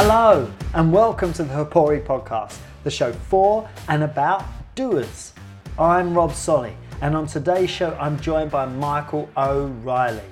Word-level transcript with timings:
Hello, 0.00 0.48
and 0.74 0.92
welcome 0.92 1.32
to 1.32 1.42
the 1.42 1.52
Hapori 1.52 2.00
podcast, 2.06 2.56
the 2.84 2.90
show 2.90 3.12
for 3.12 3.68
and 3.88 4.04
about 4.04 4.44
doers. 4.76 5.32
I'm 5.76 6.14
Rob 6.14 6.32
Solly, 6.32 6.76
and 7.00 7.16
on 7.16 7.26
today's 7.26 7.68
show, 7.68 7.98
I'm 8.00 8.16
joined 8.20 8.52
by 8.52 8.66
Michael 8.66 9.28
O'Reilly. 9.36 10.22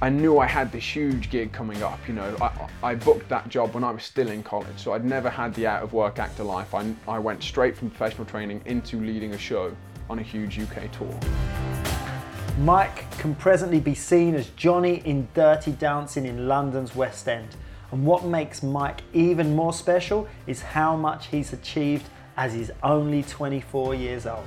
I 0.00 0.08
knew 0.08 0.38
I 0.38 0.46
had 0.46 0.72
this 0.72 0.96
huge 0.96 1.28
gig 1.28 1.52
coming 1.52 1.82
up. 1.82 1.98
You 2.08 2.14
know, 2.14 2.34
I, 2.40 2.68
I 2.82 2.94
booked 2.94 3.28
that 3.28 3.50
job 3.50 3.74
when 3.74 3.84
I 3.84 3.90
was 3.90 4.02
still 4.02 4.28
in 4.28 4.42
college, 4.42 4.78
so 4.78 4.94
I'd 4.94 5.04
never 5.04 5.28
had 5.28 5.52
the 5.56 5.66
out 5.66 5.82
of 5.82 5.92
work 5.92 6.18
actor 6.18 6.42
life. 6.42 6.74
I, 6.74 6.94
I 7.06 7.18
went 7.18 7.42
straight 7.42 7.76
from 7.76 7.90
professional 7.90 8.24
training 8.24 8.62
into 8.64 8.98
leading 8.98 9.34
a 9.34 9.38
show 9.38 9.76
on 10.08 10.20
a 10.20 10.22
huge 10.22 10.58
UK 10.58 10.90
tour. 10.90 11.14
Mike 12.60 13.10
can 13.18 13.34
presently 13.34 13.78
be 13.78 13.94
seen 13.94 14.34
as 14.34 14.48
Johnny 14.56 15.02
in 15.04 15.28
Dirty 15.34 15.72
Dancing 15.72 16.24
in 16.24 16.48
London's 16.48 16.96
West 16.96 17.28
End. 17.28 17.48
And 17.92 18.06
what 18.06 18.24
makes 18.24 18.62
Mike 18.62 19.02
even 19.12 19.54
more 19.54 19.72
special 19.72 20.26
is 20.46 20.62
how 20.62 20.96
much 20.96 21.26
he's 21.26 21.52
achieved 21.52 22.06
as 22.38 22.54
he's 22.54 22.70
only 22.82 23.22
24 23.22 23.94
years 23.94 24.26
old. 24.26 24.44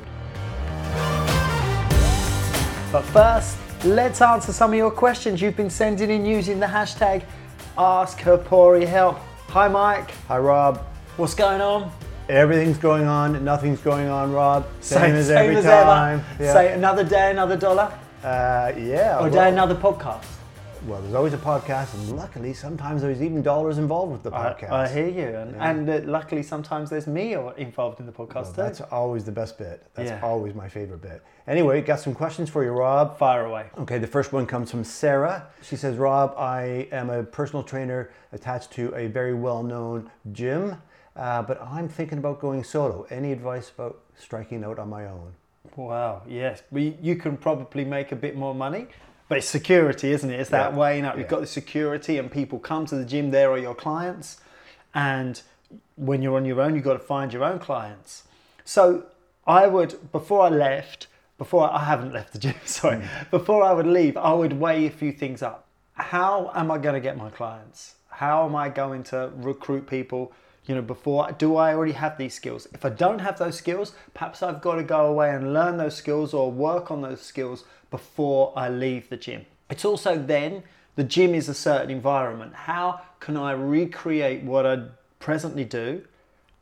But 2.91 3.03
first, 3.03 3.57
let's 3.85 4.21
answer 4.21 4.51
some 4.51 4.71
of 4.71 4.77
your 4.77 4.89
questions 4.89 5.41
you've 5.41 5.55
been 5.55 5.69
sending 5.69 6.09
in 6.09 6.25
using 6.25 6.59
the 6.59 6.65
hashtag 6.65 7.23
AskHaporiHelp. 7.77 9.19
Hi 9.49 9.67
Mike, 9.67 10.11
Hi, 10.27 10.39
Rob. 10.39 10.83
what's 11.17 11.35
going 11.35 11.61
on? 11.61 11.91
Everything's 12.27 12.79
going 12.79 13.05
on. 13.05 13.45
Nothing's 13.45 13.79
going 13.79 14.07
on, 14.07 14.33
Rob. 14.33 14.65
Same, 14.81 14.99
Same- 15.01 15.15
as 15.15 15.27
same 15.27 15.37
every 15.37 15.55
as 15.57 15.65
ever. 15.65 16.25
Yeah. 16.39 16.53
Say 16.53 16.73
another 16.73 17.03
day, 17.03 17.29
another 17.29 17.55
dollar, 17.55 17.93
uh, 18.23 18.71
yeah. 18.75 19.19
or 19.19 19.23
well, 19.23 19.31
day, 19.31 19.49
another 19.49 19.75
podcast. 19.75 20.25
Well, 20.85 21.01
there's 21.01 21.13
always 21.15 21.33
a 21.33 21.37
podcast, 21.37 21.93
and 21.95 22.15
luckily, 22.15 22.53
sometimes 22.53 23.01
there's 23.01 23.21
even 23.21 23.41
dollars 23.41 23.77
involved 23.79 24.11
with 24.11 24.23
the 24.23 24.31
podcast. 24.31 24.69
I 24.71 24.87
hear 24.87 25.07
you, 25.07 25.35
and, 25.35 25.55
and 25.55 25.89
uh, 25.89 26.01
luckily 26.09 26.43
sometimes 26.43 26.89
there's 26.91 27.07
me 27.07 27.33
involved 27.57 27.99
in 27.99 28.05
the 28.05 28.11
podcast 28.11 28.33
Well, 28.35 28.45
too. 28.45 28.61
that's 28.61 28.81
always 28.81 29.23
the 29.25 29.31
best 29.31 29.57
bit. 29.57 29.87
That's 29.95 30.11
Yeah. 30.11 30.19
always 30.21 30.53
my 30.53 30.69
favorite 30.69 31.01
bit. 31.01 31.23
Anyway, 31.47 31.81
got 31.81 31.99
some 31.99 32.13
questions 32.13 32.49
for 32.49 32.63
you, 32.63 32.71
Rob. 32.71 33.17
Fire 33.17 33.45
away. 33.45 33.65
Okay, 33.79 33.97
the 33.97 34.07
first 34.07 34.31
one 34.31 34.45
comes 34.45 34.69
from 34.69 34.83
Sarah. 34.83 35.47
She 35.63 35.75
says, 35.75 35.97
Rob, 35.97 36.35
I 36.37 36.87
am 36.91 37.09
a 37.09 37.23
personal 37.23 37.63
trainer 37.63 38.11
attached 38.31 38.71
to 38.73 38.93
a 38.95 39.07
very 39.07 39.33
well 39.33 39.63
known 39.63 40.11
gym, 40.33 40.77
uh, 41.15 41.41
but 41.41 41.61
I'm 41.63 41.87
thinking 41.89 42.19
about 42.19 42.39
going 42.39 42.63
solo. 42.63 43.07
Any 43.09 43.31
advice 43.31 43.71
about 43.75 44.01
striking 44.17 44.63
out 44.63 44.77
on 44.77 44.89
my 44.89 45.05
own? 45.07 45.33
Wow, 45.75 46.21
yes. 46.27 46.61
We, 46.69 46.95
you 47.01 47.15
can 47.15 47.37
probably 47.37 47.85
make 47.85 48.11
a 48.11 48.15
bit 48.15 48.35
more 48.35 48.53
money, 48.53 48.87
but 49.27 49.37
it's 49.37 49.47
security, 49.47 50.11
isn't 50.11 50.29
it? 50.29 50.39
It's 50.39 50.49
that 50.51 50.71
Yeah. 50.71 50.77
weighing 50.77 51.05
up. 51.05 51.17
You've 51.17 51.27
got 51.27 51.41
the 51.41 51.47
security, 51.47 52.17
and 52.17 52.31
people 52.31 52.59
come 52.59 52.85
to 52.87 52.95
the 52.95 53.05
gym, 53.05 53.31
there 53.31 53.51
are 53.51 53.57
your 53.57 53.75
clients. 53.75 54.39
And 54.93 55.41
when 55.95 56.21
you're 56.21 56.35
on 56.35 56.45
your 56.45 56.61
own, 56.61 56.75
you've 56.75 56.83
got 56.83 56.93
to 56.93 56.99
find 56.99 57.33
your 57.33 57.43
own 57.43 57.59
clients. 57.59 58.23
So 58.63 59.03
I 59.47 59.67
would, 59.67 60.11
before 60.11 60.43
I 60.43 60.49
left, 60.49 61.07
before 61.37 61.69
I, 61.69 61.77
I 61.77 61.85
haven't 61.85 62.13
left 62.13 62.33
the 62.33 62.39
gym, 62.39 62.55
sorry, 62.65 62.97
hmm. 62.97 63.05
before 63.31 63.63
I 63.63 63.73
would 63.73 63.87
leave, 63.87 64.15
I 64.17 64.33
would 64.33 64.53
weigh 64.59 64.85
a 64.85 64.91
few 64.91 65.11
things 65.11 65.41
up. 65.41 65.67
How 65.93 66.51
am 66.53 66.71
I 66.71 66.77
going 66.77 66.95
to 66.95 67.01
get 67.01 67.17
my 67.17 67.29
clients? 67.29 67.95
How 68.09 68.45
am 68.45 68.55
I 68.55 68.69
going 68.69 69.03
to 69.05 69.31
recruit 69.35 69.87
people? 69.87 70.31
You 70.65 70.75
know, 70.75 70.81
before 70.81 71.31
do 71.31 71.55
I 71.55 71.73
already 71.73 71.91
have 71.93 72.17
these 72.17 72.33
skills? 72.33 72.67
If 72.73 72.83
I 72.85 72.89
don't 72.89 73.19
have 73.19 73.37
those 73.37 73.57
skills, 73.57 73.93
perhaps 74.13 74.41
I've 74.41 74.61
got 74.61 74.75
to 74.75 74.83
go 74.83 75.05
away 75.05 75.29
and 75.29 75.53
learn 75.53 75.77
those 75.77 75.95
skills 75.95 76.33
or 76.33 76.51
work 76.51 76.89
on 76.89 77.01
those 77.01 77.21
skills 77.21 77.65
before 77.91 78.51
I 78.55 78.69
leave 78.69 79.09
the 79.09 79.17
gym. 79.17 79.45
It's 79.69 79.85
also 79.85 80.17
then 80.17 80.63
the 80.95 81.03
gym 81.03 81.35
is 81.35 81.49
a 81.49 81.53
certain 81.53 81.91
environment. 81.91 82.53
How 82.53 83.01
can 83.19 83.37
I 83.37 83.51
recreate 83.51 84.43
what 84.43 84.65
I 84.65 84.85
presently 85.19 85.65
do 85.65 86.03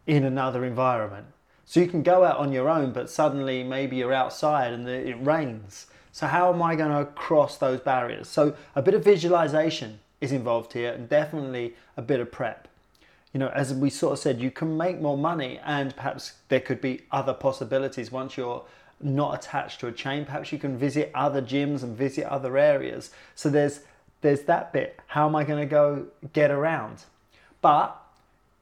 in 0.06 0.24
another 0.26 0.66
environment? 0.66 1.28
So 1.66 1.80
you 1.80 1.88
can 1.88 2.04
go 2.04 2.26
out 2.26 2.38
on 2.38 2.52
your 2.52 2.68
own, 2.68 2.92
but 2.92 3.10
suddenly 3.10 3.64
maybe 3.64 3.96
you're 3.96 4.14
outside 4.14 4.74
and 4.74 4.88
it 4.88 5.16
rains. 5.22 5.88
So 6.12 6.28
how 6.28 6.54
am 6.54 6.62
I 6.62 6.76
going 6.76 6.92
to 6.92 7.12
cross 7.14 7.58
those 7.58 7.80
barriers? 7.80 8.28
So 8.28 8.56
a 8.76 8.82
bit 8.82 8.94
of 8.94 9.04
visualization 9.04 10.00
is 10.20 10.32
involved 10.32 10.74
here, 10.74 10.92
and 10.92 11.10
definitely 11.10 11.74
a 11.98 12.02
bit 12.02 12.20
of 12.20 12.32
prep. 12.32 12.68
You 13.34 13.40
know, 13.40 13.50
as 13.50 13.74
we 13.74 13.90
sort 13.90 14.14
of 14.14 14.20
said, 14.20 14.40
you 14.40 14.52
can 14.52 14.78
make 14.78 15.02
more 15.02 15.18
money, 15.18 15.60
and 15.66 15.96
perhaps 15.96 16.34
there 16.50 16.60
could 16.60 16.82
be 16.82 17.02
other 17.12 17.34
possibilities 17.34 18.12
once 18.12 18.38
you're 18.38 18.64
not 19.02 19.34
attached 19.36 19.80
to 19.82 19.88
a 19.88 19.92
chain. 19.92 20.26
Perhaps 20.26 20.52
you 20.52 20.60
can 20.60 20.78
visit 20.78 21.12
other 21.14 21.42
gyms 21.42 21.84
and 21.84 21.98
visit 21.98 22.26
other 22.26 22.58
areas. 22.58 23.12
So 23.36 23.50
there's 23.50 23.82
there's 24.22 24.44
that 24.44 24.72
bit. 24.72 25.00
How 25.08 25.28
am 25.28 25.36
I 25.36 25.44
going 25.44 25.60
to 25.60 25.70
go 25.70 26.06
get 26.32 26.50
around? 26.50 27.04
But 27.62 28.00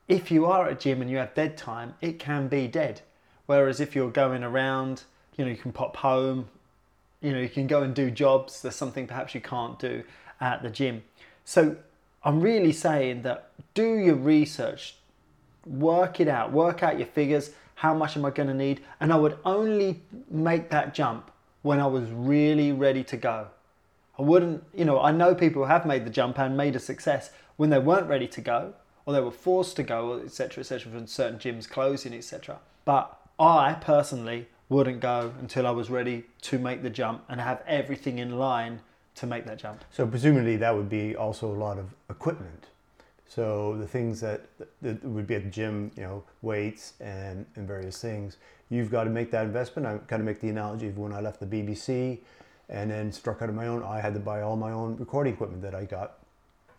if 0.07 0.31
you 0.31 0.45
are 0.45 0.65
at 0.65 0.71
a 0.71 0.75
gym 0.75 1.01
and 1.01 1.09
you 1.09 1.17
have 1.17 1.35
dead 1.35 1.55
time, 1.55 1.93
it 2.01 2.17
can 2.17 2.47
be 2.47 2.67
dead. 2.67 3.01
Whereas 3.45 3.79
if 3.79 3.95
you're 3.95 4.09
going 4.09 4.43
around, 4.43 5.03
you 5.37 5.45
know, 5.45 5.51
you 5.51 5.57
can 5.57 5.71
pop 5.71 5.97
home, 5.97 6.47
you 7.21 7.31
know, 7.31 7.39
you 7.39 7.49
can 7.49 7.67
go 7.67 7.83
and 7.83 7.93
do 7.93 8.09
jobs. 8.09 8.61
There's 8.61 8.75
something 8.75 9.05
perhaps 9.05 9.35
you 9.35 9.41
can't 9.41 9.77
do 9.77 10.03
at 10.39 10.63
the 10.63 10.69
gym. 10.69 11.03
So 11.45 11.75
I'm 12.23 12.41
really 12.41 12.71
saying 12.71 13.21
that 13.21 13.50
do 13.73 13.97
your 13.97 14.15
research, 14.15 14.95
work 15.65 16.19
it 16.19 16.27
out, 16.27 16.51
work 16.51 16.83
out 16.83 16.97
your 16.97 17.07
figures. 17.07 17.51
How 17.75 17.93
much 17.93 18.15
am 18.15 18.25
I 18.25 18.29
going 18.29 18.47
to 18.47 18.53
need? 18.53 18.81
And 18.99 19.11
I 19.11 19.15
would 19.15 19.37
only 19.43 20.01
make 20.29 20.69
that 20.69 20.93
jump 20.93 21.31
when 21.61 21.79
I 21.79 21.87
was 21.87 22.09
really 22.11 22.71
ready 22.71 23.03
to 23.05 23.17
go. 23.17 23.47
I 24.19 24.23
wouldn't, 24.23 24.63
you 24.73 24.85
know, 24.85 24.99
I 24.99 25.11
know 25.11 25.33
people 25.33 25.65
have 25.65 25.85
made 25.85 26.05
the 26.05 26.09
jump 26.09 26.37
and 26.37 26.55
made 26.55 26.75
a 26.75 26.79
success 26.79 27.31
when 27.57 27.69
they 27.69 27.79
weren't 27.79 28.07
ready 28.07 28.27
to 28.27 28.41
go 28.41 28.73
or 29.05 29.13
they 29.13 29.21
were 29.21 29.31
forced 29.31 29.75
to 29.77 29.83
go, 29.83 30.19
etc., 30.19 30.61
etc., 30.61 30.91
from 30.91 31.07
certain 31.07 31.39
gyms 31.39 31.67
closing, 31.67 32.13
etc. 32.13 32.59
But 32.85 33.17
I 33.39 33.73
personally 33.73 34.47
wouldn't 34.69 34.99
go 34.99 35.33
until 35.39 35.65
I 35.65 35.71
was 35.71 35.89
ready 35.89 36.23
to 36.43 36.59
make 36.59 36.83
the 36.83 36.89
jump 36.89 37.23
and 37.27 37.41
have 37.41 37.63
everything 37.67 38.19
in 38.19 38.37
line 38.37 38.81
to 39.15 39.25
make 39.25 39.45
that 39.45 39.57
jump. 39.57 39.83
So 39.91 40.07
presumably 40.07 40.55
that 40.57 40.75
would 40.75 40.89
be 40.89 41.15
also 41.15 41.47
a 41.47 41.57
lot 41.57 41.77
of 41.77 41.93
equipment. 42.09 42.67
So 43.33 43.77
the 43.77 43.87
things 43.87 44.19
that, 44.19 44.41
that 44.81 45.01
would 45.05 45.25
be 45.25 45.35
at 45.35 45.45
the 45.45 45.49
gym, 45.49 45.89
you 45.95 46.03
know, 46.03 46.23
weights 46.41 46.95
and, 46.99 47.45
and 47.55 47.65
various 47.65 48.01
things, 48.01 48.35
you've 48.69 48.91
got 48.91 49.05
to 49.05 49.09
make 49.09 49.31
that 49.31 49.45
investment. 49.45 49.87
I've 49.87 50.05
got 50.07 50.17
to 50.17 50.23
make 50.23 50.41
the 50.41 50.49
analogy 50.49 50.89
of 50.89 50.97
when 50.97 51.13
I 51.13 51.21
left 51.21 51.39
the 51.39 51.45
BBC 51.45 52.19
and 52.67 52.91
then 52.91 53.09
struck 53.09 53.41
out 53.41 53.47
on 53.47 53.55
my 53.55 53.67
own, 53.67 53.83
I 53.83 54.01
had 54.01 54.13
to 54.15 54.19
buy 54.19 54.41
all 54.41 54.57
my 54.57 54.71
own 54.71 54.97
recording 54.97 55.31
equipment 55.31 55.61
that 55.61 55.73
I 55.73 55.85
got. 55.85 56.17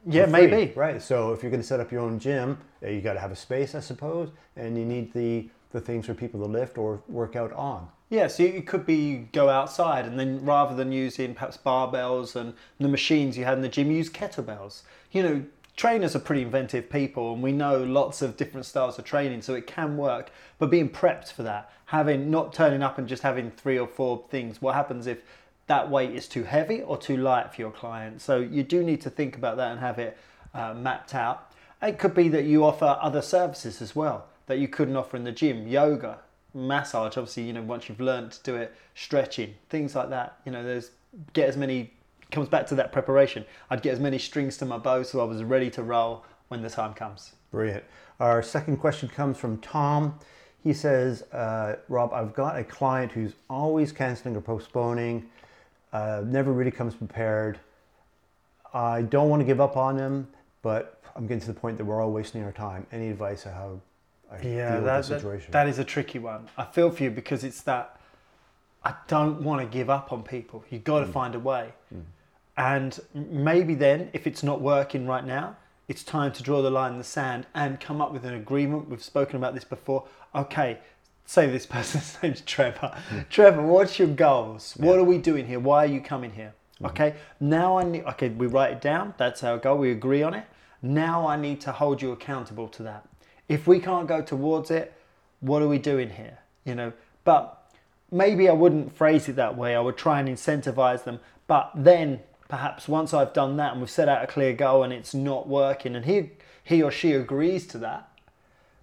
Yeah, 0.06 0.24
free, 0.24 0.46
maybe. 0.46 0.72
Right. 0.74 1.00
So 1.00 1.32
if 1.32 1.42
you're 1.42 1.50
going 1.50 1.62
to 1.62 1.66
set 1.66 1.80
up 1.80 1.90
your 1.90 2.02
own 2.02 2.18
gym, 2.18 2.58
uh, 2.82 2.90
you 2.90 3.00
got 3.00 3.14
to 3.14 3.20
have 3.20 3.32
a 3.32 3.36
space, 3.36 3.74
I 3.74 3.80
suppose, 3.80 4.28
and 4.54 4.76
you 4.76 4.84
need 4.84 5.14
the, 5.14 5.48
the 5.70 5.80
things 5.80 6.04
for 6.04 6.12
people 6.12 6.38
to 6.40 6.46
lift 6.46 6.76
or 6.76 7.00
work 7.08 7.34
out 7.34 7.54
on. 7.54 7.88
Yeah, 8.10 8.26
so 8.26 8.42
it 8.42 8.66
could 8.66 8.84
be 8.84 9.28
go 9.32 9.48
outside 9.48 10.04
and 10.04 10.20
then 10.20 10.44
rather 10.44 10.76
than 10.76 10.92
using 10.92 11.32
perhaps 11.32 11.56
barbells 11.56 12.36
and 12.36 12.52
the 12.78 12.88
machines 12.88 13.38
you 13.38 13.46
had 13.46 13.54
in 13.54 13.62
the 13.62 13.70
gym, 13.70 13.90
use 13.90 14.10
kettlebells. 14.10 14.82
You 15.12 15.22
know, 15.22 15.44
trainers 15.76 16.14
are 16.14 16.20
pretty 16.20 16.42
inventive 16.42 16.90
people 16.90 17.32
and 17.32 17.42
we 17.42 17.52
know 17.52 17.82
lots 17.82 18.22
of 18.22 18.36
different 18.36 18.66
styles 18.66 18.98
of 18.98 19.04
training, 19.04 19.42
so 19.42 19.54
it 19.54 19.66
can 19.66 19.96
work. 19.96 20.30
But 20.58 20.70
being 20.70 20.88
prepped 20.88 21.32
for 21.32 21.42
that, 21.42 21.70
having 21.86 22.30
not 22.30 22.52
turning 22.52 22.82
up 22.82 22.98
and 22.98 23.08
just 23.08 23.22
having 23.22 23.50
three 23.50 23.78
or 23.78 23.86
four 23.86 24.24
things, 24.30 24.60
what 24.60 24.74
happens 24.74 25.06
if 25.06 25.22
that 25.66 25.90
weight 25.90 26.10
is 26.10 26.28
too 26.28 26.44
heavy 26.44 26.82
or 26.82 26.96
too 26.98 27.16
light 27.16 27.54
for 27.54 27.60
your 27.60 27.70
client? 27.70 28.20
So 28.20 28.38
you 28.38 28.62
do 28.62 28.82
need 28.82 29.00
to 29.02 29.10
think 29.10 29.36
about 29.36 29.56
that 29.56 29.72
and 29.72 29.80
have 29.80 29.98
it 29.98 30.16
uh, 30.54 30.74
mapped 30.74 31.14
out. 31.14 31.52
It 31.80 31.98
could 31.98 32.14
be 32.14 32.28
that 32.28 32.44
you 32.44 32.64
offer 32.64 32.98
other 33.00 33.22
services 33.22 33.82
as 33.82 33.96
well 33.96 34.26
that 34.46 34.58
you 34.58 34.68
couldn't 34.68 34.96
offer 34.96 35.16
in 35.16 35.24
the 35.24 35.32
gym, 35.32 35.68
yoga, 35.68 36.18
massage 36.54 37.16
obviously 37.16 37.44
you 37.44 37.52
know 37.52 37.62
once 37.62 37.88
you've 37.88 38.00
learned 38.00 38.30
to 38.32 38.42
do 38.42 38.56
it 38.56 38.74
stretching 38.94 39.54
things 39.70 39.94
like 39.94 40.10
that 40.10 40.36
you 40.44 40.52
know 40.52 40.62
there's 40.62 40.90
get 41.32 41.48
as 41.48 41.56
many 41.56 41.92
comes 42.32 42.48
back 42.48 42.66
to 42.66 42.74
that 42.74 42.90
preparation 42.92 43.44
i'd 43.70 43.82
get 43.82 43.92
as 43.92 44.00
many 44.00 44.18
strings 44.18 44.56
to 44.56 44.64
my 44.64 44.78
bow 44.78 45.02
so 45.02 45.20
i 45.20 45.24
was 45.24 45.42
ready 45.44 45.70
to 45.70 45.82
roll 45.82 46.24
when 46.48 46.62
the 46.62 46.70
time 46.70 46.92
comes 46.94 47.32
Brilliant. 47.50 47.84
Our 48.18 48.42
second 48.42 48.78
question 48.78 49.10
comes 49.10 49.36
from 49.36 49.58
Tom. 49.58 50.18
He 50.64 50.72
says, 50.72 51.20
uh, 51.32 51.76
Rob, 51.90 52.14
I've 52.14 52.32
got 52.32 52.58
a 52.58 52.64
client 52.64 53.12
who's 53.12 53.32
always 53.50 53.92
canceling 53.92 54.34
or 54.36 54.40
postponing, 54.40 55.26
uh, 55.92 56.22
never 56.24 56.50
really 56.50 56.70
comes 56.70 56.94
prepared. 56.94 57.58
I 58.72 59.02
don't 59.02 59.28
want 59.28 59.40
to 59.40 59.44
give 59.44 59.60
up 59.60 59.76
on 59.76 59.98
him, 59.98 60.28
but 60.62 60.98
I'm 61.14 61.26
getting 61.26 61.40
to 61.40 61.46
the 61.48 61.60
point 61.60 61.76
that 61.76 61.84
we're 61.84 62.00
all 62.00 62.10
wasting 62.10 62.42
our 62.42 62.52
time. 62.52 62.86
Any 62.90 63.10
advice 63.10 63.44
on 63.46 63.52
how 63.52 63.80
I 64.30 64.36
yeah 64.36 64.40
deal 64.40 64.54
that, 64.54 64.72
with 64.76 64.84
the 64.84 64.90
that- 64.90 65.04
situation? 65.20 65.52
that 65.52 65.68
is 65.68 65.78
a 65.78 65.84
tricky 65.84 66.18
one 66.18 66.48
i 66.56 66.64
feel 66.64 66.90
for 66.90 67.02
you 67.02 67.10
because 67.10 67.44
it's 67.44 67.60
that 67.62 68.00
i 68.82 68.94
don't 69.06 69.42
want 69.42 69.60
to 69.60 69.66
give 69.66 69.90
up 69.90 70.10
on 70.10 70.22
people 70.22 70.64
you've 70.70 70.84
got 70.84 71.00
to 71.00 71.06
find 71.06 71.34
a 71.34 71.38
way 71.38 71.74
and 72.56 73.00
maybe 73.14 73.74
then 73.74 74.10
if 74.12 74.26
it's 74.26 74.42
not 74.42 74.60
working 74.60 75.06
right 75.06 75.24
now 75.24 75.56
it's 75.88 76.04
time 76.04 76.32
to 76.32 76.42
draw 76.42 76.62
the 76.62 76.70
line 76.70 76.92
in 76.92 76.98
the 76.98 77.04
sand 77.04 77.46
and 77.54 77.80
come 77.80 78.00
up 78.00 78.12
with 78.12 78.24
an 78.24 78.34
agreement. 78.34 78.88
We've 78.88 79.02
spoken 79.02 79.36
about 79.36 79.54
this 79.54 79.64
before. 79.64 80.04
Okay 80.34 80.78
say 81.24 81.46
this 81.48 81.66
person's 81.76 82.18
name's 82.22 82.40
trevor. 82.42 82.96
Hmm. 83.08 83.20
Trevor 83.30 83.62
what's 83.62 83.98
your 83.98 84.08
goals? 84.08 84.74
What 84.76 84.98
are 84.98 85.04
we 85.04 85.18
doing 85.18 85.46
here? 85.46 85.60
Why 85.60 85.84
are 85.84 85.88
you 85.88 86.00
coming 86.00 86.32
here? 86.32 86.54
Hmm. 86.78 86.86
Okay 86.86 87.14
now 87.40 87.78
i 87.78 87.84
need 87.84 88.04
okay 88.04 88.28
we 88.28 88.46
write 88.46 88.72
it 88.72 88.80
down. 88.80 89.14
That's 89.18 89.42
our 89.42 89.58
goal. 89.58 89.78
We 89.78 89.90
agree 89.90 90.22
on 90.22 90.34
it. 90.34 90.44
Now 90.82 91.26
I 91.26 91.36
need 91.36 91.60
to 91.62 91.72
hold 91.72 92.02
you 92.02 92.12
accountable 92.12 92.68
to 92.68 92.82
that. 92.84 93.06
If 93.48 93.66
we 93.66 93.78
can't 93.78 94.08
go 94.08 94.22
towards 94.22 94.70
it, 94.70 94.94
what 95.40 95.62
are 95.62 95.68
we 95.68 95.78
doing 95.78 96.10
here? 96.10 96.38
You 96.64 96.74
know, 96.74 96.92
but 97.24 97.70
maybe 98.10 98.48
I 98.48 98.52
wouldn't 98.52 98.96
phrase 98.96 99.28
it 99.28 99.36
that 99.36 99.56
way. 99.56 99.74
I 99.76 99.80
would 99.80 99.96
try 99.96 100.20
and 100.20 100.28
incentivize 100.28 101.04
them. 101.04 101.20
But 101.46 101.70
then 101.74 102.20
perhaps 102.52 102.86
once 102.86 103.14
I've 103.14 103.32
done 103.32 103.56
that 103.56 103.72
and 103.72 103.80
we've 103.80 103.88
set 103.88 104.10
out 104.10 104.22
a 104.22 104.26
clear 104.26 104.52
goal 104.52 104.82
and 104.82 104.92
it's 104.92 105.14
not 105.14 105.48
working 105.48 105.96
and 105.96 106.04
he 106.04 106.32
he 106.62 106.82
or 106.82 106.90
she 106.90 107.12
agrees 107.12 107.66
to 107.68 107.78
that, 107.78 108.10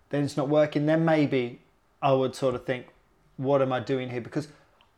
then 0.10 0.24
it's 0.24 0.36
not 0.36 0.50
working, 0.50 0.88
then 0.88 1.06
maybe 1.06 1.60
I 2.02 2.14
would 2.14 2.34
sort 2.34 2.56
of 2.56 2.66
think, 2.66 2.88
what 3.38 3.62
am 3.62 3.72
I 3.72 3.80
doing 3.80 4.10
here? 4.10 4.22
Because 4.22 4.48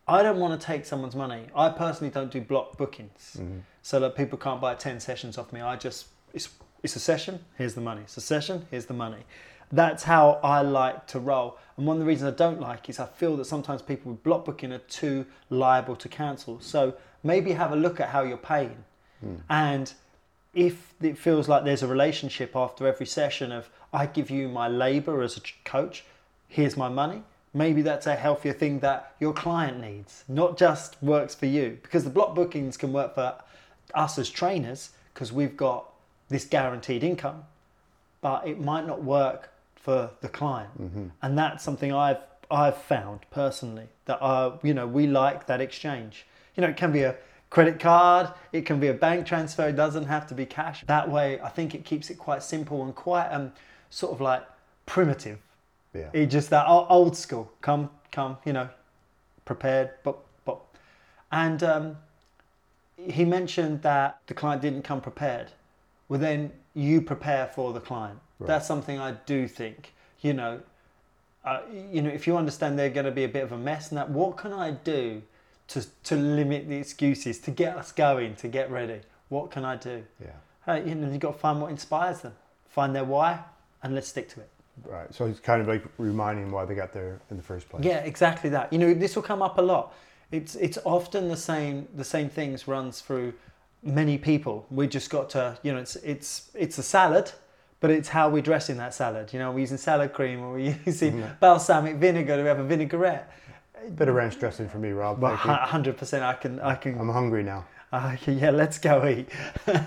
I 0.08 0.22
don't 0.22 0.40
want 0.40 0.58
to 0.58 0.66
take 0.66 0.86
someone's 0.86 1.14
money. 1.14 1.48
I 1.54 1.68
personally 1.68 2.10
don't 2.10 2.30
do 2.30 2.40
block 2.40 2.78
bookings 2.78 3.36
mm-hmm. 3.38 3.58
so 3.82 4.00
that 4.00 4.16
people 4.16 4.38
can't 4.38 4.58
buy 4.58 4.74
10 4.74 5.00
sessions 5.00 5.36
off 5.36 5.52
me. 5.52 5.60
I 5.60 5.76
just, 5.76 6.06
it's, 6.32 6.48
it's 6.82 6.96
a 6.96 6.98
session, 6.98 7.40
here's 7.58 7.74
the 7.74 7.82
money. 7.82 8.00
It's 8.00 8.16
a 8.16 8.22
session, 8.22 8.64
here's 8.70 8.86
the 8.86 8.94
money. 8.94 9.24
That's 9.70 10.04
how 10.04 10.40
I 10.42 10.62
like 10.62 11.06
to 11.08 11.20
roll. 11.20 11.58
And 11.76 11.86
one 11.86 11.96
of 11.96 12.00
the 12.00 12.06
reasons 12.06 12.32
I 12.32 12.36
don't 12.36 12.60
like 12.60 12.88
is 12.88 13.00
I 13.00 13.06
feel 13.06 13.36
that 13.38 13.46
sometimes 13.46 13.82
people 13.82 14.12
with 14.12 14.22
block 14.22 14.44
booking 14.44 14.72
are 14.72 14.78
too 14.78 15.26
liable 15.50 15.96
to 15.96 16.08
cancel. 16.08 16.60
So 16.60 16.94
maybe 17.22 17.52
have 17.52 17.72
a 17.72 17.76
look 17.76 18.00
at 18.00 18.10
how 18.10 18.22
you're 18.22 18.36
paying. 18.36 18.84
Hmm. 19.20 19.36
And 19.48 19.92
if 20.54 20.94
it 21.00 21.16
feels 21.16 21.48
like 21.48 21.64
there's 21.64 21.82
a 21.82 21.86
relationship 21.86 22.54
after 22.54 22.86
every 22.86 23.06
session 23.06 23.52
of 23.52 23.70
I 23.92 24.06
give 24.06 24.30
you 24.30 24.48
my 24.48 24.68
labor 24.68 25.22
as 25.22 25.36
a 25.36 25.40
coach, 25.64 26.04
here's 26.48 26.76
my 26.76 26.88
money. 26.88 27.22
Maybe 27.54 27.82
that's 27.82 28.06
a 28.06 28.16
healthier 28.16 28.54
thing 28.54 28.80
that 28.80 29.14
your 29.20 29.32
client 29.34 29.80
needs, 29.80 30.24
not 30.28 30.56
just 30.56 31.02
works 31.02 31.34
for 31.34 31.46
you. 31.46 31.78
Because 31.82 32.04
the 32.04 32.10
block 32.10 32.34
bookings 32.34 32.76
can 32.76 32.92
work 32.92 33.14
for 33.14 33.34
us 33.94 34.18
as 34.18 34.30
trainers 34.30 34.90
because 35.12 35.32
we've 35.32 35.56
got 35.56 35.90
this 36.28 36.44
guaranteed 36.46 37.04
income, 37.04 37.44
but 38.22 38.46
it 38.46 38.58
might 38.58 38.86
not 38.86 39.02
work 39.02 39.51
for 39.82 40.10
the 40.20 40.28
client. 40.28 40.70
And 41.20 41.36
that's 41.36 41.62
something 41.62 41.92
I've 41.92 42.22
I've 42.50 42.76
found 42.76 43.20
personally 43.30 43.88
that 44.04 44.22
uh, 44.22 44.58
you 44.62 44.74
know 44.74 44.86
we 44.86 45.06
like 45.06 45.46
that 45.46 45.60
exchange. 45.60 46.26
You 46.56 46.62
know, 46.62 46.68
it 46.68 46.76
can 46.76 46.92
be 46.92 47.02
a 47.02 47.16
credit 47.52 47.78
card, 47.78 48.28
it 48.52 48.64
can 48.64 48.80
be 48.80 48.88
a 48.88 48.94
bank 48.94 49.26
transfer, 49.26 49.68
it 49.68 49.76
doesn't 49.76 50.06
have 50.06 50.26
to 50.28 50.34
be 50.34 50.46
cash. 50.46 50.84
That 50.86 51.10
way, 51.10 51.38
I 51.40 51.50
think 51.50 51.74
it 51.74 51.84
keeps 51.84 52.08
it 52.08 52.18
quite 52.18 52.42
simple 52.42 52.82
and 52.82 52.94
quite 52.94 53.28
um, 53.28 53.52
sort 53.90 54.12
of 54.12 54.20
like 54.20 54.42
primitive. 54.86 55.38
Yeah. 55.92 56.08
It 56.14 56.26
just 56.26 56.48
that 56.50 56.66
old 56.66 57.14
school. 57.14 57.52
Come, 57.60 57.90
come, 58.10 58.38
you 58.46 58.54
know, 58.54 58.70
prepared, 59.44 59.90
but, 60.02 60.16
but. 60.46 60.60
And 61.30 61.62
um, 61.62 61.96
he 62.96 63.26
mentioned 63.26 63.82
that 63.82 64.18
the 64.26 64.34
client 64.34 64.62
didn't 64.62 64.82
come 64.82 65.02
prepared. 65.02 65.52
Well, 66.08 66.20
then 66.20 66.52
you 66.74 67.02
prepare 67.02 67.46
for 67.46 67.74
the 67.74 67.80
client. 67.80 68.18
That's 68.46 68.66
something 68.66 68.98
I 68.98 69.12
do 69.26 69.48
think. 69.48 69.92
You 70.20 70.34
know, 70.34 70.60
uh, 71.44 71.60
you 71.90 72.02
know, 72.02 72.10
if 72.10 72.26
you 72.26 72.36
understand 72.36 72.78
they're 72.78 72.90
going 72.90 73.06
to 73.06 73.12
be 73.12 73.24
a 73.24 73.28
bit 73.28 73.42
of 73.42 73.52
a 73.52 73.58
mess, 73.58 73.90
and 73.90 73.98
that, 73.98 74.10
what 74.10 74.36
can 74.36 74.52
I 74.52 74.72
do 74.72 75.22
to 75.68 75.86
to 76.04 76.16
limit 76.16 76.68
the 76.68 76.76
excuses, 76.76 77.38
to 77.40 77.50
get 77.50 77.76
us 77.76 77.92
going, 77.92 78.36
to 78.36 78.48
get 78.48 78.70
ready? 78.70 79.00
What 79.28 79.50
can 79.50 79.64
I 79.64 79.76
do? 79.76 80.04
Yeah. 80.20 80.30
Uh, 80.66 80.74
you 80.74 80.94
know, 80.94 81.10
you've 81.10 81.20
got 81.20 81.32
to 81.32 81.38
find 81.38 81.60
what 81.60 81.70
inspires 81.70 82.20
them, 82.20 82.34
find 82.68 82.94
their 82.94 83.04
why, 83.04 83.40
and 83.82 83.94
let's 83.94 84.08
stick 84.08 84.28
to 84.30 84.40
it. 84.40 84.48
Right. 84.84 85.12
So 85.12 85.26
it's 85.26 85.40
kind 85.40 85.60
of 85.60 85.68
like 85.68 85.84
reminding 85.98 86.50
why 86.50 86.64
they 86.64 86.74
got 86.74 86.92
there 86.92 87.20
in 87.30 87.36
the 87.36 87.42
first 87.42 87.68
place. 87.68 87.84
Yeah, 87.84 87.98
exactly 87.98 88.50
that. 88.50 88.72
You 88.72 88.78
know, 88.78 88.94
this 88.94 89.16
will 89.16 89.22
come 89.22 89.42
up 89.42 89.58
a 89.58 89.62
lot. 89.62 89.94
It's 90.30 90.54
it's 90.54 90.78
often 90.84 91.28
the 91.28 91.36
same 91.36 91.88
the 91.94 92.04
same 92.04 92.28
things 92.28 92.66
runs 92.66 93.00
through 93.00 93.34
many 93.82 94.16
people. 94.16 94.66
We 94.70 94.86
just 94.86 95.10
got 95.10 95.28
to 95.30 95.58
you 95.62 95.72
know 95.72 95.78
it's 95.78 95.96
it's 95.96 96.50
it's 96.54 96.78
a 96.78 96.82
salad, 96.82 97.32
but 97.82 97.90
it's 97.90 98.08
how 98.08 98.30
we 98.30 98.40
dress 98.40 98.70
in 98.70 98.76
that 98.78 98.94
salad. 98.94 99.32
You 99.32 99.40
know, 99.40 99.50
we're 99.50 99.58
using 99.58 99.76
salad 99.76 100.12
cream 100.14 100.40
or 100.40 100.52
we're 100.52 100.78
using 100.86 101.22
balsamic 101.40 101.96
vinegar 101.96 102.36
Do 102.36 102.42
we 102.42 102.48
have 102.48 102.60
a 102.60 102.64
vinaigrette. 102.64 103.30
Bit 103.96 104.08
of 104.08 104.14
ranch 104.14 104.38
dressing 104.38 104.68
for 104.68 104.78
me, 104.78 104.90
Rob. 104.90 105.20
You. 105.20 105.28
hundred 105.36 105.98
percent, 105.98 106.22
I 106.22 106.34
can 106.34 106.60
I 106.60 106.76
can. 106.76 106.98
I'm 106.98 107.10
hungry 107.10 107.42
now. 107.42 107.66
Uh, 107.92 108.16
yeah, 108.26 108.48
let's 108.48 108.78
go 108.78 109.06
eat. 109.06 109.28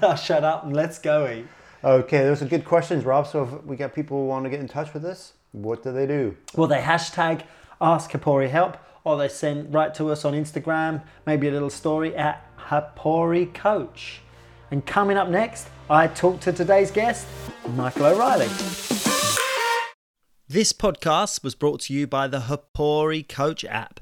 I'll 0.03 0.15
shut 0.15 0.43
up 0.43 0.63
and 0.63 0.75
let's 0.75 0.99
go 0.99 1.27
eat. 1.27 1.47
Okay, 1.83 2.19
those 2.19 2.39
are 2.43 2.45
good 2.45 2.63
questions, 2.63 3.03
Rob. 3.03 3.25
So 3.25 3.41
if 3.41 3.63
we 3.63 3.75
got 3.75 3.95
people 3.95 4.19
who 4.19 4.27
want 4.27 4.43
to 4.43 4.51
get 4.51 4.59
in 4.59 4.67
touch 4.67 4.93
with 4.93 5.03
us, 5.03 5.33
what 5.53 5.81
do 5.81 5.91
they 5.91 6.05
do? 6.05 6.37
Well, 6.55 6.67
they 6.67 6.81
hashtag 6.81 7.41
Ask 7.81 8.11
Hapori 8.11 8.51
Help, 8.51 8.77
or 9.03 9.17
they 9.17 9.27
send 9.27 9.73
right 9.73 9.91
to 9.95 10.11
us 10.11 10.23
on 10.23 10.33
Instagram, 10.33 11.01
maybe 11.25 11.47
a 11.47 11.51
little 11.51 11.71
story 11.71 12.15
at 12.15 12.45
Hapori 12.69 13.51
Coach. 13.55 14.21
And 14.69 14.85
coming 14.85 15.17
up 15.17 15.29
next, 15.29 15.67
I 15.87 16.07
talk 16.07 16.39
to 16.39 16.51
today's 16.51 16.89
guest, 16.89 17.27
Michael 17.75 18.07
O'Reilly. 18.07 18.47
This 20.47 20.73
podcast 20.73 21.43
was 21.43 21.53
brought 21.53 21.81
to 21.81 21.93
you 21.93 22.07
by 22.07 22.27
the 22.27 22.41
Hapori 22.41 23.27
Coach 23.27 23.63
app. 23.65 23.99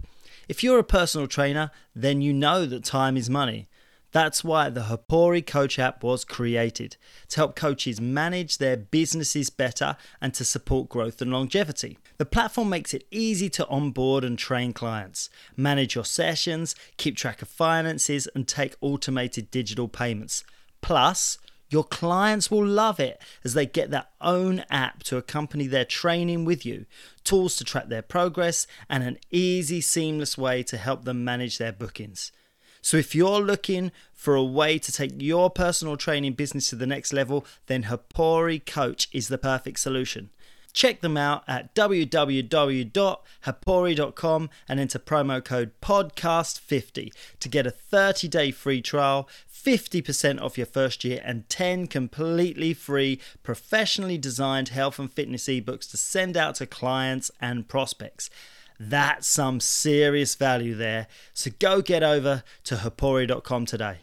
If 0.48 0.64
you're 0.64 0.80
a 0.80 0.84
personal 0.86 1.28
trainer, 1.28 1.72
then 1.94 2.22
you 2.22 2.32
know 2.32 2.66
that 2.66 2.86
time 2.86 3.18
is 3.18 3.30
money. 3.30 3.68
That's 4.14 4.46
why 4.46 4.70
the 4.70 4.84
Hapori 4.84 5.46
Coach 5.46 5.78
app 5.78 6.04
was 6.04 6.24
created 6.24 6.96
to 7.30 7.36
help 7.36 7.58
coaches 7.58 8.00
manage 8.00 8.60
their 8.60 8.78
businesses 8.78 9.50
better 9.50 9.98
and 10.22 10.34
to 10.36 10.46
support 10.46 10.88
growth 10.88 11.22
and 11.22 11.34
longevity. 11.34 11.98
The 12.18 12.26
platform 12.26 12.70
makes 12.70 12.94
it 12.94 13.08
easy 13.12 13.50
to 13.50 13.68
onboard 13.68 14.24
and 14.24 14.40
train 14.40 14.72
clients, 14.72 15.30
manage 15.58 15.96
your 15.96 16.06
sessions, 16.06 16.76
keep 16.96 17.18
track 17.18 17.42
of 17.42 17.50
finances, 17.50 18.30
and 18.34 18.48
take 18.48 18.78
automated 18.80 19.52
digital 19.52 19.90
payments. 19.90 20.46
Plus, 20.82 21.40
your 21.74 21.84
clients 21.84 22.52
will 22.52 22.66
love 22.66 23.00
it 23.00 23.22
as 23.44 23.56
they 23.56 23.66
get 23.66 23.90
their 23.90 24.06
own 24.22 24.64
app 24.70 25.04
to 25.04 25.18
accompany 25.18 25.66
their 25.68 25.84
training 25.84 26.46
with 26.46 26.66
you, 26.66 26.86
tools 27.24 27.56
to 27.56 27.64
track 27.64 27.90
their 27.90 28.04
progress, 28.04 28.68
and 28.88 29.04
an 29.04 29.18
easy, 29.32 29.82
seamless 29.82 30.38
way 30.38 30.62
to 30.64 30.78
help 30.78 31.04
them 31.04 31.26
manage 31.26 31.58
their 31.58 31.74
bookings. 31.74 32.32
So, 32.82 32.98
if 32.98 33.16
you're 33.16 33.40
looking 33.40 33.92
for 34.14 34.36
a 34.36 34.44
way 34.44 34.78
to 34.78 34.92
take 34.92 35.14
your 35.18 35.50
personal 35.50 35.98
training 35.98 36.34
business 36.34 36.70
to 36.70 36.76
the 36.76 36.86
next 36.86 37.14
level, 37.14 37.46
then 37.68 37.84
Hapori 37.84 38.64
Coach 38.66 39.08
is 39.12 39.30
the 39.30 39.38
perfect 39.38 39.80
solution. 39.80 40.30
Check 40.74 41.02
them 41.02 41.18
out 41.18 41.44
at 41.48 41.76
www.hapori.com 41.76 44.50
and 44.68 44.80
enter 44.80 45.00
promo 45.00 45.44
code 45.44 45.72
podcast50 45.82 47.12
to 47.40 47.50
get 47.50 47.66
a 47.68 47.72
30 47.72 48.28
day 48.28 48.52
free 48.52 48.82
trial, 48.82 49.30
50% 49.54 50.42
off 50.42 50.58
your 50.58 50.66
first 50.66 51.04
year, 51.04 51.22
and 51.24 51.48
10 51.48 51.86
completely 51.88 52.74
free 52.74 53.20
professionally 53.44 54.18
designed 54.18 54.70
health 54.70 54.98
and 55.00 55.12
fitness 55.12 55.46
ebooks 55.46 55.92
to 55.92 55.98
send 55.98 56.36
out 56.36 56.56
to 56.56 56.66
clients 56.66 57.30
and 57.40 57.68
prospects. 57.68 58.32
That's 58.80 59.28
some 59.28 59.60
serious 59.60 60.34
value 60.36 60.76
there. 60.76 61.08
So 61.34 61.52
go 61.60 61.82
get 61.82 62.04
over 62.04 62.44
to 62.66 62.76
hapori.com 62.78 63.66
today. 63.66 63.98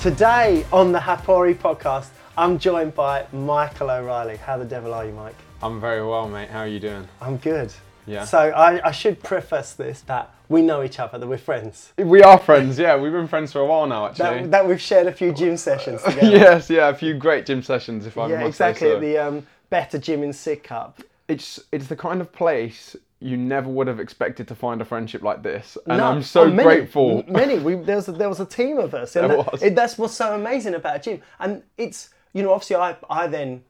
Today 0.00 0.64
on 0.72 0.92
the 0.92 1.00
Hapori 1.00 1.56
podcast, 1.56 2.08
I'm 2.38 2.58
joined 2.58 2.94
by 2.94 3.26
Michael 3.32 3.90
O'Reilly. 3.90 4.36
How 4.36 4.58
the 4.58 4.64
devil 4.64 4.92
are 4.92 5.06
you, 5.06 5.12
Mike? 5.12 5.34
I'm 5.62 5.80
very 5.80 6.06
well, 6.06 6.28
mate. 6.28 6.50
How 6.50 6.60
are 6.60 6.68
you 6.68 6.78
doing? 6.80 7.08
I'm 7.20 7.38
good. 7.38 7.72
Yeah. 8.06 8.24
So 8.24 8.38
I, 8.38 8.86
I 8.86 8.92
should 8.92 9.22
preface 9.22 9.72
this 9.72 10.02
that 10.02 10.34
we 10.48 10.60
know 10.62 10.82
each 10.82 11.00
other, 11.00 11.18
that 11.18 11.26
we're 11.26 11.38
friends, 11.38 11.92
We 11.98 12.22
are 12.22 12.38
friends, 12.38 12.78
yeah. 12.78 12.94
We've 12.96 13.10
been 13.10 13.26
friends 13.26 13.52
for 13.52 13.60
a 13.60 13.66
while 13.66 13.86
now, 13.86 14.06
actually. 14.06 14.42
that, 14.42 14.50
that 14.52 14.68
we've 14.68 14.80
shared 14.80 15.06
a 15.08 15.12
few 15.12 15.32
gym 15.32 15.56
sessions 15.56 16.02
together. 16.04 16.30
yes, 16.30 16.70
yeah, 16.70 16.88
a 16.90 16.94
few 16.94 17.14
great 17.14 17.46
gym 17.46 17.62
sessions, 17.62 18.06
if 18.06 18.16
I 18.16 18.28
yeah, 18.28 18.36
must 18.40 18.48
exactly. 18.60 18.88
say 18.88 18.94
so. 18.94 19.00
The 19.00 19.18
um, 19.18 19.46
Better 19.70 19.98
Gym 19.98 20.22
in 20.22 20.30
Sidcup. 20.30 20.92
It's 21.26 21.58
it's 21.72 21.88
the 21.88 21.96
kind 21.96 22.20
of 22.20 22.30
place 22.32 22.94
you 23.18 23.36
never 23.36 23.68
would 23.68 23.88
have 23.88 23.98
expected 23.98 24.46
to 24.46 24.54
find 24.54 24.80
a 24.80 24.84
friendship 24.84 25.22
like 25.22 25.42
this, 25.42 25.76
and 25.86 25.98
No, 25.98 26.04
I'm 26.04 26.22
so 26.22 26.42
oh, 26.42 26.50
many, 26.50 26.62
grateful. 26.62 27.24
Many. 27.26 27.58
We, 27.58 27.74
there 27.74 27.96
was 27.96 28.06
a, 28.06 28.12
there 28.12 28.28
was 28.28 28.38
a 28.38 28.46
team 28.46 28.78
of 28.78 28.94
us, 28.94 29.16
and 29.16 29.30
that- 29.30 29.52
was. 29.52 29.62
it- 29.64 29.74
that's 29.74 29.98
what's 29.98 30.14
so 30.14 30.34
amazing 30.36 30.74
about 30.74 30.96
a 30.96 30.98
gym. 31.00 31.22
And 31.40 31.64
it's 31.76 32.10
you 32.36 32.42
know 32.42 32.52
obviously 32.52 32.76
I 32.76 32.96
I 33.08 33.26
then 33.26 33.62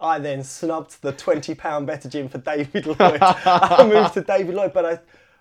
I 0.00 0.18
then 0.18 0.42
snubbed 0.42 1.02
the 1.02 1.12
twenty 1.12 1.54
pound 1.54 1.86
better 1.86 2.08
gym 2.08 2.28
for 2.28 2.38
David 2.38 2.86
Lloyd. 2.86 3.18
I 3.20 3.86
moved 3.86 4.14
to 4.14 4.22
David 4.22 4.54
Lloyd, 4.54 4.72
but 4.72 4.84
I. 4.84 4.98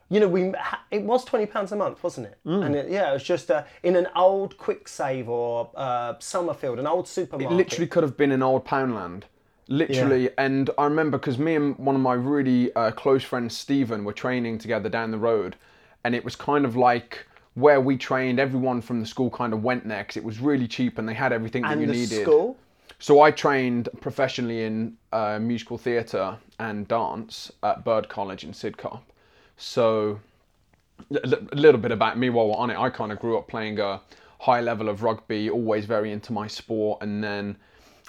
You 0.10 0.22
know, 0.22 0.30
we 0.30 0.54
it 0.90 1.04
was 1.04 1.26
twenty 1.26 1.46
pounds 1.46 1.74
a 1.74 1.76
month, 1.76 2.02
wasn't 2.02 2.28
it? 2.28 2.38
Mm. 2.46 2.66
And 2.66 2.76
it, 2.78 2.90
yeah, 2.90 3.10
it 3.10 3.14
was 3.16 3.24
just 3.24 3.52
uh, 3.52 3.66
in 3.84 3.98
an 3.98 4.08
old 4.16 4.58
Kwik 4.58 4.88
Save 4.88 5.28
or 5.28 5.70
uh, 5.76 6.14
Somerfield, 6.20 6.80
an 6.80 6.88
old 6.88 7.10
supermarket. 7.10 7.52
It 7.52 7.56
literally 7.56 7.88
could 7.88 8.04
have 8.04 8.16
been 8.16 8.32
an 8.32 8.42
old 8.42 8.66
Poundland. 8.66 9.24
Literally, 9.68 10.30
and 10.38 10.70
I 10.78 10.86
remember 10.86 11.18
because 11.18 11.38
me 11.38 11.56
and 11.56 11.78
one 11.78 11.94
of 11.94 12.00
my 12.00 12.14
really 12.14 12.74
uh, 12.74 12.92
close 12.92 13.22
friends, 13.22 13.58
Stephen, 13.58 14.06
were 14.06 14.14
training 14.14 14.60
together 14.60 14.88
down 14.88 15.12
the 15.12 15.18
road, 15.18 15.58
and 16.06 16.16
it 16.16 16.24
was 16.24 16.38
kind 16.38 16.64
of 16.64 16.78
like 16.78 17.28
where 17.58 17.82
we 17.82 17.98
trained. 17.98 18.40
Everyone 18.40 18.82
from 18.82 19.00
the 19.00 19.06
school 19.06 19.32
kind 19.32 19.52
of 19.52 19.64
went 19.64 19.88
there 19.88 20.04
because 20.04 20.16
it 20.16 20.24
was 20.24 20.40
really 20.40 20.68
cheap 20.68 21.00
and 21.00 21.10
they 21.10 21.16
had 21.16 21.34
everything 21.34 21.64
that 21.64 21.72
and 21.72 21.82
you 21.82 21.88
the 21.88 21.94
needed. 21.94 22.22
school. 22.22 22.56
So 23.00 23.22
I 23.22 23.32
trained 23.32 23.90
professionally 24.00 24.64
in 24.64 24.96
uh, 25.12 25.40
musical 25.40 25.78
theatre 25.80 26.38
and 26.60 26.88
dance 26.88 27.52
at 27.64 27.84
Bird 27.84 28.10
College 28.10 28.44
in 28.44 28.52
Sidcup. 28.52 29.02
So 29.58 30.20
a 31.12 31.38
a 31.52 31.56
little 31.56 31.82
bit 31.82 31.92
about 31.92 32.20
me 32.20 32.30
while 32.30 32.48
we're 32.48 32.58
on 32.58 32.70
it. 32.70 32.78
I 32.78 32.92
kind 32.92 33.12
of 33.12 33.20
grew 33.20 33.40
up 33.40 33.48
playing 33.48 33.80
a 33.80 34.02
high 34.40 34.62
level 34.62 34.88
of 34.88 35.02
rugby, 35.02 35.50
always 35.50 35.86
very 35.86 36.12
into 36.12 36.32
my 36.34 36.46
sport, 36.46 37.02
and 37.02 37.24
then 37.24 37.58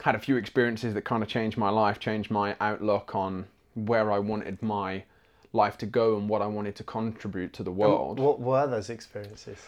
had 0.02 0.14
a 0.14 0.18
few 0.18 0.36
experiences 0.36 0.92
that 0.92 1.02
kind 1.02 1.22
of 1.22 1.28
changed 1.28 1.56
my 1.56 1.70
life, 1.70 1.98
changed 1.98 2.30
my 2.30 2.54
outlook 2.60 3.14
on 3.14 3.46
where 3.74 4.12
I 4.12 4.18
wanted 4.18 4.62
my 4.62 5.04
life 5.52 5.78
to 5.78 5.86
go 5.86 6.16
and 6.16 6.28
what 6.28 6.42
I 6.42 6.46
wanted 6.46 6.76
to 6.76 6.84
contribute 6.84 7.52
to 7.54 7.62
the 7.62 7.70
world. 7.70 8.18
What 8.18 8.40
were 8.40 8.66
those 8.66 8.90
experiences? 8.90 9.58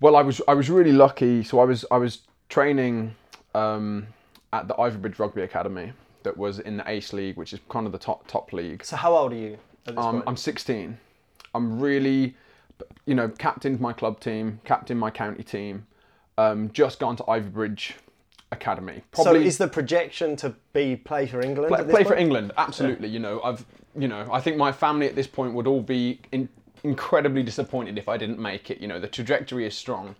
Well, 0.00 0.16
I 0.16 0.22
was 0.22 0.40
I 0.48 0.54
was 0.54 0.70
really 0.70 0.92
lucky. 0.92 1.42
So 1.42 1.58
I 1.60 1.64
was 1.64 1.84
I 1.90 1.96
was 1.96 2.22
training 2.48 3.14
um, 3.54 4.06
at 4.52 4.68
the 4.68 4.74
Ivybridge 4.74 5.18
Rugby 5.18 5.42
Academy 5.42 5.92
that 6.22 6.36
was 6.36 6.60
in 6.60 6.76
the 6.76 6.90
Ace 6.90 7.12
League, 7.12 7.36
which 7.36 7.52
is 7.52 7.60
kind 7.68 7.86
of 7.86 7.92
the 7.92 7.98
top 7.98 8.26
top 8.26 8.52
league. 8.52 8.84
So 8.84 8.96
how 8.96 9.14
old 9.14 9.32
are 9.32 9.36
you 9.36 9.58
Um. 9.96 10.22
I'm 10.26 10.36
16. 10.36 10.98
I'm 11.54 11.80
really, 11.80 12.36
you 13.06 13.14
know, 13.14 13.28
captained 13.28 13.80
my 13.80 13.92
club 13.92 14.20
team, 14.20 14.60
captained 14.64 15.00
my 15.00 15.10
county 15.10 15.42
team. 15.42 15.86
Um, 16.36 16.70
just 16.72 17.00
gone 17.00 17.16
to 17.16 17.24
Ivybridge 17.24 17.94
Academy. 18.52 19.02
so 19.14 19.34
is 19.34 19.58
the 19.58 19.68
projection 19.68 20.36
to 20.36 20.54
be 20.72 20.96
play 20.96 21.26
for 21.26 21.40
England? 21.40 21.68
play, 21.68 21.84
play 21.84 22.04
for? 22.04 22.14
England 22.14 22.52
absolutely 22.56 23.08
you 23.08 23.18
know 23.18 23.42
i've 23.42 23.64
you 23.98 24.08
know 24.08 24.26
i 24.32 24.40
think 24.40 24.56
my 24.56 24.72
family 24.72 25.06
at 25.06 25.14
this 25.14 25.26
point 25.26 25.52
would 25.54 25.66
all 25.66 25.82
be 25.82 26.20
in, 26.32 26.48
incredibly 26.84 27.42
disappointed 27.42 27.98
if 27.98 28.08
i 28.08 28.16
didn't 28.16 28.38
make 28.38 28.70
it. 28.70 28.80
You 28.80 28.88
know 28.88 29.00
the 29.00 29.08
trajectory 29.08 29.66
is 29.66 29.76
strong. 29.76 30.14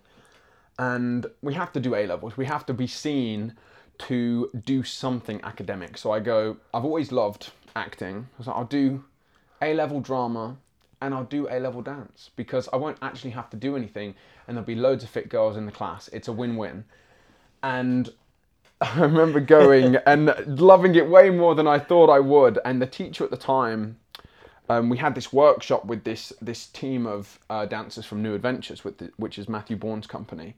And 0.77 1.25
we 1.41 1.53
have 1.55 1.73
to 1.73 1.79
do 1.79 1.95
a 1.95 2.05
levels 2.07 2.37
we 2.37 2.45
have 2.45 2.65
to 2.67 2.73
be 2.73 2.87
seen 2.87 3.53
to 3.99 4.49
do 4.65 4.83
something 4.83 5.41
academic. 5.43 5.97
So 5.97 6.11
i 6.11 6.19
go 6.19 6.57
i've 6.73 6.85
always 6.85 7.11
loved 7.11 7.51
acting. 7.75 8.27
So 8.43 8.51
i'll 8.51 8.65
do 8.65 9.03
a 9.61 9.73
level 9.73 9.99
drama 9.99 10.57
and 11.01 11.13
i'll 11.13 11.25
do 11.25 11.47
a 11.49 11.59
level 11.59 11.81
dance 11.81 12.31
because 12.35 12.67
i 12.73 12.77
won't 12.77 12.97
actually 13.01 13.31
have 13.31 13.49
to 13.49 13.57
do 13.57 13.75
anything 13.75 14.15
and 14.47 14.55
there'll 14.55 14.65
be 14.65 14.75
loads 14.75 15.03
of 15.03 15.09
fit 15.09 15.29
girls 15.29 15.57
in 15.57 15.65
the 15.65 15.71
class. 15.71 16.09
It's 16.09 16.27
a 16.27 16.33
win-win. 16.33 16.85
And 17.61 18.09
I 18.81 18.99
remember 19.01 19.39
going 19.39 19.95
and 20.05 20.33
loving 20.59 20.95
it 20.95 21.07
way 21.07 21.29
more 21.29 21.55
than 21.55 21.67
I 21.67 21.79
thought 21.79 22.09
I 22.09 22.19
would. 22.19 22.59
And 22.63 22.81
the 22.81 22.87
teacher 22.87 23.23
at 23.23 23.31
the 23.31 23.37
time, 23.37 23.97
um, 24.69 24.89
we 24.89 24.97
had 24.97 25.15
this 25.15 25.33
workshop 25.33 25.85
with 25.85 26.03
this 26.03 26.31
this 26.41 26.67
team 26.67 27.05
of 27.05 27.39
uh, 27.49 27.65
dancers 27.65 28.05
from 28.05 28.21
New 28.21 28.35
Adventures, 28.35 28.83
with 28.83 28.99
the, 28.99 29.11
which 29.17 29.37
is 29.37 29.49
Matthew 29.49 29.75
Bourne's 29.75 30.07
company. 30.07 30.55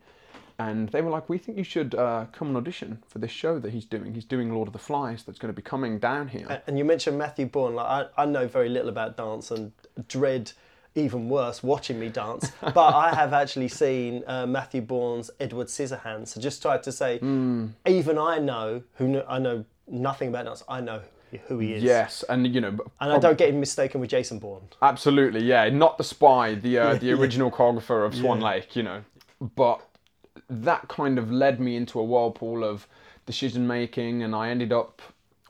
And 0.60 0.90
they 0.90 1.02
were 1.02 1.10
like, 1.10 1.30
"We 1.30 1.38
think 1.40 1.58
you 1.58 1.64
should 1.64 1.96
uh, 1.96 2.26
come 2.32 2.50
and 2.50 2.58
audition 2.58 3.02
for 3.08 3.20
this 3.20 3.32
show 3.32 3.58
that 3.60 3.72
he's 3.72 3.86
doing. 3.86 4.14
He's 4.14 4.26
doing 4.26 4.54
Lord 4.54 4.68
of 4.68 4.74
the 4.74 4.80
Flies 4.80 5.24
that's 5.24 5.40
going 5.40 5.52
to 5.52 5.56
be 5.56 5.64
coming 5.64 5.98
down 5.98 6.28
here." 6.28 6.62
And 6.68 6.78
you 6.78 6.86
mentioned 6.86 7.18
Matthew 7.18 7.48
Bourne. 7.48 7.76
Like 7.76 8.10
I, 8.18 8.24
I 8.24 8.26
know 8.26 8.48
very 8.48 8.70
little 8.70 8.90
about 8.90 9.18
dance 9.18 9.50
and 9.50 9.72
dread 10.08 10.52
even 10.96 11.30
worse 11.30 11.64
watching 11.64 12.00
me 12.00 12.10
dance. 12.10 12.52
but 12.62 12.94
I 12.96 13.14
have 13.16 13.34
actually 13.34 13.70
seen 13.70 14.24
uh, 14.28 14.46
Matthew 14.46 14.82
Bourne's 14.82 15.32
Edward 15.40 15.68
Scissorhands. 15.68 16.30
So 16.30 16.42
just 16.42 16.62
tried 16.62 16.84
to 16.84 16.92
say, 16.92 17.20
Hmm. 17.20 17.68
even 17.88 18.18
I 18.18 18.40
know 18.40 18.84
who 18.96 19.08
kn- 19.14 19.24
I 19.28 19.40
know 19.40 19.66
nothing 19.88 20.30
about 20.30 20.46
dance. 20.46 20.64
I 20.68 20.82
know 20.82 21.02
who 21.48 21.60
he 21.60 21.74
is. 21.74 21.82
Yes, 21.84 22.24
and 22.28 22.54
you 22.54 22.60
know, 22.60 22.78
And 23.00 23.14
I 23.14 23.18
don't 23.18 23.38
get 23.38 23.50
him 23.50 23.60
mistaken 23.62 24.02
with 24.02 24.10
Jason 24.10 24.38
Bourne. 24.38 24.64
Absolutely, 24.82 25.42
yeah. 25.44 25.70
Not 25.70 25.98
the 25.98 26.04
spy, 26.04 26.56
the 26.56 26.78
uh, 26.78 26.96
the 27.00 27.12
original 27.14 27.50
choreographer 27.50 28.06
of 28.06 28.14
Swan 28.14 28.42
Lake, 28.42 28.76
you 28.76 28.84
know. 28.84 29.04
But 29.56 29.80
that 30.50 30.90
kind 30.90 31.18
of 31.18 31.32
led 31.32 31.62
me 31.62 31.78
into 31.78 32.00
a 32.00 32.04
whirlpool 32.04 32.66
of 32.66 32.86
decision 33.26 33.66
making, 33.66 34.22
and 34.24 34.36
I 34.36 34.50
ended 34.50 34.74
up 34.74 35.02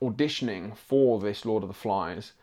auditioning 0.01 0.77
for 0.77 1.19
this 1.19 1.45
Lord 1.45 1.63
of 1.63 1.69
the 1.69 1.73
Flies. 1.73 2.33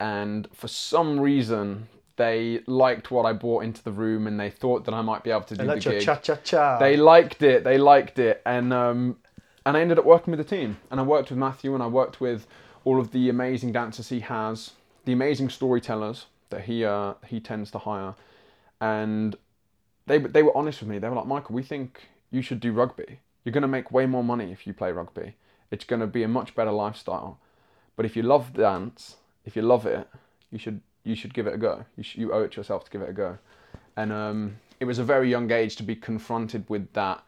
And 0.00 0.48
for 0.52 0.66
some 0.68 1.20
reason, 1.20 1.86
they 2.22 2.60
liked 2.66 3.10
what 3.10 3.24
I 3.24 3.32
brought 3.32 3.64
into 3.64 3.82
the 3.82 3.90
room, 3.90 4.26
and 4.28 4.38
they 4.38 4.50
thought 4.50 4.84
that 4.84 4.94
I 4.94 5.02
might 5.02 5.22
be 5.24 5.30
able 5.30 5.48
to 5.52 5.56
do 5.56 5.62
And 5.62 5.70
the 5.70 5.90
gig. 5.90 6.02
cha 6.02 6.16
cha 6.16 6.36
cha. 6.36 6.78
They 6.78 6.96
liked 6.96 7.42
it. 7.42 7.64
They 7.64 7.78
liked 7.78 8.18
it, 8.18 8.40
and 8.46 8.72
um, 8.72 9.16
and 9.66 9.76
I 9.76 9.80
ended 9.80 9.98
up 9.98 10.04
working 10.04 10.30
with 10.30 10.38
the 10.44 10.56
team. 10.56 10.70
And 10.90 11.00
I 11.00 11.02
worked 11.02 11.30
with 11.30 11.38
Matthew, 11.38 11.74
and 11.74 11.82
I 11.82 11.88
worked 11.88 12.20
with 12.20 12.46
all 12.84 13.00
of 13.00 13.10
the 13.10 13.28
amazing 13.28 13.72
dancers 13.72 14.08
he 14.08 14.20
has, 14.20 14.72
the 15.04 15.12
amazing 15.12 15.48
storytellers 15.50 16.26
that 16.50 16.62
he 16.62 16.84
uh, 16.84 17.14
he 17.26 17.40
tends 17.40 17.70
to 17.72 17.78
hire, 17.78 18.14
and 18.80 19.36
they 20.06 20.18
they 20.18 20.42
were 20.44 20.56
honest 20.56 20.80
with 20.80 20.90
me. 20.90 20.98
They 20.98 21.08
were 21.08 21.16
like, 21.16 21.26
Michael, 21.26 21.54
we 21.56 21.62
think 21.62 22.08
you 22.30 22.42
should 22.42 22.60
do 22.60 22.72
rugby. 22.72 23.18
You're 23.44 23.52
going 23.52 23.62
to 23.62 23.68
make 23.78 23.90
way 23.90 24.06
more 24.06 24.22
money 24.22 24.52
if 24.52 24.66
you 24.66 24.72
play 24.72 24.92
rugby. 24.92 25.34
It's 25.72 25.84
going 25.84 26.00
to 26.00 26.06
be 26.06 26.22
a 26.22 26.28
much 26.28 26.54
better 26.54 26.70
lifestyle. 26.70 27.40
But 27.96 28.06
if 28.06 28.16
you 28.16 28.22
love 28.22 28.52
dance, 28.52 29.16
if 29.44 29.56
you 29.56 29.62
love 29.62 29.84
it, 29.86 30.06
you 30.52 30.58
should 30.58 30.80
you 31.04 31.14
should 31.14 31.34
give 31.34 31.46
it 31.46 31.54
a 31.54 31.58
go. 31.58 31.84
You 31.96 32.02
sh- 32.02 32.16
you 32.16 32.32
owe 32.32 32.42
it 32.42 32.52
to 32.52 32.56
yourself 32.58 32.84
to 32.84 32.90
give 32.90 33.02
it 33.02 33.10
a 33.10 33.12
go. 33.12 33.38
And 33.96 34.12
um, 34.12 34.56
it 34.80 34.84
was 34.84 34.98
a 34.98 35.04
very 35.04 35.30
young 35.30 35.50
age 35.50 35.76
to 35.76 35.82
be 35.82 35.96
confronted 35.96 36.64
with 36.68 36.92
that 36.94 37.22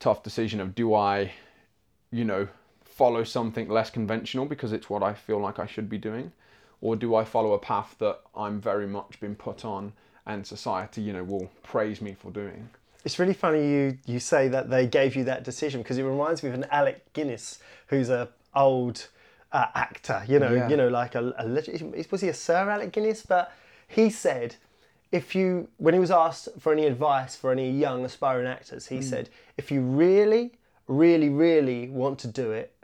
tough 0.00 0.22
decision 0.22 0.60
of 0.60 0.74
do 0.74 0.94
I, 0.94 1.32
you 2.10 2.24
know, 2.24 2.48
follow 2.84 3.24
something 3.24 3.68
less 3.68 3.90
conventional 3.90 4.46
because 4.46 4.72
it's 4.72 4.88
what 4.90 5.02
I 5.02 5.14
feel 5.14 5.38
like 5.38 5.58
I 5.58 5.66
should 5.66 5.88
be 5.88 5.98
doing, 5.98 6.32
or 6.80 6.96
do 6.96 7.14
I 7.14 7.24
follow 7.24 7.52
a 7.52 7.58
path 7.58 7.96
that 7.98 8.20
I'm 8.36 8.60
very 8.60 8.86
much 8.86 9.20
been 9.20 9.34
put 9.34 9.64
on 9.64 9.92
and 10.26 10.46
society, 10.46 11.00
you 11.00 11.12
know, 11.12 11.24
will 11.24 11.50
praise 11.62 12.00
me 12.00 12.14
for 12.18 12.30
doing. 12.30 12.68
It's 13.04 13.18
really 13.18 13.34
funny 13.34 13.70
you, 13.70 13.98
you 14.04 14.20
say 14.20 14.48
that 14.48 14.68
they 14.68 14.86
gave 14.86 15.16
you 15.16 15.24
that 15.24 15.42
decision 15.42 15.82
because 15.82 15.98
it 15.98 16.02
reminds 16.02 16.42
me 16.42 16.50
of 16.50 16.54
an 16.54 16.66
Alec 16.70 17.12
Guinness 17.12 17.58
who's 17.86 18.10
a 18.10 18.28
old 18.54 19.08
uh, 19.52 19.66
actor, 19.74 20.22
you 20.28 20.38
know, 20.38 20.52
Yeah. 20.52 20.68
you 20.68 20.76
know, 20.76 20.88
like 20.88 21.14
a, 21.14 21.34
a. 21.38 21.46
Was 22.10 22.20
he 22.20 22.28
a 22.28 22.34
Sir 22.34 22.68
Alec 22.70 22.92
Guinness? 22.92 23.22
But 23.26 23.52
he 23.86 24.10
said, 24.10 24.56
if 25.10 25.34
you, 25.34 25.68
when 25.78 25.94
he 25.94 26.00
was 26.00 26.10
asked 26.10 26.48
for 26.58 26.72
any 26.72 26.84
advice 26.86 27.34
for 27.34 27.50
any 27.50 27.70
young 27.70 28.04
aspiring 28.04 28.46
actors, 28.46 28.86
he 28.88 29.00
said, 29.00 29.30
if 29.56 29.70
you 29.70 29.80
really, 29.80 30.52
really, 30.86 31.30
really 31.30 31.88
want 31.88 32.18
to 32.20 32.28
do 32.28 32.52
it, 32.52 32.74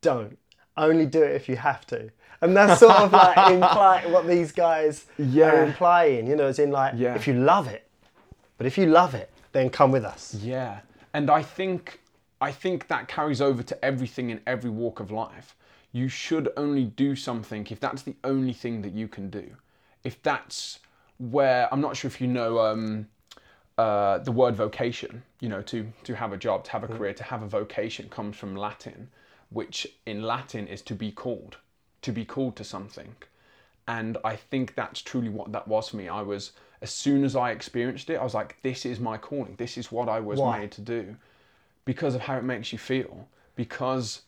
don't. 0.00 0.38
Only 0.76 1.06
do 1.06 1.22
it 1.22 1.34
if 1.34 1.48
you 1.48 1.56
have 1.56 1.86
to. 1.88 2.10
And 2.40 2.56
that's 2.56 2.78
sort 2.80 2.94
of 2.96 3.12
like 3.12 3.36
implying 3.50 4.12
what 4.12 4.26
these 4.26 4.52
guys 4.52 5.06
Yeah. 5.18 5.50
are 5.52 5.64
implying, 5.64 6.26
you 6.28 6.36
know, 6.36 6.46
as 6.46 6.58
in 6.58 6.70
like, 6.70 6.94
Yeah. 6.96 7.14
if 7.16 7.26
you 7.26 7.34
love 7.34 7.66
it, 7.66 7.88
but 8.58 8.66
if 8.66 8.78
you 8.78 8.86
love 8.86 9.14
it, 9.14 9.30
then 9.52 9.70
come 9.70 9.90
with 9.90 10.04
us. 10.04 10.34
Yeah, 10.34 10.80
and 11.14 11.30
I 11.30 11.42
think 11.42 12.00
I 12.40 12.52
think 12.52 12.86
that 12.86 13.08
carries 13.08 13.40
over 13.40 13.64
to 13.64 13.84
everything 13.84 14.30
in 14.30 14.40
every 14.46 14.70
walk 14.70 15.00
of 15.00 15.10
life. 15.10 15.56
You 15.92 16.08
should 16.08 16.50
only 16.56 16.84
do 16.84 17.16
something 17.16 17.66
if 17.70 17.80
that's 17.80 18.02
the 18.02 18.16
only 18.24 18.52
thing 18.52 18.82
that 18.82 18.92
you 18.92 19.08
can 19.08 19.30
do. 19.30 19.56
If 20.04 20.22
that's 20.22 20.80
where 21.18 21.72
I'm 21.72 21.80
not 21.80 21.96
sure 21.96 22.08
if 22.08 22.20
you 22.20 22.26
know 22.26 22.60
um, 22.60 23.08
uh, 23.76 24.18
the 24.18 24.32
word 24.32 24.54
vocation. 24.56 25.22
You 25.40 25.48
know, 25.48 25.62
to 25.62 25.90
to 26.04 26.14
have 26.14 26.32
a 26.32 26.36
job, 26.36 26.64
to 26.64 26.70
have 26.72 26.84
a 26.84 26.88
career, 26.88 27.14
to 27.14 27.24
have 27.24 27.42
a 27.42 27.48
vocation 27.48 28.08
comes 28.08 28.36
from 28.36 28.56
Latin, 28.56 29.08
which 29.50 29.86
in 30.06 30.22
Latin 30.22 30.66
is 30.66 30.82
to 30.82 30.94
be 30.94 31.10
called, 31.10 31.56
to 32.02 32.12
be 32.12 32.24
called 32.24 32.56
to 32.56 32.64
something. 32.64 33.14
And 33.86 34.18
I 34.22 34.36
think 34.36 34.74
that's 34.74 35.00
truly 35.00 35.30
what 35.30 35.52
that 35.52 35.66
was 35.66 35.88
for 35.88 35.96
me. 35.96 36.08
I 36.08 36.20
was, 36.20 36.52
as 36.82 36.90
soon 36.90 37.24
as 37.24 37.34
I 37.34 37.52
experienced 37.52 38.10
it, 38.10 38.16
I 38.16 38.22
was 38.22 38.34
like, 38.34 38.58
this 38.62 38.84
is 38.84 39.00
my 39.00 39.16
calling. 39.16 39.54
This 39.56 39.78
is 39.78 39.90
what 39.90 40.10
I 40.10 40.20
was 40.20 40.38
Why? 40.38 40.58
made 40.58 40.72
to 40.72 40.82
do. 40.82 41.16
Because 41.86 42.14
of 42.14 42.20
how 42.20 42.36
it 42.36 42.44
makes 42.44 42.70
you 42.70 42.78
feel. 42.78 43.26
Because 43.56 44.22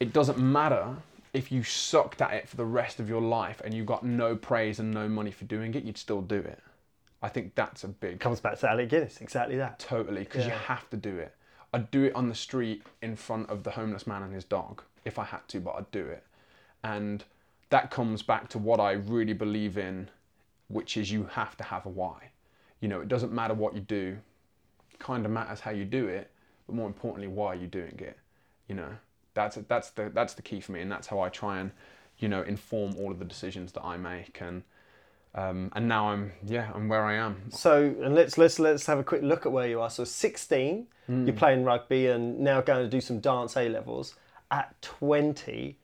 it 0.00 0.12
doesn't 0.12 0.38
matter 0.38 0.96
if 1.32 1.50
you 1.50 1.62
sucked 1.62 2.22
at 2.22 2.32
it 2.32 2.48
for 2.48 2.56
the 2.56 2.64
rest 2.64 3.00
of 3.00 3.08
your 3.08 3.20
life 3.20 3.60
and 3.64 3.74
you 3.74 3.84
got 3.84 4.04
no 4.04 4.36
praise 4.36 4.78
and 4.78 4.92
no 4.92 5.08
money 5.08 5.30
for 5.30 5.44
doing 5.44 5.74
it, 5.74 5.84
you'd 5.84 5.98
still 5.98 6.22
do 6.22 6.36
it. 6.36 6.60
I 7.22 7.28
think 7.28 7.54
that's 7.54 7.84
a 7.84 7.88
big 7.88 8.20
Comes 8.20 8.40
back 8.40 8.58
to 8.58 8.70
Alec 8.70 8.90
Guinness, 8.90 9.20
exactly 9.20 9.56
that. 9.56 9.78
Totally, 9.78 10.24
because 10.24 10.44
you 10.44 10.52
have 10.52 10.88
to 10.90 10.96
do 10.96 11.18
it. 11.18 11.34
I'd 11.72 11.90
do 11.90 12.04
it 12.04 12.14
on 12.14 12.28
the 12.28 12.34
street 12.34 12.82
in 13.02 13.16
front 13.16 13.50
of 13.50 13.64
the 13.64 13.70
homeless 13.70 14.06
man 14.06 14.22
and 14.22 14.32
his 14.32 14.44
dog 14.44 14.82
if 15.04 15.18
I 15.18 15.24
had 15.24 15.46
to, 15.48 15.60
but 15.60 15.74
I'd 15.76 15.90
do 15.90 16.04
it. 16.04 16.24
And 16.84 17.24
that 17.70 17.90
comes 17.90 18.22
back 18.22 18.48
to 18.50 18.58
what 18.58 18.78
I 18.78 18.92
really 18.92 19.32
believe 19.32 19.78
in, 19.78 20.08
which 20.68 20.96
is 20.96 21.10
you 21.10 21.24
have 21.32 21.56
to 21.56 21.64
have 21.64 21.86
a 21.86 21.88
why. 21.88 22.30
You 22.80 22.88
know, 22.88 23.00
it 23.00 23.08
doesn't 23.08 23.32
matter 23.32 23.54
what 23.54 23.74
you 23.74 23.80
do, 23.80 24.18
kind 24.98 25.24
of 25.24 25.32
matters 25.32 25.60
how 25.60 25.70
you 25.70 25.84
do 25.84 26.06
it, 26.06 26.30
but 26.66 26.76
more 26.76 26.86
importantly, 26.86 27.28
why 27.28 27.48
are 27.48 27.54
you 27.56 27.66
doing 27.66 27.98
it? 27.98 28.18
You 28.68 28.76
know, 28.76 28.90
that's 29.34 29.56
that's 29.68 29.90
the 29.90 30.10
that's 30.12 30.34
the 30.34 30.42
key 30.42 30.60
for 30.60 30.72
me, 30.72 30.80
and 30.80 30.90
that's 30.90 31.06
how 31.08 31.20
I 31.20 31.28
try 31.28 31.58
and, 31.58 31.70
you 32.18 32.28
know, 32.28 32.42
inform 32.42 32.94
all 32.96 33.10
of 33.10 33.18
the 33.18 33.24
decisions 33.24 33.72
that 33.72 33.84
I 33.84 33.96
make. 33.96 34.40
And 34.40 34.62
um, 35.34 35.70
and 35.74 35.88
now 35.88 36.10
I'm 36.10 36.32
yeah, 36.46 36.70
I'm 36.74 36.88
where 36.88 37.04
I 37.04 37.14
am. 37.14 37.50
So, 37.50 37.94
and 38.02 38.14
let's 38.14 38.38
let's 38.38 38.58
let's 38.58 38.86
have 38.86 38.98
a 38.98 39.04
quick 39.04 39.22
look 39.22 39.44
at 39.46 39.52
where 39.52 39.66
you 39.68 39.80
are. 39.80 39.90
So, 39.90 40.04
16, 40.04 40.86
Hmm. 41.06 41.26
you're 41.26 41.36
playing 41.36 41.64
rugby 41.64 42.06
and 42.06 42.40
now 42.40 42.62
going 42.62 42.82
to 42.82 42.88
do 42.88 43.00
some 43.00 43.18
dance 43.20 43.56
A 43.58 43.68
levels. 43.68 44.14
At 44.50 44.80
20, 44.80 45.76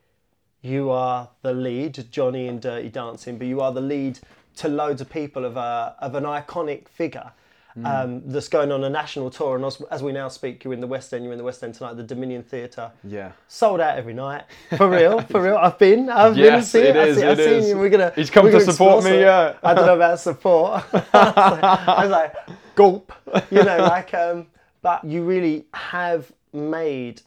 you 0.62 0.90
are 0.90 1.28
the 1.42 1.52
lead, 1.52 2.06
Johnny 2.10 2.46
in 2.46 2.58
Dirty 2.60 2.88
Dancing, 2.88 3.36
but 3.36 3.46
you 3.46 3.60
are 3.60 3.72
the 3.72 3.80
lead 3.82 4.18
to 4.56 4.68
loads 4.68 5.00
of 5.00 5.10
people 5.10 5.44
of 5.44 5.56
a 5.56 5.94
of 5.98 6.14
an 6.14 6.24
iconic 6.24 6.88
figure. 6.88 7.32
Hmm. 7.74 7.86
Um, 7.86 8.22
that's 8.26 8.48
going 8.48 8.72
on 8.72 8.82
a 8.82 8.90
national 8.90 9.30
tour, 9.30 9.54
and 9.54 9.64
as, 9.64 9.80
as 9.92 10.02
we 10.02 10.10
now 10.10 10.28
speak, 10.28 10.64
you're 10.64 10.72
in 10.72 10.80
the 10.80 10.86
West 10.88 11.14
End. 11.14 11.22
You're 11.22 11.32
in 11.32 11.38
the 11.38 11.44
West 11.44 11.62
End 11.62 11.74
tonight, 11.74 11.94
the 11.94 12.02
Dominion 12.02 12.42
Theatre. 12.42 12.90
Yeah. 13.04 13.30
Sold 13.46 13.80
out 13.80 13.96
every 13.96 14.14
night, 14.14 14.44
for 14.76 14.90
real, 14.90 15.20
for 15.22 15.40
real. 15.40 15.56
I've 15.56 15.78
been, 15.78 16.10
I've 16.10 16.34
been 16.34 16.44
and 16.44 16.52
Yes, 16.56 16.70
seen 16.72 16.86
it 16.86 16.96
I've 16.96 17.08
is, 17.08 17.18
seen, 17.18 17.26
I've 17.28 17.38
it 17.38 17.62
seen 17.62 17.68
you. 17.70 17.78
We're 17.78 17.88
gonna. 17.90 18.12
He's 18.16 18.30
come 18.30 18.50
to 18.50 18.60
support 18.60 19.04
me, 19.04 19.10
some- 19.10 19.20
yeah. 19.20 19.54
I 19.62 19.74
don't 19.74 19.86
know 19.86 19.94
about 19.94 20.18
support. 20.18 20.82
I 20.92 20.98
was 21.04 21.60
like, 21.62 21.64
I 21.88 22.02
was 22.02 22.10
like, 22.10 22.34
gulp, 22.74 23.12
you 23.50 23.62
know, 23.62 23.78
like, 23.78 24.12
um, 24.14 24.46
but 24.82 25.04
you 25.04 25.22
really 25.22 25.66
have 25.72 26.32
made 26.52 27.22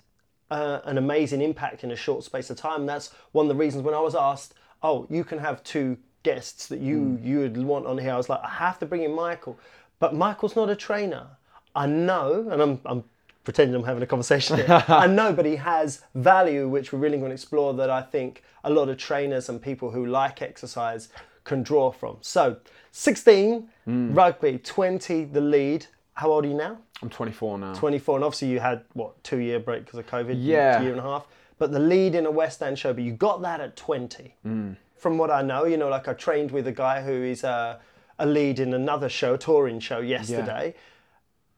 uh, 0.52 0.82
an 0.84 0.98
amazing 0.98 1.42
impact 1.42 1.84
in 1.84 1.92
a 1.92 1.96
short 1.96 2.24
space 2.24 2.50
of 2.50 2.58
time. 2.58 2.86
That's 2.86 3.12
one 3.32 3.46
of 3.46 3.50
the 3.50 3.56
reasons 3.56 3.84
when 3.84 3.94
I 3.94 4.00
was 4.00 4.14
asked, 4.14 4.56
oh, 4.82 5.08
you 5.10 5.24
can 5.24 5.40
have 5.40 5.64
two 5.64 5.98
guests 6.24 6.68
that 6.68 6.80
you 6.80 7.20
you 7.22 7.40
would 7.40 7.58
want 7.58 7.86
on 7.86 7.98
here. 7.98 8.14
I 8.14 8.18
was 8.18 8.30
like, 8.30 8.42
I 8.44 8.50
have 8.50 8.80
to 8.80 8.86
bring 8.86 9.04
in 9.04 9.14
Michael, 9.14 9.58
but 10.00 10.16
Michael's 10.16 10.56
not 10.56 10.70
a 10.70 10.76
trainer. 10.76 11.28
I 11.76 11.86
know, 11.88 12.48
and 12.52 12.62
I'm, 12.62 12.80
I'm 12.86 13.04
pretending 13.44 13.76
I'm 13.76 13.84
having 13.84 14.04
a 14.04 14.08
conversation 14.08 14.58
here. 14.58 14.84
I 14.88 15.08
know, 15.08 15.34
but 15.34 15.46
he 15.46 15.56
has 15.58 16.02
value, 16.16 16.68
which 16.68 16.94
we're 16.94 17.00
really 17.00 17.18
going 17.18 17.30
to 17.30 17.34
explore. 17.36 17.74
That 17.74 17.90
I 17.90 18.02
think 18.02 18.44
a 18.64 18.70
lot 18.70 18.90
of 18.90 18.98
trainers 18.98 19.50
and 19.50 19.62
people 19.62 19.92
who 19.92 20.06
like 20.06 20.42
exercise 20.42 21.10
can 21.44 21.64
draw 21.64 21.92
from. 21.92 22.18
So, 22.22 22.58
16 22.92 23.68
rugby, 23.88 24.60
20 24.60 25.26
the 25.26 25.42
lead. 25.42 25.86
How 26.14 26.32
old 26.32 26.46
are 26.46 26.48
you 26.48 26.54
now? 26.54 26.78
I'm 27.02 27.10
24 27.10 27.58
now. 27.58 27.74
24, 27.74 28.16
and 28.18 28.24
obviously 28.24 28.50
you 28.50 28.60
had 28.60 28.84
what 28.94 29.22
two 29.24 29.40
year 29.40 29.60
break 29.60 29.84
because 29.86 30.00
of 30.00 30.08
COVID, 30.08 30.36
Yeah. 30.40 30.82
year 30.82 30.92
and 30.92 31.00
a 31.00 31.04
half. 31.04 31.26
But 31.58 31.72
the 31.72 31.80
lead 31.80 32.16
in 32.16 32.26
a 32.26 32.32
West 32.32 32.62
End 32.62 32.78
show, 32.78 32.94
but 32.94 33.04
you 33.04 33.14
got 33.14 33.42
that 33.42 33.60
at 33.62 33.76
20. 33.76 34.36
Mm. 34.46 34.76
From 34.96 35.18
what 35.18 35.32
I 35.32 35.42
know, 35.42 35.66
you 35.66 35.76
know, 35.78 35.90
like 35.90 36.08
I 36.08 36.14
trained 36.14 36.52
with 36.52 36.68
a 36.68 36.72
guy 36.72 37.02
who 37.02 37.12
is 37.12 37.44
a, 37.44 37.80
a 38.20 38.26
lead 38.26 38.60
in 38.60 38.74
another 38.74 39.10
show, 39.10 39.34
a 39.34 39.38
touring 39.38 39.80
show 39.80 40.00
yesterday. 40.00 40.76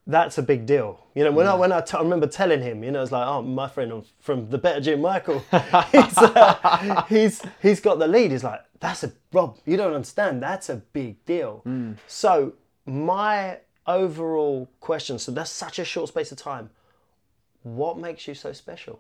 That's 0.08 0.38
a 0.38 0.44
big 0.44 0.68
deal. 0.68 1.04
You 1.16 1.24
know, 1.24 1.32
when 1.32 1.48
I 1.48 1.56
when 1.56 1.72
I, 1.72 1.82
t- 1.82 1.98
I 1.98 2.02
remember 2.02 2.28
telling 2.28 2.62
him, 2.62 2.84
you 2.84 2.92
know, 2.92 3.02
it's 3.02 3.12
like, 3.12 3.26
oh, 3.28 3.42
my 3.42 3.68
friend 3.68 4.04
from 4.20 4.50
the 4.52 4.58
Better 4.60 4.80
Gym 4.80 5.02
Michael, 5.02 5.40
he's, 5.92 6.18
uh, 6.18 7.04
he's 7.10 7.42
he's 7.62 7.80
got 7.80 7.98
the 7.98 8.08
lead. 8.08 8.30
He's 8.32 8.44
like, 8.44 8.62
that's 8.80 9.04
a 9.04 9.12
Rob. 9.34 9.58
You 9.66 9.78
don't 9.78 9.94
understand. 9.94 10.44
That's 10.44 10.70
a 10.70 10.76
big 10.76 11.24
deal. 11.26 11.64
So 12.06 12.54
my 12.86 13.58
overall 13.88 14.70
question. 14.80 15.18
So 15.18 15.32
that's 15.32 15.50
such 15.50 15.80
a 15.80 15.86
short 15.86 16.10
space 16.10 16.32
of 16.32 16.38
time. 16.38 16.70
What 17.64 17.98
makes 17.98 18.28
you 18.28 18.36
so 18.36 18.54
special? 18.54 19.00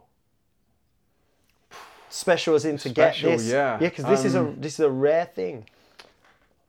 Special 2.10 2.56
as 2.56 2.66
in 2.66 2.78
to 2.78 2.90
Special, 2.90 3.30
get 3.30 3.38
this, 3.38 3.48
yeah. 3.48 3.74
yeah, 3.74 3.78
because 3.90 4.06
this 4.06 4.26
is 4.26 4.36
a 4.36 4.40
Um, 4.40 4.56
this 4.60 4.74
is 4.76 4.80
a 4.80 4.90
rare 4.90 5.26
thing. 5.26 5.68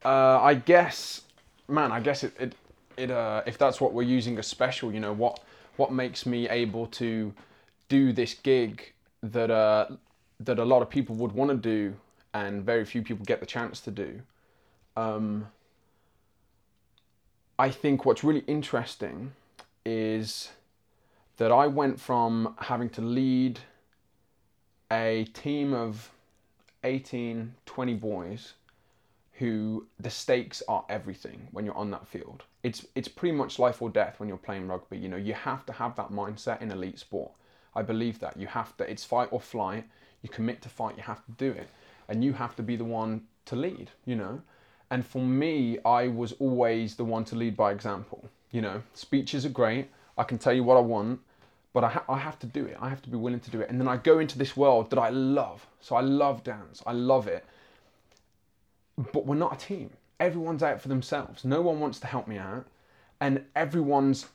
Uh, 0.07 0.39
I 0.41 0.53
guess, 0.53 1.23
man, 1.67 1.91
I 1.91 1.99
guess 1.99 2.23
it, 2.23 2.33
it, 2.39 2.55
it 2.95 3.11
uh, 3.11 3.41
if 3.45 3.57
that's 3.57 3.81
what 3.81 3.91
we're 3.91 4.03
using 4.03 4.37
as 4.37 4.47
special, 4.47 4.89
you 4.89 5.01
know, 5.01 5.11
what, 5.11 5.41
what 5.75 5.91
makes 5.91 6.25
me 6.25 6.47
able 6.47 6.87
to 6.87 7.33
do 7.89 8.13
this 8.13 8.33
gig 8.35 8.93
that, 9.21 9.51
uh, 9.51 9.87
that 10.39 10.59
a 10.59 10.63
lot 10.63 10.81
of 10.81 10.89
people 10.89 11.13
would 11.15 11.33
want 11.33 11.51
to 11.51 11.57
do 11.57 11.93
and 12.33 12.63
very 12.63 12.85
few 12.85 13.01
people 13.01 13.25
get 13.25 13.41
the 13.41 13.45
chance 13.45 13.81
to 13.81 13.91
do. 13.91 14.21
Um, 14.95 15.47
I 17.59 17.69
think 17.69 18.05
what's 18.05 18.23
really 18.23 18.45
interesting 18.47 19.33
is 19.85 20.53
that 21.35 21.51
I 21.51 21.67
went 21.67 21.99
from 21.99 22.55
having 22.59 22.89
to 22.91 23.01
lead 23.01 23.59
a 24.89 25.25
team 25.33 25.73
of 25.73 26.11
18, 26.85 27.55
20 27.65 27.93
boys 27.95 28.53
who 29.37 29.85
the 29.99 30.09
stakes 30.09 30.63
are 30.67 30.83
everything 30.89 31.47
when 31.51 31.63
you're 31.63 31.77
on 31.77 31.91
that 31.91 32.07
field. 32.07 32.43
It's 32.63 32.85
it's 32.95 33.07
pretty 33.07 33.35
much 33.35 33.59
life 33.59 33.81
or 33.81 33.89
death 33.89 34.19
when 34.19 34.27
you're 34.27 34.37
playing 34.37 34.67
rugby. 34.67 34.97
You 34.97 35.09
know, 35.09 35.17
you 35.17 35.33
have 35.33 35.65
to 35.67 35.73
have 35.73 35.95
that 35.95 36.11
mindset 36.11 36.61
in 36.61 36.71
elite 36.71 36.99
sport. 36.99 37.31
I 37.75 37.83
believe 37.83 38.19
that 38.19 38.37
you 38.37 38.47
have 38.47 38.75
to. 38.77 38.89
It's 38.89 39.05
fight 39.05 39.29
or 39.31 39.39
flight. 39.39 39.85
You 40.23 40.29
commit 40.29 40.61
to 40.63 40.69
fight. 40.69 40.97
You 40.97 41.03
have 41.03 41.23
to 41.25 41.31
do 41.33 41.51
it, 41.51 41.69
and 42.09 42.23
you 42.23 42.33
have 42.33 42.55
to 42.55 42.63
be 42.63 42.75
the 42.75 42.83
one 42.83 43.21
to 43.45 43.55
lead. 43.55 43.91
You 44.05 44.15
know, 44.15 44.41
and 44.89 45.05
for 45.05 45.21
me, 45.21 45.77
I 45.85 46.07
was 46.07 46.33
always 46.39 46.95
the 46.95 47.05
one 47.05 47.23
to 47.25 47.35
lead 47.35 47.55
by 47.55 47.71
example. 47.71 48.27
You 48.51 48.61
know, 48.61 48.81
speeches 48.95 49.45
are 49.45 49.49
great. 49.49 49.89
I 50.17 50.23
can 50.23 50.39
tell 50.39 50.53
you 50.53 50.63
what 50.63 50.77
I 50.77 50.81
want, 50.81 51.19
but 51.73 51.83
I, 51.83 51.89
ha- 51.89 52.05
I 52.09 52.17
have 52.17 52.39
to 52.39 52.47
do 52.47 52.65
it. 52.65 52.75
I 52.81 52.89
have 52.89 53.03
to 53.03 53.09
be 53.09 53.17
willing 53.17 53.41
to 53.41 53.51
do 53.51 53.61
it. 53.61 53.69
And 53.69 53.79
then 53.79 53.87
I 53.87 53.97
go 53.97 54.17
into 54.17 54.39
this 54.39 54.57
world 54.57 54.89
that 54.89 54.97
I 54.97 55.09
love. 55.09 55.67
So 55.79 55.95
I 55.95 56.01
love 56.01 56.43
dance. 56.43 56.81
I 56.87 56.93
love 56.93 57.27
it 57.27 57.45
but 59.13 59.25
we're 59.25 59.35
not 59.35 59.53
a 59.61 59.65
team. 59.65 59.91
Everyone's 60.19 60.63
out 60.63 60.81
for 60.81 60.87
themselves. 60.87 61.45
No 61.45 61.61
one 61.61 61.79
wants 61.79 61.99
to 61.99 62.07
help 62.07 62.27
me 62.27 62.37
out, 62.37 62.65
and 63.21 63.43
everyone's 63.55 64.25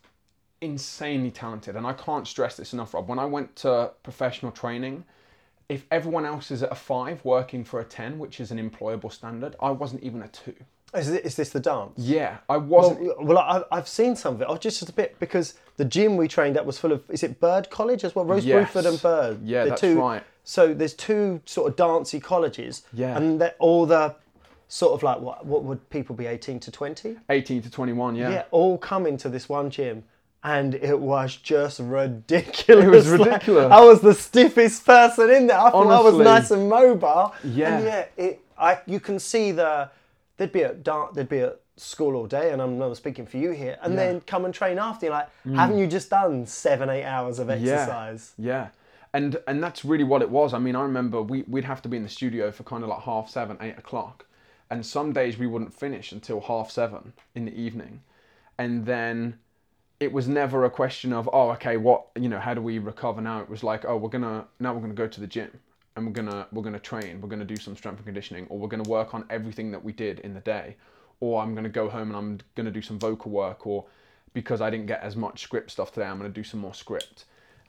insanely 0.61 1.31
talented. 1.31 1.77
And 1.77 1.87
I 1.87 1.92
can't 1.92 2.27
stress 2.27 2.57
this 2.57 2.72
enough, 2.72 2.94
Rob. 2.94 3.09
When 3.09 3.18
I 3.18 3.25
went 3.25 3.57
to 3.57 3.90
professional 4.03 4.53
training, 4.53 5.05
if 5.68 5.87
everyone 5.90 6.25
else 6.25 6.51
is 6.51 6.62
at 6.62 6.70
a 6.70 6.77
five 6.77 7.25
working 7.25 7.64
for 7.64 7.81
a 7.81 7.85
10, 7.85 8.18
which 8.18 8.40
is 8.40 8.51
an 8.51 8.59
employable 8.70 9.12
standard, 9.12 9.57
I 9.61 9.70
wasn't 9.70 10.03
even 10.03 10.22
a 10.22 10.29
two. 10.29 10.55
Is, 10.94 11.09
it, 11.09 11.25
is 11.25 11.37
this 11.37 11.51
the 11.51 11.61
dance? 11.61 11.94
Yeah, 11.96 12.38
I 12.51 12.59
wasn't. 12.59 13.03
Well, 13.03 13.16
well 13.20 13.38
I, 13.38 13.62
I've 13.77 13.88
seen 13.88 14.14
some 14.14 14.35
of 14.35 14.42
it. 14.42 14.46
Oh, 14.48 14.59
just 14.59 14.87
a 14.87 14.92
bit 14.92 15.18
because 15.18 15.55
the 15.79 15.87
gym 15.87 16.18
we 16.18 16.29
trained 16.29 16.59
at 16.59 16.66
was 16.66 16.79
full 16.79 16.92
of. 16.92 17.03
Is 17.09 17.22
it 17.22 17.40
Bird 17.40 17.70
College 17.70 18.05
as 18.05 18.14
well? 18.14 18.27
Rose 18.27 18.44
Yes. 18.44 18.70
Bruford 18.70 18.87
and 18.87 19.01
Bird. 19.01 19.40
Yeah, 19.42 19.64
that's 19.64 19.81
two, 19.81 19.98
right. 19.98 20.22
So 20.44 20.75
there's 20.75 20.92
two 20.92 21.40
sort 21.46 21.70
of 21.70 21.77
dancey 21.77 22.20
colleges. 22.20 22.83
Yeah. 22.92 23.16
And 23.16 23.51
all 23.59 23.87
the 23.87 24.14
sort 24.72 24.94
of 24.94 25.02
like 25.02 25.20
what? 25.20 25.44
What 25.44 25.64
would 25.64 25.90
people 25.90 26.16
be? 26.16 26.26
18 26.26 26.58
to 26.61 26.70
20? 26.70 27.16
18 27.28 27.62
to 27.62 27.70
21, 27.70 28.16
yeah. 28.16 28.30
Yeah, 28.30 28.44
all 28.50 28.78
come 28.78 29.06
into 29.06 29.28
this 29.28 29.46
one 29.48 29.68
gym. 29.68 30.04
And 30.44 30.74
it 30.74 30.98
was 30.98 31.37
just 31.37 31.78
ridiculous. 31.78 32.85
It 32.85 32.88
was 32.88 33.12
Like, 33.20 33.32
ridiculous. 33.32 33.70
I 33.70 33.80
was 33.80 34.00
the 34.00 34.14
stiffest 34.14 34.85
person 34.85 35.30
in 35.30 35.46
there. 35.46 35.58
I 35.58 35.70
thought 35.70 35.87
I 35.87 36.00
was 36.00 36.16
nice 36.16 36.50
and 36.50 36.68
mobile. 36.68 37.35
Yeah. 37.44 37.76
And 37.76 37.85
yeah, 37.85 38.04
it, 38.16 38.40
I, 38.58 38.78
you 38.87 38.98
can 38.98 39.18
see 39.18 39.52
the, 39.52 39.90
they'd 40.38 40.50
be 40.50 40.64
at 40.64 40.82
dark, 40.82 41.14
they'd 41.14 41.28
be 41.28 41.40
at 41.40 41.61
school 41.76 42.16
all 42.16 42.26
day, 42.26 42.50
and 42.50 42.61
I'm 42.62 42.78
not 42.78 42.96
speaking 42.96 43.26
for 43.26 43.37
you 43.37 43.50
here, 43.50 43.76
and 43.82 43.96
then 43.96 44.20
come 44.22 44.44
and 44.46 44.54
train 44.54 44.78
after. 44.78 45.06
You're 45.06 45.14
like, 45.14 45.28
mm. 45.46 45.54
haven't 45.54 45.78
you 45.78 45.87
just 45.87 46.11
done 46.11 46.46
seven, 46.46 46.88
eight 46.88 47.04
hours 47.04 47.38
of 47.38 47.50
exercise? 47.50 48.32
Yeah. 48.38 48.68
And 49.14 49.37
and 49.46 49.62
that's 49.62 49.85
really 49.85 50.04
what 50.04 50.22
it 50.22 50.30
was. 50.30 50.54
I 50.54 50.58
mean, 50.58 50.74
I 50.74 50.82
remember 50.82 51.20
we, 51.20 51.42
we'd 51.42 51.64
have 51.64 51.82
to 51.82 51.88
be 51.90 51.98
in 51.98 52.02
the 52.02 52.08
studio 52.08 52.50
for 52.50 52.62
kind 52.62 52.82
of 52.82 52.88
like 52.88 53.02
half 53.02 53.28
seven, 53.28 53.58
eight 53.61 53.76
o'clock. 53.78 54.24
And 54.72 54.87
some 54.87 55.12
days 55.12 55.37
we 55.37 55.46
wouldn't 55.46 55.74
finish 55.74 56.12
until 56.12 56.40
half 56.40 56.70
seven 56.70 57.12
in 57.35 57.44
the 57.44 57.54
evening. 57.54 58.00
And 58.56 58.87
then 58.87 59.38
it 60.00 60.11
was 60.11 60.26
never 60.26 60.64
a 60.64 60.70
question 60.70 61.12
of, 61.12 61.28
oh, 61.30 61.50
okay, 61.50 61.76
what 61.76 62.06
you 62.16 62.30
know, 62.30 62.38
how 62.38 62.54
do 62.54 62.62
we 62.62 62.78
recover 62.78 63.20
now? 63.20 63.42
It 63.42 63.50
was 63.50 63.62
like, 63.62 63.85
oh, 63.85 63.98
we're 63.98 64.08
gonna 64.08 64.46
now 64.61 64.72
we're 64.72 64.80
gonna 64.80 64.94
go 64.94 65.06
to 65.06 65.20
the 65.20 65.26
gym 65.26 65.50
and 65.94 66.06
we're 66.06 66.14
gonna 66.14 66.46
we're 66.52 66.62
gonna 66.62 66.78
train, 66.78 67.20
we're 67.20 67.28
gonna 67.28 67.44
do 67.44 67.56
some 67.56 67.76
strength 67.76 67.98
and 67.98 68.06
conditioning, 68.06 68.46
or 68.48 68.58
we're 68.58 68.68
gonna 68.68 68.88
work 68.88 69.12
on 69.12 69.26
everything 69.28 69.70
that 69.72 69.85
we 69.85 69.92
did 69.92 70.20
in 70.20 70.32
the 70.32 70.40
day. 70.40 70.76
Or 71.20 71.42
I'm 71.42 71.54
gonna 71.54 71.68
go 71.68 71.90
home 71.90 72.08
and 72.08 72.16
I'm 72.16 72.38
gonna 72.54 72.70
do 72.70 72.80
some 72.80 72.98
vocal 72.98 73.30
work, 73.30 73.66
or 73.66 73.85
because 74.32 74.62
I 74.62 74.70
didn't 74.70 74.87
get 74.87 75.02
as 75.02 75.16
much 75.16 75.42
script 75.42 75.72
stuff 75.72 75.92
today, 75.92 76.06
I'm 76.06 76.16
gonna 76.16 76.30
do 76.30 76.44
some 76.44 76.61
more 76.61 76.72
script. 76.72 77.26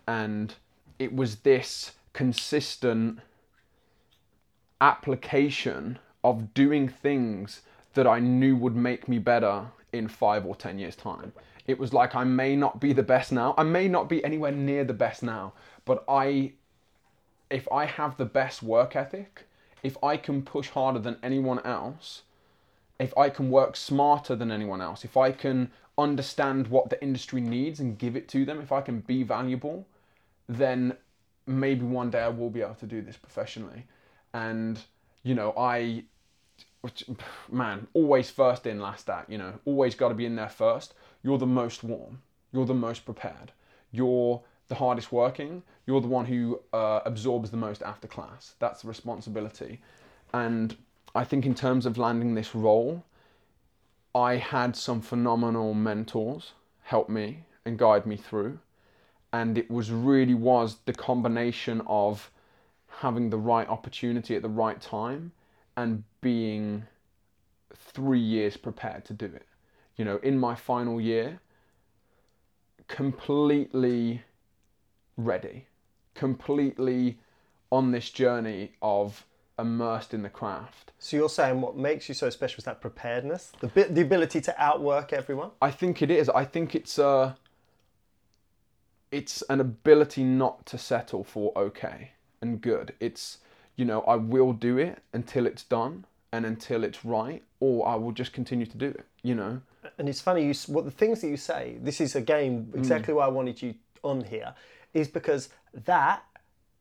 And 0.07 0.55
it 0.99 1.13
was 1.13 1.35
this 1.35 1.91
consistent 2.13 3.19
application 4.79 5.99
of 6.23 6.53
doing 6.53 6.87
things 6.87 7.61
that 7.93 8.07
I 8.07 8.19
knew 8.19 8.55
would 8.55 8.75
make 8.75 9.07
me 9.07 9.19
better 9.19 9.65
in 9.91 10.07
five 10.07 10.45
or 10.45 10.55
ten 10.55 10.79
years' 10.79 10.95
time. 10.95 11.33
It 11.67 11.79
was 11.79 11.93
like 11.93 12.15
I 12.15 12.23
may 12.23 12.55
not 12.55 12.79
be 12.79 12.93
the 12.93 13.03
best 13.03 13.31
now, 13.31 13.53
I 13.57 13.63
may 13.63 13.87
not 13.87 14.09
be 14.09 14.23
anywhere 14.23 14.51
near 14.51 14.83
the 14.83 14.93
best 14.93 15.23
now, 15.23 15.53
but 15.85 16.03
I, 16.07 16.53
if 17.49 17.71
I 17.71 17.85
have 17.85 18.17
the 18.17 18.25
best 18.25 18.63
work 18.63 18.95
ethic, 18.95 19.45
if 19.81 19.95
I 20.03 20.17
can 20.17 20.41
push 20.41 20.69
harder 20.69 20.99
than 20.99 21.17
anyone 21.21 21.59
else, 21.65 22.23
if 22.99 23.15
I 23.17 23.29
can 23.29 23.49
work 23.49 23.75
smarter 23.75 24.35
than 24.35 24.51
anyone 24.51 24.81
else, 24.81 25.03
if 25.03 25.17
I 25.17 25.31
can 25.31 25.71
understand 25.97 26.67
what 26.67 26.89
the 26.89 27.01
industry 27.03 27.41
needs 27.41 27.79
and 27.79 27.97
give 27.97 28.15
it 28.15 28.27
to 28.29 28.45
them, 28.45 28.59
if 28.61 28.71
I 28.71 28.81
can 28.81 29.01
be 29.01 29.23
valuable, 29.23 29.85
then 30.47 30.97
maybe 31.45 31.85
one 31.85 32.09
day 32.09 32.21
I 32.21 32.29
will 32.29 32.49
be 32.49 32.61
able 32.61 32.75
to 32.75 32.85
do 32.85 33.01
this 33.01 33.17
professionally. 33.17 33.85
And, 34.33 34.79
you 35.23 35.35
know, 35.35 35.53
I, 35.57 36.05
which, 36.83 37.03
man, 37.51 37.87
always 37.93 38.29
first 38.29 38.67
in, 38.67 38.79
last 38.79 39.09
out, 39.09 39.29
you 39.29 39.37
know, 39.37 39.53
always 39.65 39.95
got 39.95 40.09
to 40.09 40.15
be 40.15 40.25
in 40.25 40.35
there 40.35 40.49
first. 40.49 40.93
You're 41.23 41.37
the 41.37 41.45
most 41.45 41.83
warm, 41.83 42.21
you're 42.51 42.65
the 42.65 42.73
most 42.73 43.05
prepared, 43.05 43.51
you're 43.91 44.41
the 44.67 44.75
hardest 44.75 45.11
working, 45.11 45.63
you're 45.87 46.01
the 46.01 46.07
one 46.07 46.25
who 46.25 46.59
uh, 46.73 46.99
absorbs 47.05 47.51
the 47.51 47.57
most 47.57 47.81
after 47.81 48.07
class. 48.07 48.55
That's 48.59 48.81
the 48.81 48.87
responsibility. 48.87 49.79
And 50.33 50.75
I 51.15 51.23
think, 51.23 51.45
in 51.45 51.55
terms 51.55 51.85
of 51.85 51.97
landing 51.97 52.35
this 52.35 52.53
role, 52.53 53.03
I 54.13 54.35
had 54.35 54.75
some 54.75 55.01
phenomenal 55.01 55.73
mentors 55.73 56.53
help 56.83 57.09
me 57.09 57.45
and 57.65 57.79
guide 57.79 58.05
me 58.05 58.17
through 58.17 58.59
and 59.33 59.57
it 59.57 59.69
was 59.69 59.91
really 59.91 60.35
was 60.35 60.77
the 60.85 60.93
combination 60.93 61.81
of 61.87 62.29
having 62.99 63.31
the 63.31 63.37
right 63.37 63.67
opportunity 63.67 64.35
at 64.35 64.43
the 64.43 64.49
right 64.49 64.79
time 64.79 65.31
and 65.77 66.03
being 66.21 66.85
three 67.75 68.19
years 68.19 68.57
prepared 68.57 69.03
to 69.05 69.13
do 69.13 69.25
it 69.25 69.47
you 69.97 70.05
know 70.05 70.17
in 70.17 70.37
my 70.37 70.55
final 70.55 70.99
year 70.99 71.39
completely 72.87 74.21
ready 75.17 75.67
completely 76.13 77.17
on 77.71 77.91
this 77.91 78.09
journey 78.09 78.71
of 78.81 79.25
immersed 79.59 80.13
in 80.13 80.23
the 80.23 80.29
craft. 80.29 80.91
So 80.99 81.17
you're 81.17 81.29
saying 81.29 81.61
what 81.61 81.75
makes 81.75 82.07
you 82.07 82.15
so 82.15 82.29
special 82.29 82.59
is 82.59 82.65
that 82.65 82.81
preparedness, 82.81 83.51
the 83.59 83.67
bi- 83.67 83.83
the 83.83 84.01
ability 84.01 84.41
to 84.41 84.61
outwork 84.61 85.13
everyone. 85.13 85.51
I 85.61 85.71
think 85.71 86.01
it 86.01 86.09
is. 86.11 86.29
I 86.29 86.45
think 86.45 86.75
it's 86.75 86.97
a 86.97 87.37
it's 89.11 89.43
an 89.43 89.59
ability 89.59 90.23
not 90.23 90.65
to 90.67 90.77
settle 90.77 91.23
for 91.23 91.51
okay 91.55 92.11
and 92.41 92.61
good. 92.61 92.93
It's 92.99 93.39
you 93.75 93.85
know, 93.85 94.01
I 94.01 94.15
will 94.15 94.53
do 94.53 94.77
it 94.77 94.99
until 95.13 95.45
it's 95.45 95.63
done 95.63 96.05
and 96.31 96.45
until 96.45 96.83
it's 96.83 97.03
right 97.05 97.43
or 97.59 97.87
I 97.87 97.95
will 97.95 98.11
just 98.11 98.33
continue 98.33 98.65
to 98.65 98.77
do 98.77 98.87
it, 98.87 99.05
you 99.21 99.35
know. 99.35 99.61
And 99.97 100.07
it's 100.07 100.21
funny, 100.21 100.45
you 100.45 100.53
what 100.67 100.85
the 100.85 100.91
things 100.91 101.21
that 101.21 101.27
you 101.27 101.37
say. 101.37 101.77
This 101.81 101.99
is 101.99 102.15
again 102.15 102.71
exactly 102.75 103.13
why 103.13 103.25
I 103.25 103.29
wanted 103.29 103.61
you 103.61 103.75
on 104.03 104.23
here, 104.23 104.53
is 104.93 105.07
because 105.07 105.49
that 105.85 106.23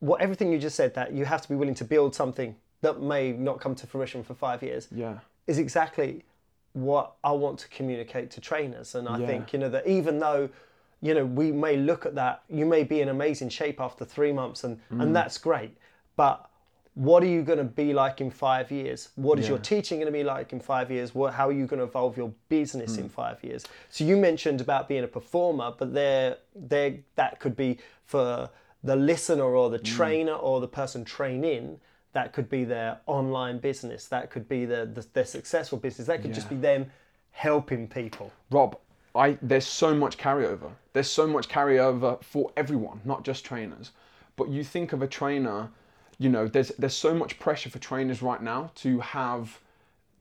what 0.01 0.21
everything 0.21 0.53
you 0.53 0.59
just 0.59 0.77
said 0.77 0.95
that 0.95 1.13
you 1.13 1.25
have 1.25 1.41
to 1.43 1.49
be 1.49 1.55
willing 1.55 1.75
to 1.77 1.85
build 1.85 2.15
something 2.15 2.57
that 2.81 3.01
may 3.01 3.33
not 3.33 3.61
come 3.61 3.75
to 3.77 3.87
fruition 3.87 4.23
for 4.25 4.35
five 4.35 4.63
years 4.63 4.89
Yeah. 4.91 5.19
is 5.47 5.59
exactly 5.59 6.25
what 6.73 7.15
I 7.23 7.33
want 7.33 7.59
to 7.61 7.69
communicate 7.69 8.31
to 8.33 8.41
trainers. 8.41 8.95
And 8.95 9.09
I 9.09 9.19
Yeah. 9.19 9.27
think, 9.27 9.53
you 9.53 9.59
know, 9.59 9.69
that 9.69 9.87
even 9.87 10.19
though, 10.19 10.49
you 11.01 11.15
know, 11.15 11.25
we 11.25 11.53
may 11.53 11.77
look 11.77 12.07
at 12.07 12.15
that, 12.17 12.43
you 12.49 12.67
may 12.67 12.83
be 12.83 13.01
in 13.01 13.09
amazing 13.09 13.51
shape 13.51 13.81
after 13.81 14.05
three 14.05 14.33
months 14.33 14.65
and, 14.65 14.79
Mm. 14.91 15.03
and 15.03 15.17
that's 15.17 15.39
great. 15.39 15.77
But 16.17 16.49
what 16.95 17.23
are 17.23 17.27
you 17.27 17.43
going 17.43 17.59
to 17.59 17.65
be 17.65 17.95
like 17.95 18.21
in 18.21 18.31
five 18.31 18.71
years? 18.71 19.09
What 19.17 19.39
is 19.39 19.49
your 19.49 19.59
teaching 19.59 19.99
going 19.99 20.13
to 20.13 20.19
be 20.19 20.25
like 20.25 20.53
in 20.53 20.61
five 20.61 20.91
years? 20.91 21.15
What, 21.15 21.33
how 21.33 21.49
are 21.49 21.53
you 21.53 21.67
going 21.67 21.79
to 21.79 21.85
evolve 21.85 22.17
your 22.19 22.33
business 22.51 22.97
Mm. 22.97 23.01
in 23.01 23.09
five 23.09 23.43
years? 23.43 23.65
So 23.89 24.05
you 24.05 24.17
mentioned 24.17 24.61
about 24.61 24.89
being 24.89 25.03
a 25.05 25.09
performer, 25.09 25.73
but 25.77 25.95
there, 25.95 26.37
there, 26.55 26.99
that 27.15 27.41
could 27.41 27.57
be 27.57 27.79
for 28.05 28.51
the 28.85 28.97
listener 28.97 29.45
or 29.45 29.71
the 29.71 29.79
Mm. 29.79 29.85
trainer 29.85 30.33
or 30.35 30.61
the 30.61 30.69
person 30.69 31.05
training. 31.05 31.81
That 32.13 32.35
could 32.35 32.51
be 32.51 32.65
their 32.65 32.99
online 33.07 33.59
business. 33.59 34.07
That 34.09 34.31
could 34.31 34.47
be 34.47 34.67
their, 34.67 34.85
the, 34.85 35.07
their 35.15 35.25
successful 35.25 35.79
business. 35.79 36.09
That 36.09 36.21
could 36.21 36.35
just 36.35 36.51
be 36.51 36.57
them 36.57 36.91
helping 37.31 37.89
people. 37.89 38.31
Rob, 38.51 38.77
I 39.15 39.39
there's 39.41 39.67
so 39.67 39.95
much 39.95 40.19
carryover. 40.19 40.71
There's 40.93 41.09
so 41.11 41.27
much 41.27 41.49
carryover 41.49 42.23
for 42.23 42.53
everyone, 42.55 43.01
not 43.07 43.25
just 43.25 43.47
trainers. 43.47 43.93
But 44.37 44.51
you 44.51 44.63
think 44.63 44.93
of 44.93 45.01
a 45.01 45.07
trainer, 45.07 45.71
you 46.23 46.29
know, 46.29 46.47
there's 46.47 46.69
there's 46.79 46.95
so 46.95 47.15
much 47.15 47.41
pressure 47.41 47.69
for 47.69 47.81
trainers 47.81 48.23
right 48.23 48.41
now 48.41 48.71
to 48.77 49.01
have 49.01 49.59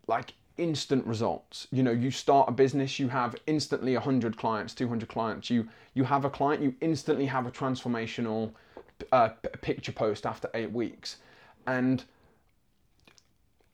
like 0.08 0.34
instant 0.58 1.06
results. 1.06 1.68
You 1.72 1.84
know, 1.84 1.92
you 1.92 2.10
start 2.10 2.50
a 2.50 2.52
business, 2.52 2.98
you 2.98 3.10
have 3.10 3.36
instantly 3.46 3.94
100 3.94 4.36
clients, 4.36 4.74
200 4.74 5.08
clients. 5.08 5.50
You 5.50 5.68
you 5.94 6.04
have 6.06 6.26
a 6.26 6.30
client, 6.30 6.64
you 6.64 6.74
instantly 6.82 7.28
have 7.28 7.46
a 7.46 7.52
transformational 7.52 8.52
uh, 9.12 9.30
picture 9.62 9.92
post 9.92 10.26
after 10.26 10.50
8 10.54 10.72
weeks. 10.72 11.18
And 11.68 12.04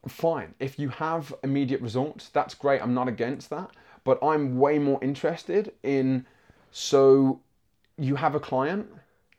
fine. 0.07 0.53
If 0.59 0.77
you 0.77 0.89
have 0.89 1.33
immediate 1.43 1.81
results, 1.81 2.29
that's 2.29 2.53
great. 2.53 2.81
I'm 2.81 2.93
not 2.93 3.07
against 3.07 3.49
that. 3.51 3.71
But 4.03 4.19
I'm 4.21 4.57
way 4.57 4.79
more 4.79 4.99
interested 5.01 5.73
in 5.83 6.25
so 6.71 7.39
you 7.97 8.15
have 8.15 8.35
a 8.35 8.39
client, 8.39 8.87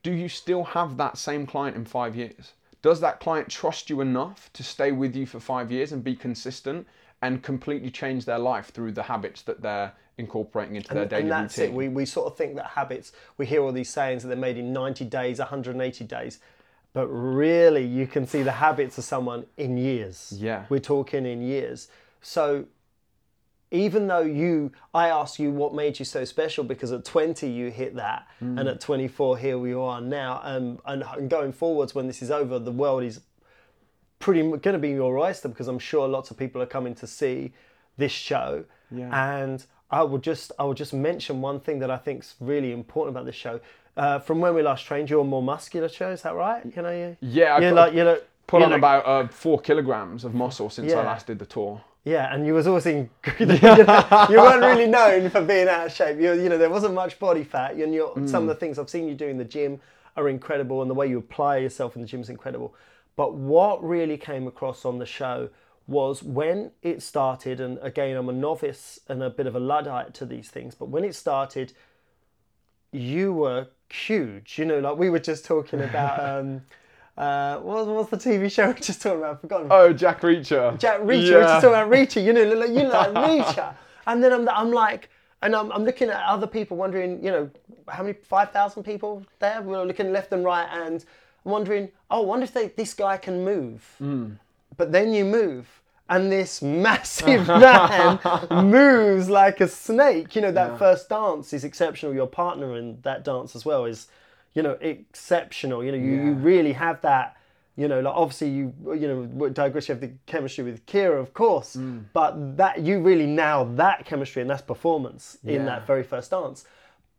do 0.03 0.12
you 0.12 0.29
still 0.29 0.64
have 0.64 0.96
that 0.96 1.18
same 1.18 1.46
client 1.46 1.77
in 1.77 1.85
five 1.85 2.16
years? 2.16 2.53
Does 2.83 3.01
that 3.01 3.21
client 3.21 3.49
trust 3.49 3.91
you 3.91 4.01
enough 4.01 4.51
to 4.53 4.62
stay 4.62 4.93
with 4.93 5.17
you 5.17 5.27
for 5.27 5.41
five 5.41 5.71
years 5.73 5.93
and 5.93 6.03
be 6.05 6.14
consistent 6.14 6.87
and 7.23 7.43
completely 7.43 7.91
change 7.91 8.25
their 8.25 8.38
life 8.38 8.71
through 8.71 8.93
the 8.93 9.03
habits 9.03 9.43
that 9.43 9.61
they're 9.61 9.93
incorporating 10.19 10.77
into 10.77 10.95
their 10.95 11.03
And, 11.03 11.11
daily 11.11 11.23
and 11.23 11.31
that's 11.33 11.59
routine? 11.59 11.75
it. 11.75 11.77
We, 11.77 11.88
we 11.88 12.05
sort 12.07 12.31
of 12.31 12.37
think 12.37 12.55
that 12.57 12.67
habits, 12.67 13.12
we 13.37 13.47
hear 13.47 13.62
all 13.62 13.73
these 13.73 13.91
sayings 13.91 14.23
that 14.23 14.29
they're 14.29 14.37
made 14.37 14.57
in 14.57 14.73
90 14.73 15.05
days, 15.07 15.38
180 15.41 16.05
days. 16.05 16.38
But 16.93 17.09
really, 17.09 17.85
you 17.85 18.07
can 18.07 18.27
see 18.27 18.43
the 18.43 18.53
habits 18.53 18.97
of 18.99 19.05
someone 19.05 19.47
in 19.57 19.77
years. 19.77 20.33
Yeah. 20.37 20.64
We're 20.69 20.79
talking 20.81 21.27
in 21.27 21.43
years. 21.43 21.88
So 22.23 22.64
even 23.70 24.07
though 24.07 24.20
you, 24.22 24.72
I 24.94 25.09
asked 25.09 25.38
you 25.38 25.50
what 25.50 25.74
made 25.74 25.98
you 25.98 26.04
so 26.04 26.24
special 26.24 26.64
because 26.64 26.90
at 26.92 27.04
20 27.04 27.48
you 27.48 27.70
hit 27.70 27.94
that, 27.96 28.26
and 28.40 28.61
at 28.61 28.81
24 28.81 29.38
here 29.38 29.59
we 29.59 29.74
are 29.74 30.00
now, 30.00 30.40
um, 30.42 30.78
and, 30.87 31.04
and 31.16 31.28
going 31.28 31.52
forwards 31.52 31.94
when 31.94 32.07
this 32.07 32.22
is 32.22 32.31
over, 32.31 32.59
the 32.59 32.72
world 32.72 33.02
is 33.02 33.20
pretty 34.18 34.42
going 34.42 34.61
to 34.61 34.78
be 34.78 34.90
your 34.90 35.18
oyster 35.18 35.48
because 35.48 35.68
I'm 35.68 35.78
sure 35.78 36.09
lots 36.09 36.31
of 36.31 36.37
people 36.37 36.61
are 36.62 36.66
coming 36.66 36.94
to 36.96 37.07
see 37.07 37.52
this 37.96 38.12
show. 38.12 38.64
Yeah. 38.90 39.40
And 39.40 39.64
I 39.90 40.02
will 40.02 40.18
just 40.18 40.52
I 40.59 40.64
will 40.64 40.74
just 40.74 40.92
mention 40.92 41.40
one 41.40 41.61
thing 41.61 41.78
that 41.81 41.90
I 41.90 41.96
think 41.96 42.22
is 42.22 42.35
really 42.40 42.72
important 42.72 43.16
about 43.16 43.26
this 43.26 43.35
show. 43.35 43.61
Uh, 43.96 44.18
from 44.18 44.40
when 44.40 44.54
we 44.54 44.62
last 44.62 44.87
trained, 44.87 45.11
you're 45.11 45.24
more 45.24 45.42
muscular, 45.42 45.88
show. 45.88 46.11
Is 46.11 46.22
that 46.22 46.35
right? 46.35 46.64
You 46.64 46.83
know, 46.83 46.90
you, 46.90 47.16
Yeah, 47.20 47.59
you're 47.59 47.70
put- 47.70 47.76
like 47.76 47.94
you 47.94 48.04
know, 48.04 48.18
Put 48.46 48.62
on 48.62 48.72
about 48.72 49.07
uh, 49.07 49.28
four 49.28 49.61
kilograms 49.61 50.24
of 50.24 50.33
muscle 50.35 50.70
since 50.70 50.90
I 50.94 51.04
last 51.04 51.26
did 51.26 51.38
the 51.38 51.44
tour. 51.44 51.83
Yeah, 52.04 52.32
and 52.32 52.46
you 52.46 52.54
was 52.54 52.66
always 52.66 52.87
in. 52.87 53.11
you, 53.38 53.46
know, 53.46 54.26
you 54.30 54.38
weren't 54.38 54.62
really 54.62 54.87
known 54.87 55.30
for 55.30 55.42
being 55.42 55.68
out 55.68 55.87
of 55.87 55.92
shape. 55.92 56.18
You, 56.18 56.32
you 56.34 56.48
know, 56.48 56.58
there 56.58 56.70
wasn't 56.70 56.94
much 56.94 57.18
body 57.18 57.44
fat. 57.44 57.74
And 57.74 57.92
you're, 57.92 58.14
some 58.26 58.42
of 58.44 58.48
the 58.48 58.54
things 58.54 58.78
I've 58.78 58.90
seen 58.90 59.08
you 59.08 59.14
do 59.14 59.26
in 59.26 59.37
the 59.37 59.44
gym 59.44 59.80
are 60.16 60.28
incredible, 60.28 60.80
and 60.82 60.90
the 60.90 60.94
way 60.94 61.06
you 61.06 61.18
apply 61.18 61.58
yourself 61.58 61.96
in 61.96 62.02
the 62.02 62.08
gym 62.08 62.20
is 62.20 62.28
incredible. 62.28 62.74
But 63.16 63.34
what 63.34 63.82
really 63.82 64.16
came 64.16 64.46
across 64.46 64.84
on 64.84 64.98
the 64.98 65.06
show 65.06 65.50
was 65.87 66.22
when 66.22 66.70
it 66.82 67.02
started, 67.02 67.61
and 67.61 67.78
again, 67.82 68.16
I'm 68.16 68.28
a 68.28 68.32
novice 68.32 69.00
and 69.08 69.22
a 69.22 69.30
bit 69.30 69.46
of 69.46 69.56
a 69.56 69.61
luddite 69.61 70.14
to 70.14 70.26
these 70.26 70.50
things, 70.50 70.74
but 70.74 70.88
when 70.88 71.04
it 71.04 71.14
started, 71.14 71.72
you 72.92 73.32
were 73.32 73.68
huge. 73.88 74.58
You 74.58 74.66
know, 74.66 74.80
like 74.80 74.98
we 74.98 75.11
were 75.11 75.18
just 75.18 75.44
talking 75.44 75.80
about. 75.80 76.18
Um, 76.38 76.62
uh, 77.18 77.59
what 77.59 77.85
was 77.85 78.09
the 78.11 78.16
TV 78.16 78.50
show 78.50 78.66
we 78.66 78.68
were 78.74 78.78
just 78.78 79.02
talking 79.02 79.18
about? 79.18 79.33
I've 79.33 79.40
forgotten. 79.40 79.66
Oh, 79.70 79.92
Jack 79.92 80.20
Reacher. 80.20 80.78
Jack 80.78 81.00
Reacher. 81.00 81.07
We 81.07 81.35
were 81.35 81.42
just 81.42 81.64
talking 81.64 81.68
about 81.70 81.90
Reacher. 81.90 82.24
You 82.24 82.33
know, 82.33 82.44
like, 82.44 82.70
you 82.70 82.83
like 82.88 83.11
Reacher. 83.11 83.74
And 84.07 84.22
then 84.22 84.33
I'm, 84.33 84.48
I'm 84.48 84.70
like, 84.70 85.11
and 85.42 85.54
I'm, 85.54 85.72
I'm 85.72 85.85
looking 85.85 86.11
at 86.11 86.22
other 86.24 86.46
people, 86.46 86.76
wondering, 86.76 87.22
you 87.22 87.33
know, 87.33 87.50
how 87.88 88.04
many 88.04 88.14
five 88.14 88.52
thousand 88.52 88.85
people 88.85 89.24
there? 89.40 89.61
We 89.61 89.76
were 89.76 89.85
looking 89.85 90.12
left 90.12 90.33
and 90.33 90.44
right, 90.44 90.68
and 90.70 91.04
I'm 91.44 91.50
wondering, 91.50 91.90
oh, 92.09 92.22
I 92.22 92.24
wonder 92.24 92.44
if 92.44 92.52
they, 92.52 92.68
this 92.68 92.94
guy 92.94 93.16
can 93.16 93.44
move. 93.44 93.85
But 94.76 94.92
then 94.92 95.12
you 95.12 95.24
move. 95.24 95.66
And 96.11 96.33
this 96.33 96.62
massive 96.62 97.46
man 97.48 98.18
moves 98.50 99.28
like 99.28 99.61
a 99.61 99.68
snake. 99.68 100.35
You 100.35 100.42
know, 100.42 100.52
that 100.52 100.78
first 100.78 101.09
dance 101.11 101.52
is 101.52 101.64
exceptional. 101.64 102.14
Your 102.14 102.26
partner 102.26 102.76
in 102.76 103.00
that 103.02 103.24
dance 103.24 103.54
as 103.54 103.66
well 103.66 103.85
is, 103.85 104.07
you 104.59 104.62
know, 104.66 104.77
exceptional. 104.81 105.79
You 105.85 105.92
know, 105.92 105.99
you, 106.09 106.14
you 106.27 106.33
really 106.53 106.73
have 106.87 107.01
that 107.03 107.27
you 107.77 107.87
know, 107.87 108.01
like 108.01 108.14
obviously 108.23 108.51
you 108.59 108.64
you 109.03 109.07
know 109.11 109.49
digress. 109.51 109.88
You 109.88 109.92
have 109.94 110.01
the 110.07 110.11
chemistry 110.27 110.64
with 110.64 110.85
Kira, 110.92 111.18
of 111.27 111.31
course, 111.42 111.77
Mm. 111.77 112.05
but 112.12 112.33
that 112.57 112.75
you 112.87 112.94
really 113.11 113.27
now 113.47 113.57
that 113.83 113.99
chemistry 114.05 114.42
and 114.42 114.51
that's 114.51 114.62
performance 114.75 115.38
in 115.44 115.64
that 115.71 115.87
very 115.87 116.03
first 116.12 116.29
dance. 116.33 116.64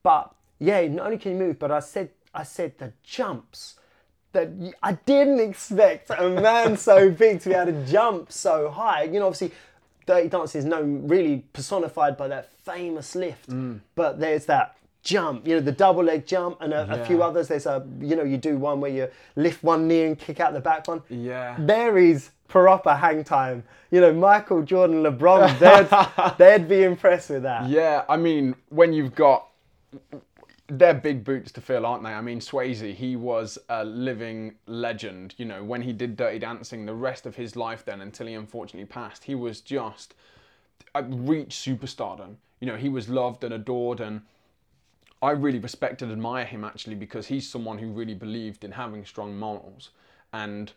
But 0.03 0.25
yeah, 0.59 0.85
not 0.97 1.05
only 1.07 1.17
can 1.17 1.31
you 1.33 1.37
move, 1.45 1.55
but 1.59 1.71
I 1.71 1.79
said 1.93 2.09
I 2.41 2.43
said 2.43 2.69
the 2.77 2.91
jumps 3.17 3.59
that 4.33 4.47
I 4.89 4.91
didn't 5.13 5.39
expect 5.49 6.05
a 6.25 6.29
man 6.29 6.75
so 6.77 7.09
big 7.23 7.39
to 7.41 7.49
be 7.49 7.55
able 7.55 7.71
to 7.71 7.85
jump 7.97 8.29
so 8.31 8.69
high. 8.69 9.03
You 9.03 9.19
know, 9.21 9.27
obviously. 9.27 9.53
Dirty 10.05 10.27
Dancing 10.27 10.59
is 10.59 10.65
known 10.65 11.07
really 11.07 11.35
personified 11.53 12.17
by 12.17 12.27
that 12.29 12.45
famous 12.65 13.13
lift, 13.15 13.47
Mm. 13.51 13.79
but 13.93 14.19
there's 14.19 14.45
that 14.47 14.67
jump, 15.03 15.47
you 15.47 15.55
know, 15.55 15.61
the 15.61 15.71
double 15.71 16.03
leg 16.03 16.25
jump 16.25 16.57
and 16.61 16.73
a, 16.73 17.01
a 17.01 17.05
few 17.05 17.23
others. 17.23 17.47
There's 17.47 17.65
a, 17.65 17.85
you 18.01 18.15
know, 18.15 18.23
you 18.23 18.37
do 18.37 18.57
one 18.57 18.81
where 18.81 18.91
you 18.91 19.07
lift 19.35 19.63
one 19.63 19.87
knee 19.87 20.03
and 20.03 20.17
kick 20.17 20.39
out 20.39 20.53
the 20.53 20.59
back 20.59 20.87
one. 20.87 21.01
Yeah. 21.09 21.55
There 21.59 21.97
is 21.97 22.31
proper 22.47 22.95
hang 22.95 23.23
time. 23.23 23.63
You 23.91 24.01
know, 24.01 24.13
Michael 24.13 24.61
Jordan, 24.63 25.03
LeBron, 25.03 25.59
they'd, 25.59 26.37
they'd 26.37 26.67
be 26.67 26.83
impressed 26.83 27.29
with 27.29 27.43
that. 27.43 27.69
Yeah, 27.69 28.03
I 28.09 28.17
mean, 28.17 28.55
when 28.69 28.93
you've 28.93 29.15
got 29.15 29.45
they're 30.71 30.93
big 30.93 31.23
boots 31.23 31.51
to 31.53 31.61
fill, 31.61 31.85
aren't 31.85 32.03
they? 32.03 32.11
I 32.11 32.21
mean, 32.21 32.39
Swayze, 32.39 32.93
he 32.93 33.15
was 33.15 33.57
a 33.69 33.83
living 33.83 34.55
legend. 34.67 35.33
You 35.37 35.45
know, 35.45 35.63
when 35.63 35.81
he 35.81 35.93
did 35.93 36.15
Dirty 36.15 36.39
Dancing, 36.39 36.85
the 36.85 36.93
rest 36.93 37.25
of 37.25 37.35
his 37.35 37.55
life 37.55 37.83
then, 37.85 38.01
until 38.01 38.27
he 38.27 38.33
unfortunately 38.33 38.85
passed, 38.85 39.23
he 39.23 39.35
was 39.35 39.61
just 39.61 40.13
reached 40.95 41.65
superstardom. 41.65 42.35
You 42.59 42.67
know, 42.67 42.75
he 42.75 42.89
was 42.89 43.09
loved 43.09 43.43
and 43.43 43.53
adored, 43.53 43.99
and 43.99 44.21
I 45.21 45.31
really 45.31 45.59
respect 45.59 46.01
and 46.01 46.11
admire 46.11 46.45
him 46.45 46.63
actually 46.63 46.95
because 46.95 47.27
he's 47.27 47.49
someone 47.49 47.77
who 47.77 47.91
really 47.91 48.13
believed 48.13 48.63
in 48.63 48.71
having 48.71 49.05
strong 49.05 49.37
morals 49.37 49.89
and 50.31 50.71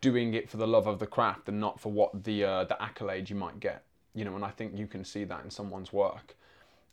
doing 0.00 0.34
it 0.34 0.48
for 0.48 0.56
the 0.56 0.66
love 0.66 0.86
of 0.86 0.98
the 0.98 1.06
craft 1.06 1.48
and 1.48 1.60
not 1.60 1.78
for 1.80 1.92
what 1.92 2.24
the 2.24 2.44
uh, 2.44 2.64
the 2.64 2.80
accolade 2.82 3.28
you 3.30 3.36
might 3.36 3.60
get. 3.60 3.84
You 4.14 4.24
know, 4.24 4.34
and 4.34 4.44
I 4.44 4.50
think 4.50 4.76
you 4.76 4.86
can 4.86 5.04
see 5.04 5.24
that 5.24 5.44
in 5.44 5.50
someone's 5.50 5.92
work. 5.92 6.36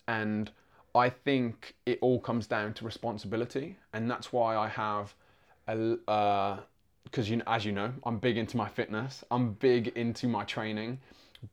And 0.07 0.51
I 0.95 1.09
think 1.09 1.75
it 1.85 1.99
all 2.01 2.19
comes 2.19 2.47
down 2.47 2.73
to 2.75 2.85
responsibility, 2.85 3.77
and 3.93 4.09
that's 4.09 4.31
why 4.33 4.55
I 4.55 4.67
have 4.67 5.13
a 5.67 6.59
because 7.03 7.29
you 7.29 7.38
know, 7.38 7.43
as 7.47 7.65
you 7.65 7.71
know, 7.71 7.91
I'm 8.03 8.17
big 8.17 8.38
into 8.38 8.57
my 8.57 8.67
fitness. 8.67 9.23
I'm 9.31 9.53
big 9.53 9.89
into 9.89 10.27
my 10.27 10.43
training, 10.43 10.99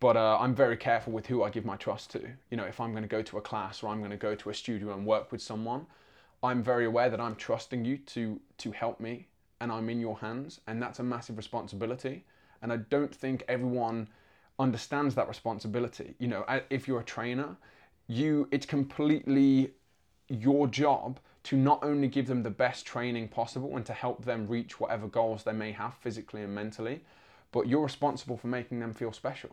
but 0.00 0.16
uh, 0.16 0.38
I'm 0.40 0.54
very 0.54 0.76
careful 0.76 1.12
with 1.12 1.26
who 1.26 1.42
I 1.42 1.50
give 1.50 1.64
my 1.64 1.76
trust 1.76 2.10
to. 2.12 2.20
You 2.50 2.56
know, 2.56 2.64
if 2.64 2.80
I'm 2.80 2.90
going 2.90 3.02
to 3.02 3.08
go 3.08 3.22
to 3.22 3.38
a 3.38 3.40
class 3.40 3.82
or 3.82 3.88
I'm 3.88 3.98
going 3.98 4.10
to 4.10 4.16
go 4.16 4.34
to 4.34 4.50
a 4.50 4.54
studio 4.54 4.92
and 4.92 5.06
work 5.06 5.30
with 5.32 5.40
someone, 5.40 5.86
I'm 6.42 6.62
very 6.62 6.86
aware 6.86 7.08
that 7.08 7.20
I'm 7.20 7.36
trusting 7.36 7.84
you 7.84 7.98
to 7.98 8.40
to 8.58 8.72
help 8.72 9.00
me 9.00 9.28
and 9.60 9.72
I'm 9.72 9.88
in 9.88 10.00
your 10.00 10.18
hands, 10.18 10.60
and 10.66 10.82
that's 10.82 10.98
a 10.98 11.02
massive 11.02 11.36
responsibility. 11.36 12.24
And 12.62 12.72
I 12.72 12.78
don't 12.78 13.14
think 13.14 13.44
everyone 13.48 14.08
understands 14.58 15.14
that 15.14 15.28
responsibility. 15.28 16.14
You 16.18 16.28
know, 16.28 16.44
if 16.70 16.86
you're 16.86 17.00
a 17.00 17.04
trainer, 17.04 17.56
you 18.06 18.48
it's 18.50 18.66
completely 18.66 19.72
your 20.28 20.66
job 20.66 21.18
to 21.44 21.56
not 21.56 21.78
only 21.82 22.08
give 22.08 22.26
them 22.26 22.42
the 22.42 22.50
best 22.50 22.84
training 22.84 23.28
possible 23.28 23.76
and 23.76 23.86
to 23.86 23.92
help 23.92 24.24
them 24.24 24.46
reach 24.48 24.80
whatever 24.80 25.06
goals 25.06 25.44
they 25.44 25.52
may 25.52 25.72
have 25.72 25.94
physically 25.94 26.42
and 26.42 26.54
mentally, 26.54 27.00
but 27.52 27.68
you're 27.68 27.82
responsible 27.82 28.36
for 28.36 28.48
making 28.48 28.80
them 28.80 28.92
feel 28.92 29.12
special, 29.12 29.50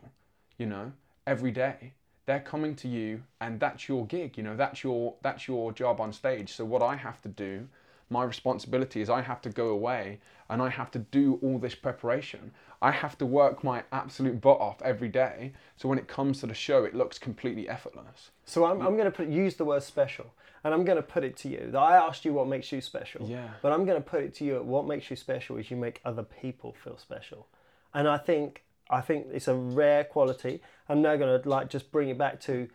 you 0.58 0.66
know, 0.66 0.92
every 1.26 1.50
day. 1.50 1.92
They're 2.26 2.40
coming 2.40 2.74
to 2.76 2.88
you 2.88 3.22
and 3.40 3.60
that's 3.60 3.86
your 3.88 4.06
gig, 4.06 4.38
you 4.38 4.42
know, 4.42 4.56
that's 4.56 4.82
your 4.82 5.14
that's 5.22 5.46
your 5.46 5.72
job 5.72 6.00
on 6.00 6.12
stage. 6.12 6.52
So 6.54 6.64
what 6.64 6.82
I 6.82 6.96
have 6.96 7.20
to 7.22 7.28
do, 7.28 7.68
my 8.08 8.24
responsibility 8.24 9.02
is 9.02 9.10
I 9.10 9.20
have 9.20 9.42
to 9.42 9.50
go 9.50 9.68
away 9.68 10.20
and 10.48 10.62
I 10.62 10.70
have 10.70 10.90
to 10.92 10.98
do 10.98 11.38
all 11.42 11.58
this 11.58 11.74
preparation. 11.74 12.52
I 12.80 12.90
have 12.90 13.16
to 13.18 13.26
work 13.26 13.64
my 13.64 13.82
absolute 13.92 14.40
butt 14.40 14.60
off 14.60 14.82
every 14.82 15.08
day. 15.08 15.52
So 15.76 15.88
when 15.88 15.98
it 15.98 16.06
comes 16.06 16.40
to 16.40 16.46
the 16.46 16.54
show, 16.54 16.84
it 16.84 16.94
looks 16.94 17.18
completely 17.18 17.68
effortless. 17.68 18.30
So 18.44 18.66
I'm, 18.66 18.82
I'm 18.82 18.96
going 18.96 19.06
to 19.06 19.10
put 19.10 19.28
use 19.28 19.56
the 19.56 19.64
word 19.64 19.82
special, 19.82 20.26
and 20.62 20.74
I'm 20.74 20.84
going 20.84 20.96
to 20.96 21.02
put 21.02 21.24
it 21.24 21.36
to 21.38 21.48
you. 21.48 21.70
That 21.70 21.78
I 21.78 21.96
asked 21.96 22.26
you 22.26 22.34
what 22.34 22.46
makes 22.46 22.70
you 22.72 22.82
special. 22.82 23.26
Yeah. 23.26 23.48
But 23.62 23.72
I'm 23.72 23.86
going 23.86 23.96
to 24.02 24.06
put 24.06 24.22
it 24.22 24.34
to 24.34 24.44
you. 24.44 24.62
What 24.62 24.86
makes 24.86 25.08
you 25.08 25.16
special 25.16 25.56
is 25.56 25.70
you 25.70 25.78
make 25.78 26.02
other 26.04 26.22
people 26.22 26.74
feel 26.84 26.98
special, 26.98 27.46
and 27.94 28.06
I 28.06 28.18
think 28.18 28.64
I 28.94 29.00
think 29.00 29.26
it's 29.32 29.48
a 29.48 29.54
rare 29.54 30.04
quality. 30.04 30.60
I'm 30.88 31.02
now 31.02 31.16
going 31.16 31.40
to 31.42 31.48
like 31.48 31.68
just 31.68 31.90
bring 31.90 32.08
it 32.08 32.18
back 32.18 32.40
to 32.42 32.68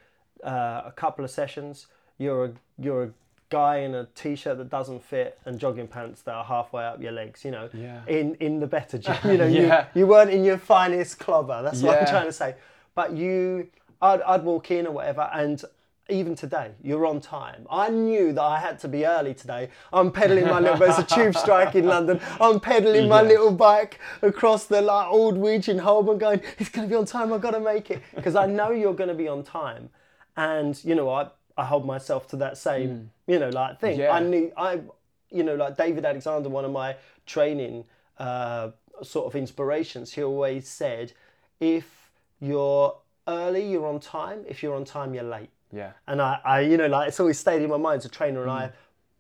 uh, 0.43 0.81
a 0.85 0.93
couple 0.95 1.23
of 1.23 1.31
sessions. 1.31 1.87
You're 2.17 2.45
a 2.45 2.51
you're 2.77 3.03
a 3.03 3.11
guy 3.49 3.77
in 3.77 3.95
a 3.95 4.05
t-shirt 4.13 4.57
that 4.57 4.69
doesn't 4.69 5.03
fit 5.03 5.39
and 5.45 5.59
jogging 5.59 5.87
pants 5.87 6.21
that 6.23 6.33
are 6.33 6.43
halfway 6.43 6.83
up 6.83 7.01
your 7.01 7.13
legs. 7.13 7.45
You 7.45 7.51
know. 7.51 7.69
Yeah. 7.73 8.01
In 8.07 8.35
in 8.35 8.59
the 8.59 8.67
better 8.67 8.97
gym. 8.97 9.15
You 9.25 9.37
know. 9.37 9.47
Yeah. 9.47 9.87
You, 9.93 10.01
you 10.01 10.07
weren't 10.07 10.31
in 10.31 10.43
your 10.43 10.57
finest 10.57 11.19
clobber. 11.19 11.63
That's 11.63 11.81
what 11.81 11.99
I'm 11.99 12.07
trying 12.07 12.27
to 12.27 12.33
say. 12.33 12.55
But 12.95 13.15
you, 13.15 13.69
I'd, 14.01 14.21
I'd 14.23 14.43
walk 14.43 14.71
in 14.71 14.87
or 14.87 14.91
whatever, 14.91 15.29
and 15.33 15.63
even 16.09 16.35
today, 16.35 16.71
you're 16.83 17.05
on 17.05 17.21
time. 17.21 17.65
I 17.69 17.89
knew 17.89 18.33
that 18.33 18.41
I 18.41 18.59
had 18.59 18.79
to 18.79 18.87
be 18.87 19.05
early 19.05 19.33
today. 19.33 19.69
I'm 19.93 20.11
pedaling 20.11 20.45
my 20.47 20.59
little, 20.59 20.77
there's 20.77 20.97
a 20.97 21.03
tube 21.03 21.35
strike 21.37 21.75
in 21.75 21.85
London. 21.85 22.19
I'm 22.39 22.59
pedaling 22.59 23.07
my 23.07 23.21
little 23.21 23.51
bike 23.51 23.99
across 24.21 24.65
the 24.65 24.81
like, 24.81 25.07
old 25.07 25.35
Aldwych 25.35 25.69
in 25.69 25.79
Holborn 25.79 26.17
going, 26.17 26.41
it's 26.57 26.69
going 26.69 26.87
to 26.87 26.91
be 26.91 26.97
on 26.97 27.05
time, 27.05 27.31
I've 27.33 27.41
got 27.41 27.51
to 27.51 27.59
make 27.59 27.91
it. 27.91 28.01
Because 28.15 28.35
I 28.35 28.45
know 28.45 28.71
you're 28.71 28.93
going 28.93 29.09
to 29.09 29.15
be 29.15 29.27
on 29.27 29.43
time. 29.43 29.89
And, 30.35 30.81
you 30.83 30.95
know, 30.95 31.09
I, 31.09 31.27
I 31.57 31.65
hold 31.65 31.85
myself 31.85 32.27
to 32.29 32.35
that 32.37 32.57
same, 32.57 33.11
you 33.27 33.39
know, 33.39 33.49
like 33.49 33.79
thing. 33.79 33.99
Yeah. 33.99 34.11
I 34.11 34.19
knew, 34.21 34.51
I, 34.55 34.81
you 35.29 35.43
know, 35.43 35.55
like 35.55 35.77
David 35.77 36.05
Alexander, 36.05 36.49
one 36.49 36.65
of 36.65 36.71
my 36.71 36.95
training 37.25 37.85
uh, 38.17 38.71
sort 39.03 39.27
of 39.27 39.35
inspirations, 39.35 40.13
he 40.13 40.23
always 40.23 40.67
said, 40.67 41.13
if 41.59 42.09
you're 42.39 42.95
early, 43.27 43.69
you're 43.69 43.87
on 43.87 43.99
time. 43.99 44.43
If 44.47 44.63
you're 44.63 44.75
on 44.75 44.85
time, 44.85 45.13
you're 45.13 45.23
late. 45.23 45.49
Yeah. 45.71 45.91
And 46.07 46.21
I, 46.21 46.39
I, 46.43 46.59
you 46.61 46.77
know, 46.77 46.87
like 46.87 47.07
it's 47.09 47.19
always 47.19 47.39
stayed 47.39 47.61
in 47.61 47.69
my 47.69 47.77
mind 47.77 47.99
as 47.99 48.05
a 48.05 48.09
trainer, 48.09 48.41
and 48.41 48.49
Mm. 48.49 48.55
I 48.55 48.71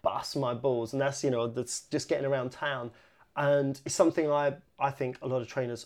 bust 0.01 0.35
my 0.37 0.53
balls, 0.53 0.93
and 0.93 1.01
that's 1.01 1.23
you 1.23 1.29
know, 1.29 1.47
that's 1.47 1.81
just 1.81 2.07
getting 2.09 2.25
around 2.25 2.51
town, 2.51 2.91
and 3.35 3.79
it's 3.85 3.95
something 3.95 4.31
I, 4.31 4.55
I 4.79 4.91
think 4.91 5.17
a 5.21 5.27
lot 5.27 5.41
of 5.41 5.47
trainers 5.47 5.85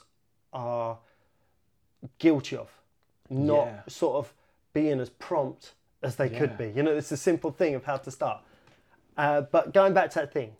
are 0.54 1.00
guilty 2.20 2.58
of, 2.58 2.70
not 3.30 3.68
Yeah. 3.68 3.82
sort 3.88 4.16
of 4.18 4.34
being 4.74 5.00
as 5.00 5.10
prompt 5.10 5.74
as 6.02 6.16
they 6.16 6.30
could 6.30 6.58
be. 6.58 6.72
You 6.76 6.84
know, 6.84 6.96
it's 6.96 7.12
a 7.12 7.18
simple 7.18 7.52
thing 7.52 7.76
of 7.76 7.86
how 7.86 7.98
to 7.98 8.12
start. 8.12 8.42
Uh, 9.18 9.42
but 9.42 9.74
going 9.74 9.94
back 9.94 10.10
to 10.12 10.20
that 10.20 10.34
thing, 10.34 10.56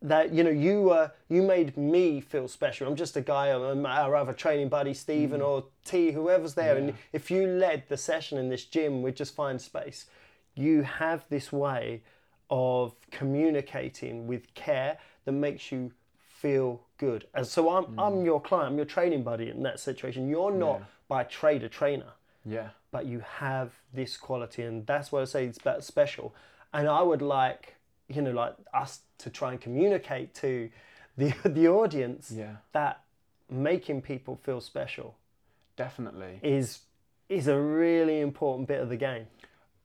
that 0.00 0.32
you 0.32 0.44
know 0.44 0.50
you 0.50 0.90
uh, 0.90 1.08
you 1.28 1.42
made 1.42 1.76
me 1.76 2.20
feel 2.20 2.46
special. 2.48 2.86
I'm 2.86 2.96
just 2.96 3.16
a 3.16 3.20
guy. 3.20 3.48
I'm 3.48 3.84
our 3.84 4.14
other 4.14 4.32
training 4.32 4.68
buddy, 4.68 4.94
Stephen 4.94 5.40
or 5.42 5.64
T, 5.84 6.12
whoever's 6.12 6.54
there. 6.54 6.76
And 6.76 6.94
if 7.12 7.30
you 7.30 7.46
led 7.46 7.84
the 7.88 7.96
session 7.96 8.38
in 8.38 8.48
this 8.48 8.64
gym 8.64 9.02
with 9.02 9.16
just 9.16 9.34
find 9.34 9.60
space, 9.60 10.06
you 10.54 10.82
have 10.82 11.24
this 11.28 11.52
way 11.52 12.02
of 12.50 12.94
communicating 13.10 14.26
with 14.26 14.52
care 14.54 14.98
that 15.24 15.32
makes 15.32 15.70
you 15.72 15.92
feel 16.16 16.80
good. 16.98 17.26
And 17.34 17.46
so 17.46 17.70
I'm 17.76 17.98
I'm 17.98 18.24
your 18.24 18.40
client. 18.40 18.72
I'm 18.72 18.76
your 18.76 18.86
training 18.86 19.22
buddy 19.24 19.48
in 19.50 19.62
that 19.64 19.80
situation. 19.80 20.28
You're 20.28 20.52
not 20.52 20.78
Yeah. 20.80 20.84
by 21.08 21.24
trade 21.24 21.62
a 21.64 21.68
trainer 21.68 22.12
Yeah. 22.44 22.68
but 22.92 23.06
you 23.06 23.20
have 23.20 23.72
this 23.92 24.16
quality 24.16 24.62
and 24.62 24.86
that's 24.86 25.10
what 25.10 25.22
I 25.22 25.24
say 25.24 25.46
it's 25.46 25.58
about 25.58 25.82
special 25.84 26.34
and 26.72 26.86
I 26.88 27.02
would 27.02 27.22
like 27.22 27.74
you 28.08 28.22
know 28.22 28.30
like 28.30 28.54
us 28.74 29.00
to 29.18 29.30
try 29.30 29.52
and 29.52 29.60
communicate 29.60 30.34
to 30.34 30.70
the 31.16 31.32
the 31.44 31.68
audience 31.68 32.30
Yeah. 32.30 32.56
that 32.72 33.02
making 33.50 34.02
people 34.02 34.36
feel 34.36 34.60
special 34.60 35.14
Definitely. 35.76 36.40
is 36.42 36.80
is 37.28 37.46
a 37.48 37.58
really 37.60 38.20
important 38.20 38.68
bit 38.68 38.80
of 38.80 38.88
the 38.88 38.96
game 38.96 39.26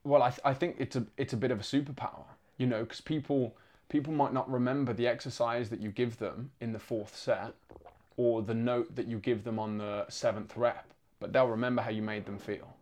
Well, 0.04 0.22
I, 0.22 0.30
th- 0.30 0.40
I 0.44 0.54
think 0.54 0.76
it's 0.78 0.96
a 0.96 1.06
it's 1.16 1.32
a 1.32 1.36
bit 1.36 1.50
of 1.50 1.60
a 1.60 1.62
superpower, 1.62 2.24
you 2.58 2.66
know, 2.66 2.82
because 2.84 3.00
people 3.00 3.56
people 3.88 4.12
might 4.12 4.32
not 4.32 4.50
remember 4.50 4.92
the 4.92 5.06
exercise 5.06 5.68
that 5.70 5.80
you 5.80 5.90
give 5.90 6.18
them 6.18 6.50
in 6.60 6.72
the 6.72 6.78
fourth 6.78 7.14
set, 7.16 7.52
or 8.16 8.42
the 8.42 8.54
note 8.54 8.94
that 8.96 9.06
you 9.06 9.18
give 9.18 9.44
them 9.44 9.58
on 9.58 9.78
the 9.78 10.06
seventh 10.08 10.56
rep, 10.56 10.86
but 11.20 11.32
they'll 11.32 11.46
remember 11.48 11.82
how 11.82 11.90
you 11.90 12.02
made 12.02 12.24
them 12.26 12.38
feel. 12.38 12.74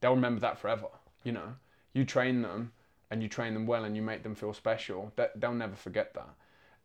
They'll 0.00 0.14
remember 0.14 0.40
that 0.40 0.58
forever. 0.58 0.88
You 1.24 1.32
know, 1.32 1.54
you 1.92 2.04
train 2.04 2.42
them 2.42 2.72
and 3.10 3.22
you 3.22 3.28
train 3.28 3.54
them 3.54 3.66
well 3.66 3.84
and 3.84 3.96
you 3.96 4.02
make 4.02 4.22
them 4.22 4.34
feel 4.34 4.52
special. 4.52 5.12
That 5.16 5.40
they'll 5.40 5.54
never 5.54 5.76
forget 5.76 6.14
that. 6.14 6.28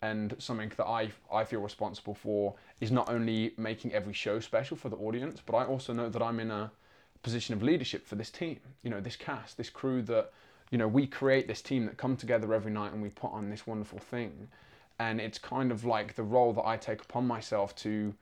And 0.01 0.35
something 0.39 0.71
that 0.77 0.85
I 0.85 1.11
I 1.31 1.43
feel 1.43 1.61
responsible 1.61 2.15
for 2.15 2.55
is 2.79 2.91
not 2.91 3.09
only 3.09 3.53
making 3.57 3.93
every 3.93 4.13
show 4.13 4.39
special 4.39 4.77
for 4.77 4.89
the 4.89 4.97
audience, 4.97 5.41
but 5.45 5.55
I 5.55 5.65
also 5.65 5.93
know 5.93 6.09
that 6.09 6.21
I'm 6.21 6.39
in 6.39 6.51
a 6.51 6.71
position 7.23 7.53
of 7.53 7.61
leadership 7.61 8.07
for 8.07 8.15
this 8.15 8.29
team. 8.29 8.59
You 8.83 8.89
know, 8.89 8.99
this 8.99 9.15
cast, 9.15 9.57
this 9.57 9.69
crew 9.69 10.01
that, 10.03 10.31
you 10.71 10.77
know, 10.77 10.87
we 10.87 11.05
create 11.05 11.47
this 11.47 11.61
team 11.61 11.85
that 11.85 11.97
come 11.97 12.15
together 12.17 12.53
every 12.53 12.71
night 12.71 12.93
and 12.93 13.01
we 13.01 13.09
put 13.09 13.31
on 13.31 13.49
this 13.49 13.67
wonderful 13.67 13.99
thing. 13.99 14.47
And 14.99 15.19
it's 15.19 15.37
kind 15.37 15.71
of 15.71 15.85
like 15.85 16.15
the 16.15 16.23
role 16.23 16.53
that 16.53 16.65
I 16.65 16.77
take 16.77 17.01
upon 17.01 17.27
myself 17.27 17.75
to 17.77 18.13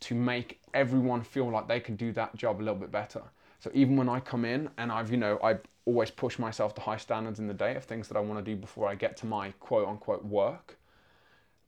to 0.00 0.16
make 0.16 0.60
everyone 0.74 1.22
feel 1.22 1.48
like 1.48 1.68
they 1.68 1.78
can 1.78 1.94
do 1.94 2.10
that 2.12 2.34
job 2.34 2.58
a 2.60 2.62
little 2.62 2.74
bit 2.74 2.90
better. 2.90 3.22
So 3.60 3.70
even 3.72 3.96
when 3.96 4.08
I 4.08 4.18
come 4.18 4.44
in 4.44 4.68
and 4.76 4.90
I've, 4.90 5.12
you 5.12 5.16
know, 5.16 5.38
I 5.44 5.58
always 5.84 6.10
push 6.10 6.38
myself 6.38 6.74
to 6.76 6.80
high 6.80 6.96
standards 6.96 7.38
in 7.38 7.46
the 7.46 7.54
day 7.54 7.74
of 7.74 7.84
things 7.84 8.08
that 8.08 8.16
I 8.16 8.20
want 8.20 8.44
to 8.44 8.50
do 8.50 8.56
before 8.56 8.88
I 8.88 8.94
get 8.94 9.16
to 9.18 9.26
my 9.26 9.50
quote 9.60 9.88
unquote 9.88 10.24
work, 10.24 10.78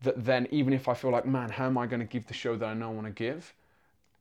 that 0.03 0.25
then 0.25 0.47
even 0.51 0.73
if 0.73 0.89
I 0.89 0.95
feel 0.95 1.11
like, 1.11 1.27
man, 1.27 1.51
how 1.51 1.67
am 1.67 1.79
I 1.79 1.87
going 1.87 2.01
to 2.01 2.07
give 2.07 2.27
the 2.27 2.35
show 2.35 2.57
that 2.57 2.67
I 2.67 2.75
know 2.75 2.91
I 2.91 2.93
want 2.93 3.07
to 3.07 3.13
give? 3.13 3.55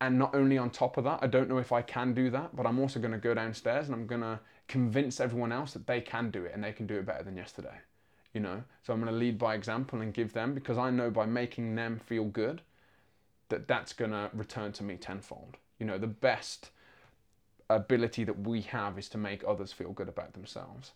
And 0.01 0.19
not 0.19 0.35
only 0.35 0.57
on 0.57 0.69
top 0.69 0.97
of 0.97 1.03
that, 1.05 1.19
I 1.21 1.27
don't 1.27 1.47
know 1.47 1.59
if 1.59 1.71
I 1.71 1.81
can 1.81 2.13
do 2.13 2.29
that, 2.31 2.55
but 2.55 2.65
I'm 2.65 2.79
also 2.79 2.99
going 2.99 3.13
to 3.13 3.17
go 3.17 3.33
downstairs 3.33 3.87
and 3.87 3.95
I'm 3.95 4.07
going 4.07 4.21
to 4.21 4.39
convince 4.67 5.19
everyone 5.19 5.51
else 5.51 5.73
that 5.73 5.87
they 5.87 6.01
can 6.01 6.31
do 6.31 6.45
it 6.45 6.51
and 6.53 6.63
they 6.63 6.73
can 6.73 6.87
do 6.87 6.95
it 6.95 7.05
better 7.05 7.23
than 7.23 7.37
yesterday. 7.37 7.77
You 8.33 8.41
know, 8.41 8.63
so 8.81 8.93
I'm 8.93 8.99
going 8.99 9.13
to 9.13 9.17
lead 9.17 9.37
by 9.37 9.53
example 9.53 10.01
and 10.01 10.11
give 10.11 10.33
them 10.33 10.55
because 10.55 10.77
I 10.77 10.89
know 10.89 11.11
by 11.11 11.27
making 11.27 11.75
them 11.75 11.99
feel 11.99 12.25
good 12.25 12.61
that 13.49 13.67
that's 13.67 13.93
going 13.93 14.09
to 14.09 14.31
return 14.33 14.71
to 14.73 14.83
me 14.83 14.95
tenfold. 14.95 15.57
You 15.77 15.85
know, 15.85 15.99
the 15.99 16.07
best 16.07 16.71
ability 17.69 18.23
that 18.25 18.39
we 18.39 18.61
have 18.61 18.97
is 18.97 19.09
to 19.09 19.17
make 19.17 19.43
others 19.47 19.71
feel 19.71 19.91
good 19.91 20.09
about 20.09 20.33
themselves. 20.33 20.91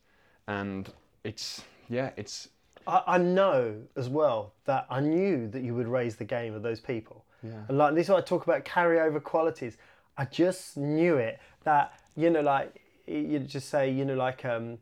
And 0.47 0.91
it's, 1.23 1.63
yeah, 1.89 2.11
it's, 2.15 2.49
I, 2.85 3.03
I 3.07 3.17
know 3.17 3.75
as 3.95 4.09
well 4.09 4.53
that 4.65 4.87
I 4.89 4.99
knew 5.01 5.47
that 5.49 5.63
you 5.63 5.75
would 5.75 5.87
raise 5.87 6.15
the 6.15 6.25
game 6.25 6.53
of 6.53 6.63
those 6.63 6.79
people. 6.79 7.25
Yeah. 7.43 7.51
And 7.67 7.77
like 7.77 7.95
this 7.95 8.07
is 8.07 8.09
what 8.09 8.23
I 8.23 8.25
talk 8.25 8.43
about 8.43 8.65
carryover 8.65 9.21
qualities. 9.21 9.77
I 10.17 10.25
just 10.25 10.77
knew 10.77 11.17
it 11.17 11.39
that 11.63 11.99
you 12.15 12.29
know 12.29 12.41
like 12.41 12.81
you 13.05 13.39
just 13.39 13.69
say 13.69 13.91
you 13.91 14.03
know 14.05 14.15
like 14.15 14.43
um 14.45 14.79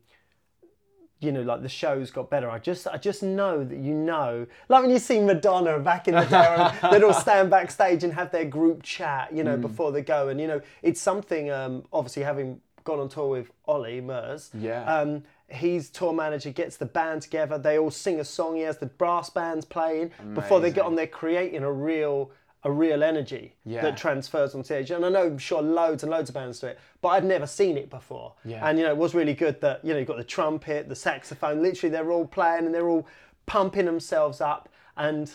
you 1.20 1.32
know 1.32 1.42
like 1.42 1.62
the 1.62 1.68
show's 1.68 2.10
got 2.10 2.28
better. 2.30 2.50
I 2.50 2.58
just 2.58 2.86
I 2.86 2.98
just 2.98 3.22
know 3.22 3.64
that 3.64 3.78
you 3.78 3.94
know 3.94 4.46
like 4.68 4.82
when 4.82 4.90
you 4.90 4.98
see 4.98 5.18
Madonna 5.20 5.78
back 5.78 6.08
in 6.08 6.14
the 6.14 6.24
day 6.26 6.70
they'd 6.90 7.02
all 7.02 7.14
stand 7.14 7.48
backstage 7.50 8.04
and 8.04 8.12
have 8.12 8.30
their 8.32 8.44
group 8.44 8.82
chat 8.82 9.32
you 9.32 9.42
Mm. 9.42 9.46
know 9.46 9.56
before 9.56 9.92
they 9.92 10.02
go 10.02 10.28
and 10.28 10.40
you 10.40 10.46
know 10.46 10.60
it's 10.82 11.00
something 11.00 11.50
um 11.50 11.84
obviously 11.92 12.22
having 12.22 12.60
gone 12.84 13.00
on 13.00 13.08
tour 13.08 13.28
with 13.28 13.50
Olly 13.66 14.00
Murs 14.00 14.50
Yeah. 14.54 14.84
um, 14.84 15.24
he's 15.48 15.90
tour 15.90 16.12
manager, 16.12 16.50
gets 16.50 16.76
the 16.76 16.86
band 16.86 17.22
together, 17.22 17.56
they 17.58 17.78
all 17.78 17.90
sing 17.90 18.20
a 18.20 18.24
song, 18.24 18.56
he 18.56 18.62
has 18.62 18.78
the 18.78 18.86
brass 18.86 19.28
bands 19.30 19.64
playing. 19.64 20.10
Before 20.34 20.60
they 20.60 20.70
get 20.72 20.84
on, 20.84 20.94
they're 20.96 21.06
creating 21.06 21.62
a 21.64 21.72
real 21.72 22.30
a 22.66 22.70
real 22.70 23.02
energy 23.04 23.54
Yeah. 23.64 23.82
that 23.82 23.96
transfers 23.96 24.54
on 24.54 24.64
stage. 24.64 24.90
And 24.90 25.04
I 25.04 25.08
know 25.08 25.26
I'm 25.26 25.38
sure 25.38 25.62
loads 25.62 26.02
and 26.02 26.10
loads 26.10 26.30
of 26.30 26.34
bands 26.34 26.58
do 26.58 26.66
it, 26.66 26.78
but 27.00 27.08
I'd 27.10 27.24
never 27.24 27.46
seen 27.46 27.76
it 27.76 27.88
before. 27.88 28.34
Yeah. 28.44 28.66
And 28.68 28.76
you 28.76 28.84
know, 28.84 28.90
it 28.90 28.96
was 28.96 29.14
really 29.14 29.34
good 29.34 29.60
that, 29.60 29.84
you 29.84 29.92
know, 29.92 29.98
you've 30.00 30.08
got 30.08 30.16
the 30.16 30.24
trumpet, 30.24 30.88
the 30.88 30.96
saxophone, 30.96 31.62
literally 31.62 31.90
they're 31.92 32.10
all 32.10 32.26
playing 32.26 32.66
and 32.66 32.74
they're 32.74 32.88
all 32.88 33.06
pumping 33.46 33.86
themselves 33.86 34.40
up 34.40 34.68
and 34.96 35.30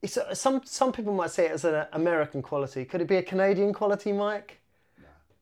it's 0.00 0.16
a, 0.16 0.34
some 0.34 0.62
some 0.64 0.92
people 0.92 1.12
might 1.12 1.30
say 1.30 1.46
it 1.46 1.52
as 1.52 1.64
an 1.64 1.86
American 1.92 2.40
quality. 2.40 2.84
Could 2.84 3.00
it 3.02 3.08
be 3.08 3.16
a 3.16 3.22
Canadian 3.22 3.72
quality, 3.74 4.12
Mike? 4.12 4.58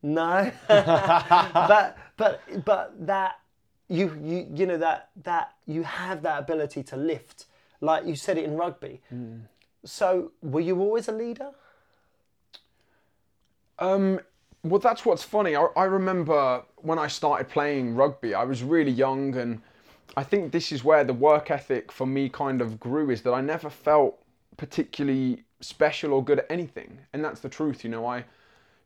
No. 0.01 0.51
but 0.67 1.97
but 2.17 2.41
but 2.65 2.93
that 3.05 3.39
you 3.87 4.19
you 4.21 4.47
you 4.53 4.65
know 4.65 4.77
that 4.77 5.09
that 5.23 5.53
you 5.65 5.83
have 5.83 6.23
that 6.23 6.39
ability 6.39 6.83
to 6.83 6.97
lift 6.97 7.45
like 7.81 8.05
you 8.05 8.15
said 8.15 8.37
it 8.37 8.43
in 8.45 8.57
rugby. 8.57 8.99
Mm. 9.13 9.41
So 9.85 10.31
were 10.41 10.59
you 10.59 10.79
always 10.79 11.07
a 11.07 11.11
leader? 11.11 11.51
Um, 13.79 14.19
well, 14.63 14.79
that's 14.79 15.05
what's 15.05 15.23
funny. 15.23 15.55
I, 15.55 15.67
I 15.75 15.85
remember 15.85 16.63
when 16.77 16.99
I 16.99 17.07
started 17.07 17.47
playing 17.49 17.95
rugby, 17.95 18.33
I 18.33 18.43
was 18.43 18.63
really 18.63 18.91
young, 18.91 19.35
and 19.35 19.61
I 20.15 20.23
think 20.23 20.51
this 20.51 20.71
is 20.71 20.83
where 20.83 21.03
the 21.03 21.13
work 21.13 21.51
ethic 21.51 21.91
for 21.91 22.07
me 22.07 22.29
kind 22.29 22.61
of 22.61 22.79
grew 22.79 23.09
is 23.09 23.21
that 23.21 23.33
I 23.33 23.41
never 23.41 23.69
felt 23.69 24.17
particularly 24.57 25.43
special 25.61 26.13
or 26.13 26.23
good 26.23 26.39
at 26.39 26.47
anything. 26.49 26.99
And 27.13 27.23
that's 27.23 27.39
the 27.39 27.49
truth, 27.49 27.83
you 27.83 27.89
know. 27.89 28.05
I 28.05 28.25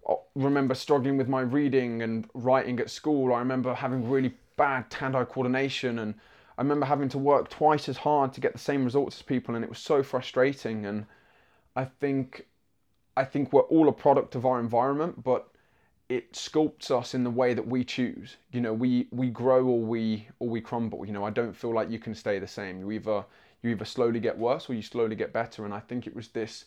I 0.10 0.16
remember 0.36 0.74
struggling 0.74 1.18
with 1.18 1.28
my 1.28 1.42
reading 1.42 2.02
and 2.02 2.28
writing 2.34 2.80
at 2.80 2.90
school. 2.90 3.34
I 3.34 3.40
remember 3.40 3.74
having 3.74 4.10
really 4.10 4.34
bad 4.58 4.92
hand 4.92 5.16
eye 5.16 5.26
coordination, 5.26 6.00
and 6.00 6.16
I 6.58 6.62
remember 6.62 6.86
having 6.86 7.10
to 7.10 7.18
work 7.18 7.50
twice 7.50 7.90
as 7.90 7.98
hard 7.98 8.34
to 8.34 8.42
get 8.42 8.54
the 8.54 8.60
same 8.60 8.84
results 8.84 9.18
as 9.18 9.22
people, 9.22 9.56
and 9.56 9.64
it 9.64 9.70
was 9.70 9.80
so 9.80 10.04
frustrating. 10.04 10.86
And 10.86 11.06
I 11.76 11.86
think 11.86 12.48
I 13.18 13.24
think 13.26 13.52
we're 13.52 13.62
all 13.62 13.90
a 13.90 13.94
product 13.94 14.36
of 14.36 14.46
our 14.46 14.60
environment, 14.60 15.24
but 15.24 15.48
it 16.10 16.34
sculpts 16.34 16.92
us 16.92 17.14
in 17.14 17.24
the 17.24 17.30
way 17.30 17.54
that 17.54 17.66
we 17.66 17.84
choose. 17.84 18.36
You 18.52 18.62
know, 18.62 18.74
we 18.74 19.08
we 19.12 19.30
grow 19.30 19.66
or 19.66 19.80
we 19.80 20.28
or 20.40 20.50
we 20.50 20.62
crumble. 20.62 21.06
You 21.06 21.14
know, 21.14 21.24
I 21.24 21.30
don't 21.30 21.56
feel 21.56 21.74
like 21.74 21.90
you 21.90 22.00
can 22.00 22.14
stay 22.14 22.38
the 22.40 22.48
same. 22.48 22.80
You 22.80 22.92
either 22.92 23.26
you 23.62 23.70
either 23.70 23.86
slowly 23.86 24.20
get 24.20 24.38
worse 24.38 24.70
or 24.70 24.74
you 24.74 24.82
slowly 24.82 25.16
get 25.16 25.32
better. 25.32 25.66
And 25.66 25.74
I 25.74 25.80
think 25.80 26.08
it 26.08 26.16
was 26.16 26.30
this 26.30 26.66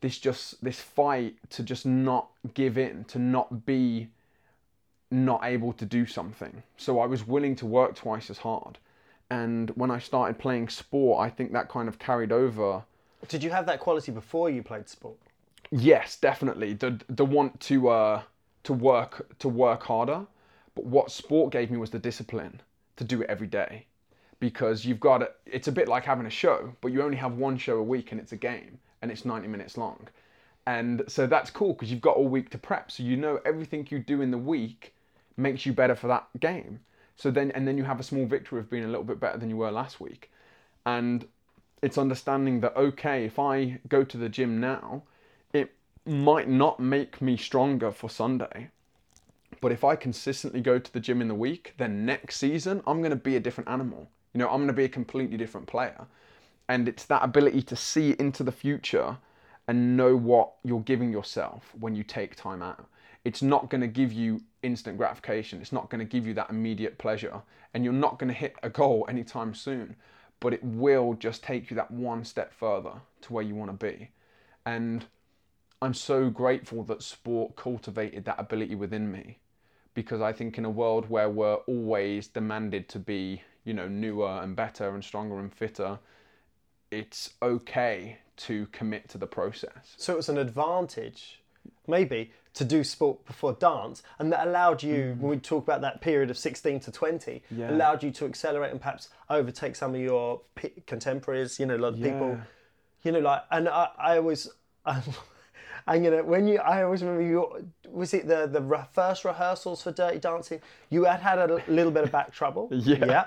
this 0.00 0.18
just 0.18 0.62
this 0.62 0.80
fight 0.80 1.36
to 1.50 1.62
just 1.62 1.84
not 1.84 2.30
give 2.54 2.78
in, 2.78 3.04
to 3.04 3.18
not 3.18 3.66
be 3.66 4.08
not 5.10 5.40
able 5.44 5.72
to 5.72 5.84
do 5.84 6.06
something. 6.06 6.62
So 6.76 7.00
I 7.00 7.06
was 7.06 7.26
willing 7.26 7.56
to 7.56 7.66
work 7.66 7.96
twice 7.96 8.30
as 8.30 8.38
hard. 8.38 8.78
And 9.30 9.70
when 9.76 9.90
I 9.90 9.98
started 10.00 10.38
playing 10.38 10.68
sport, 10.70 11.20
I 11.20 11.30
think 11.30 11.52
that 11.52 11.68
kind 11.68 11.88
of 11.88 11.98
carried 11.98 12.32
over 12.32 12.82
Did 13.28 13.42
you 13.44 13.50
have 13.50 13.66
that 13.66 13.80
quality 13.80 14.12
before 14.12 14.50
you 14.50 14.62
played 14.62 14.88
sport? 14.88 15.16
Yes, 15.70 16.16
definitely. 16.16 16.74
The 16.74 17.00
the 17.08 17.24
want 17.24 17.60
to 17.60 17.88
uh, 17.88 18.22
to 18.64 18.72
work 18.72 19.38
to 19.38 19.48
work 19.48 19.84
harder, 19.84 20.26
but 20.74 20.84
what 20.84 21.10
sport 21.10 21.52
gave 21.52 21.70
me 21.70 21.76
was 21.78 21.90
the 21.90 21.98
discipline 21.98 22.60
to 22.96 23.04
do 23.04 23.22
it 23.22 23.30
every 23.30 23.46
day, 23.46 23.86
because 24.40 24.84
you've 24.84 25.00
got 25.00 25.22
it. 25.22 25.36
It's 25.46 25.68
a 25.68 25.72
bit 25.72 25.86
like 25.86 26.04
having 26.04 26.26
a 26.26 26.30
show, 26.30 26.74
but 26.80 26.92
you 26.92 27.02
only 27.02 27.16
have 27.18 27.34
one 27.34 27.56
show 27.56 27.76
a 27.78 27.82
week, 27.82 28.10
and 28.12 28.20
it's 28.20 28.32
a 28.32 28.36
game, 28.36 28.78
and 29.00 29.12
it's 29.12 29.24
ninety 29.24 29.48
minutes 29.48 29.76
long, 29.78 30.08
and 30.66 31.02
so 31.06 31.26
that's 31.26 31.50
cool 31.50 31.72
because 31.74 31.90
you've 31.90 32.00
got 32.00 32.16
all 32.16 32.28
week 32.28 32.50
to 32.50 32.58
prep, 32.58 32.90
so 32.90 33.02
you 33.04 33.16
know 33.16 33.40
everything 33.44 33.86
you 33.90 34.00
do 34.00 34.22
in 34.22 34.30
the 34.32 34.38
week 34.38 34.92
makes 35.36 35.64
you 35.64 35.72
better 35.72 35.94
for 35.94 36.08
that 36.08 36.26
game. 36.40 36.80
So 37.20 37.30
then 37.30 37.50
and 37.50 37.68
then 37.68 37.76
you 37.76 37.84
have 37.84 38.00
a 38.00 38.02
small 38.02 38.24
victory 38.24 38.60
of 38.60 38.70
being 38.70 38.84
a 38.84 38.88
little 38.88 39.04
bit 39.04 39.20
better 39.20 39.36
than 39.36 39.50
you 39.50 39.58
were 39.58 39.70
last 39.70 40.00
week, 40.00 40.30
and 40.86 41.26
it's 41.82 41.98
understanding 41.98 42.60
that 42.60 42.74
okay, 42.76 43.26
if 43.26 43.38
I 43.38 43.78
go 43.88 44.04
to 44.04 44.16
the 44.16 44.30
gym 44.30 44.58
now 44.58 45.02
it 45.52 45.74
might 46.06 46.48
not 46.48 46.80
make 46.80 47.20
me 47.20 47.36
stronger 47.36 47.92
for 47.92 48.08
Sunday. 48.08 48.70
But 49.60 49.70
if 49.70 49.84
I 49.84 49.96
consistently 49.96 50.62
go 50.62 50.78
to 50.78 50.92
the 50.92 51.00
gym 51.00 51.20
in 51.20 51.28
the 51.28 51.34
week, 51.34 51.74
then 51.76 52.06
next 52.06 52.36
season 52.36 52.82
I'm 52.86 53.00
going 53.00 53.10
to 53.10 53.16
be 53.16 53.36
a 53.36 53.40
different 53.40 53.68
animal. 53.68 54.08
You 54.32 54.38
know, 54.38 54.48
I'm 54.48 54.56
going 54.56 54.68
to 54.68 54.72
be 54.72 54.84
a 54.84 54.88
completely 54.88 55.36
different 55.36 55.66
player. 55.66 56.06
And 56.70 56.88
it's 56.88 57.04
that 57.06 57.22
ability 57.22 57.62
to 57.62 57.76
see 57.76 58.16
into 58.18 58.42
the 58.42 58.52
future 58.52 59.18
and 59.68 59.96
know 59.96 60.16
what 60.16 60.52
you're 60.64 60.80
giving 60.80 61.12
yourself 61.12 61.74
when 61.78 61.94
you 61.94 62.02
take 62.02 62.34
time 62.36 62.62
out. 62.62 62.86
It's 63.24 63.42
not 63.42 63.68
going 63.70 63.82
to 63.82 63.86
give 63.86 64.12
you 64.12 64.42
instant 64.62 64.96
gratification. 64.96 65.60
It's 65.60 65.72
not 65.72 65.90
going 65.90 65.98
to 65.98 66.04
give 66.10 66.26
you 66.26 66.34
that 66.34 66.50
immediate 66.50 66.98
pleasure. 66.98 67.42
And 67.74 67.84
you're 67.84 67.92
not 67.92 68.18
going 68.18 68.28
to 68.28 68.34
hit 68.34 68.56
a 68.62 68.70
goal 68.70 69.06
anytime 69.08 69.54
soon. 69.54 69.96
But 70.40 70.54
it 70.54 70.64
will 70.64 71.14
just 71.14 71.42
take 71.42 71.70
you 71.70 71.74
that 71.76 71.90
one 71.90 72.24
step 72.24 72.52
further 72.52 72.94
to 73.22 73.32
where 73.32 73.44
you 73.44 73.54
want 73.54 73.78
to 73.78 73.86
be. 73.86 74.10
And 74.64 75.04
I'm 75.82 75.94
so 75.94 76.30
grateful 76.30 76.82
that 76.84 77.02
sport 77.02 77.56
cultivated 77.56 78.24
that 78.24 78.38
ability 78.38 78.74
within 78.74 79.10
me 79.10 79.38
because 79.94 80.20
I 80.20 80.32
think 80.32 80.58
in 80.58 80.64
a 80.64 80.70
world 80.70 81.08
where 81.08 81.28
we're 81.28 81.54
always 81.54 82.28
demanded 82.28 82.88
to 82.90 82.98
be, 82.98 83.42
you 83.64 83.74
know, 83.74 83.88
newer 83.88 84.40
and 84.42 84.54
better 84.54 84.94
and 84.94 85.04
stronger 85.04 85.38
and 85.38 85.52
fitter, 85.52 85.98
it's 86.90 87.30
okay 87.42 88.18
to 88.36 88.66
commit 88.72 89.08
to 89.10 89.18
the 89.18 89.26
process. 89.26 89.94
So 89.96 90.16
it's 90.16 90.28
an 90.28 90.38
advantage, 90.38 91.39
maybe, 91.86 92.32
to 92.54 92.64
do 92.64 92.82
sport 92.84 93.24
before 93.26 93.52
dance, 93.54 94.02
and 94.18 94.32
that 94.32 94.46
allowed 94.46 94.82
you, 94.82 95.16
when 95.20 95.30
we 95.30 95.36
talk 95.38 95.62
about 95.64 95.80
that 95.82 96.00
period 96.00 96.30
of 96.30 96.36
16 96.38 96.80
to 96.80 96.90
20, 96.92 97.42
Yeah. 97.50 97.70
allowed 97.70 98.02
you 98.02 98.10
to 98.12 98.24
accelerate 98.26 98.72
and 98.72 98.80
perhaps 98.80 99.08
overtake 99.28 99.76
some 99.76 99.94
of 99.94 100.00
your 100.00 100.40
p- 100.56 100.82
contemporaries, 100.86 101.60
you 101.60 101.66
know, 101.66 101.76
like 101.76 101.94
people, 101.94 102.10
Yeah. 102.10 102.16
People 102.34 102.40
you 103.02 103.12
know, 103.12 103.20
like, 103.20 103.42
and 103.50 103.68
I, 103.68 103.88
I 103.98 104.16
always, 104.18 104.48
I'm 105.86 106.02
gonna, 106.02 106.22
when 106.22 106.46
you, 106.46 106.58
I 106.58 106.82
always 106.82 107.02
remember 107.02 107.22
you, 107.22 107.66
was 107.88 108.12
it 108.14 108.26
the, 108.28 108.46
the 108.46 108.60
re- 108.60 108.84
first 108.92 109.24
rehearsals 109.24 109.82
for 109.82 109.90
Dirty 109.92 110.18
Dancing? 110.18 110.60
You 110.90 111.04
had 111.04 111.20
had 111.20 111.38
a 111.38 111.62
little 111.68 111.90
bit 111.92 112.04
of 112.04 112.12
back 112.12 112.32
trouble. 112.32 112.68
Yeah. 112.72 113.04
Yeah. 113.06 113.24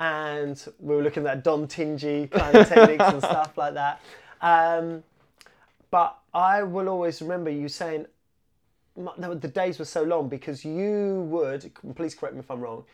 And 0.00 0.62
we 0.80 0.96
were 0.96 1.02
looking 1.02 1.24
at 1.26 1.44
DonTigny 1.44 2.30
kind 2.32 2.56
of 2.56 2.68
techniques 2.68 3.04
and 3.04 3.22
stuff 3.30 3.56
like 3.56 3.74
that. 3.74 4.00
Um, 4.42 5.04
but 5.94 6.18
I 6.34 6.64
will 6.64 6.88
always 6.88 7.22
remember 7.22 7.50
you 7.50 7.68
saying 7.68 8.06
no, 8.96 9.34
the 9.34 9.46
days 9.46 9.78
were 9.78 9.84
so 9.84 10.02
long 10.02 10.28
because 10.28 10.64
you 10.64 11.24
would, 11.30 11.70
please 11.94 12.14
correct 12.16 12.34
me 12.34 12.40
if 12.40 12.50
I'm 12.50 12.60
wrong, 12.60 12.84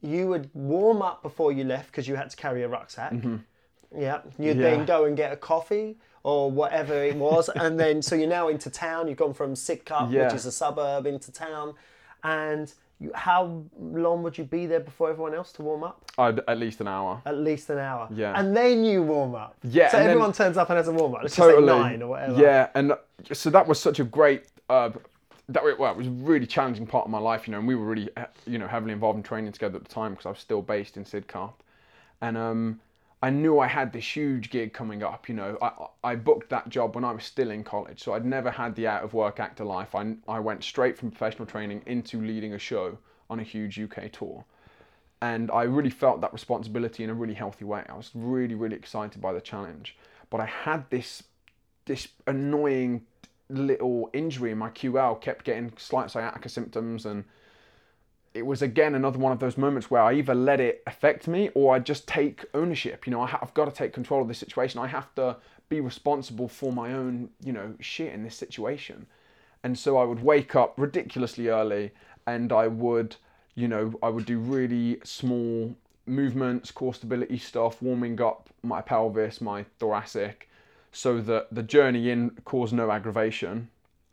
you 0.00 0.28
would 0.28 0.48
warm 0.54 1.02
up 1.02 1.22
before 1.22 1.52
you 1.52 1.64
left 1.64 1.86
because 1.90 2.08
you 2.08 2.14
had 2.16 2.30
to 2.30 2.36
carry 2.36 2.62
a 2.62 2.68
rucksack. 2.68 3.12
Mm-hmm. 3.12 3.36
Yeah. 3.98 4.20
You'd 4.38 4.56
Yeah. 4.56 4.62
then 4.76 4.86
go 4.86 5.04
and 5.04 5.14
get 5.14 5.30
a 5.32 5.36
coffee 5.36 5.98
or 6.22 6.50
whatever 6.50 6.94
it 6.94 7.16
was. 7.16 7.48
and 7.54 7.78
then, 7.78 8.00
so 8.00 8.14
you're 8.14 8.28
now 8.28 8.48
into 8.48 8.70
town. 8.70 9.08
You've 9.08 9.18
gone 9.18 9.34
from 9.34 9.52
Sidcup, 9.54 10.10
Yeah. 10.10 10.24
which 10.24 10.34
is 10.34 10.46
a 10.46 10.52
suburb, 10.52 11.06
into 11.06 11.30
town. 11.32 11.74
And 12.24 12.72
you, 13.00 13.12
how 13.14 13.62
long 13.80 14.22
would 14.24 14.36
you 14.36 14.44
be 14.44 14.66
there 14.66 14.80
before 14.80 15.10
everyone 15.10 15.34
else 15.34 15.52
to 15.52 15.62
warm 15.62 15.84
up? 15.84 16.10
I'd, 16.18 16.40
at 16.48 16.58
least 16.58 16.80
an 16.80 16.88
hour. 16.88 17.22
At 17.26 17.38
least 17.38 17.70
an 17.70 17.78
hour. 17.78 18.08
Yeah. 18.12 18.38
And 18.38 18.56
then 18.56 18.84
you 18.84 19.02
warm 19.02 19.34
up. 19.34 19.56
Yeah, 19.62 19.90
So 19.90 19.98
everyone 19.98 20.32
turns 20.32 20.56
up 20.56 20.68
and 20.70 20.76
has 20.76 20.88
a 20.88 20.92
warm 20.92 21.14
up. 21.14 21.22
Let's 21.22 21.36
totally. 21.36 21.66
just 21.66 21.76
say 21.76 21.82
nine 21.82 22.02
or 22.02 22.08
whatever. 22.08 22.40
Yeah, 22.40 22.68
and 22.74 22.92
so 23.32 23.50
that 23.50 23.66
was 23.66 23.80
such 23.80 24.00
a 24.00 24.04
great. 24.04 24.46
Uh, 24.68 24.90
that 25.50 25.62
well, 25.78 25.92
it 25.92 25.96
was 25.96 26.08
a 26.08 26.10
really 26.10 26.46
challenging 26.46 26.86
part 26.86 27.06
of 27.06 27.10
my 27.10 27.18
life, 27.18 27.46
you 27.46 27.52
know, 27.52 27.58
and 27.58 27.66
we 27.66 27.74
were 27.74 27.86
really, 27.86 28.10
uh, 28.16 28.26
you 28.46 28.58
know, 28.58 28.66
heavily 28.66 28.92
involved 28.92 29.16
in 29.16 29.22
training 29.22 29.50
together 29.52 29.76
at 29.76 29.84
the 29.84 29.88
time 29.88 30.12
because 30.12 30.26
I 30.26 30.30
was 30.30 30.40
still 30.40 30.60
based 30.60 30.96
in 30.98 31.04
Sidcup, 31.04 31.54
and 32.20 32.36
um, 32.36 32.80
I 33.20 33.30
knew 33.30 33.58
I 33.58 33.66
had 33.66 33.92
this 33.92 34.16
huge 34.16 34.50
gig 34.50 34.72
coming 34.72 35.02
up. 35.02 35.28
You 35.28 35.34
know, 35.34 35.58
I 35.60 36.12
I 36.12 36.14
booked 36.16 36.50
that 36.50 36.68
job 36.68 36.94
when 36.94 37.04
I 37.04 37.12
was 37.12 37.24
still 37.24 37.50
in 37.50 37.64
college, 37.64 38.02
so 38.02 38.14
I'd 38.14 38.24
never 38.24 38.50
had 38.50 38.74
the 38.74 38.86
out 38.86 39.02
of 39.02 39.14
work 39.14 39.40
actor 39.40 39.64
life. 39.64 39.94
I 39.94 40.14
I 40.28 40.40
went 40.40 40.64
straight 40.64 40.96
from 40.96 41.10
professional 41.10 41.46
training 41.46 41.82
into 41.86 42.20
leading 42.20 42.54
a 42.54 42.58
show 42.58 42.98
on 43.30 43.40
a 43.40 43.42
huge 43.42 43.78
UK 43.78 44.10
tour 44.10 44.44
and 45.20 45.50
I 45.50 45.62
really 45.62 45.90
felt 45.90 46.20
that 46.20 46.32
responsibility 46.32 47.04
in 47.04 47.10
a 47.10 47.14
really 47.14 47.34
healthy 47.34 47.64
way. 47.64 47.84
I 47.88 47.94
was 47.94 48.10
really, 48.14 48.54
really 48.54 48.76
excited 48.76 49.20
by 49.20 49.32
the 49.32 49.40
challenge, 49.40 49.96
but 50.30 50.40
I 50.40 50.46
had 50.46 50.88
this 50.90 51.22
this 51.86 52.08
annoying 52.26 53.06
little 53.48 54.10
injury 54.12 54.50
in 54.50 54.58
my 54.58 54.68
QL, 54.68 55.20
kept 55.20 55.44
getting 55.44 55.72
slight 55.78 56.10
sciatica 56.10 56.48
symptoms, 56.48 57.06
and 57.06 57.24
it 58.34 58.46
was 58.46 58.62
again 58.62 58.94
another 58.94 59.18
one 59.18 59.32
of 59.32 59.38
those 59.38 59.56
moments 59.56 59.90
where 59.90 60.02
I 60.02 60.14
either 60.14 60.34
let 60.34 60.60
it 60.60 60.82
affect 60.86 61.28
me 61.28 61.50
or 61.54 61.74
I 61.74 61.78
just 61.78 62.06
take 62.06 62.44
ownership. 62.54 63.06
You 63.06 63.12
know, 63.12 63.22
I 63.22 63.26
ha- 63.26 63.38
I've 63.42 63.54
got 63.54 63.64
to 63.66 63.70
take 63.70 63.92
control 63.92 64.22
of 64.22 64.28
this 64.28 64.38
situation. 64.38 64.80
I 64.80 64.86
have 64.86 65.14
to 65.16 65.36
be 65.68 65.80
responsible 65.80 66.48
for 66.48 66.72
my 66.72 66.92
own, 66.92 67.30
you 67.42 67.52
know, 67.52 67.74
shit 67.80 68.12
in 68.12 68.22
this 68.22 68.36
situation. 68.36 69.06
And 69.62 69.78
so 69.78 69.96
I 69.96 70.04
would 70.04 70.22
wake 70.22 70.54
up 70.54 70.74
ridiculously 70.76 71.48
early 71.48 71.90
and 72.26 72.52
I 72.52 72.68
would, 72.68 73.16
you 73.54 73.68
know, 73.68 73.94
I 74.02 74.08
would 74.08 74.26
do 74.26 74.38
really 74.38 75.00
small 75.04 75.74
movements, 76.06 76.70
core 76.70 76.94
stability 76.94 77.38
stuff, 77.38 77.82
warming 77.82 78.20
up 78.20 78.50
my 78.62 78.80
pelvis, 78.80 79.40
my 79.40 79.64
thoracic, 79.78 80.48
so 80.92 81.20
that 81.20 81.48
the 81.52 81.62
journey 81.62 82.10
in 82.10 82.30
caused 82.44 82.72
no 82.72 82.90
aggravation. 82.90 83.68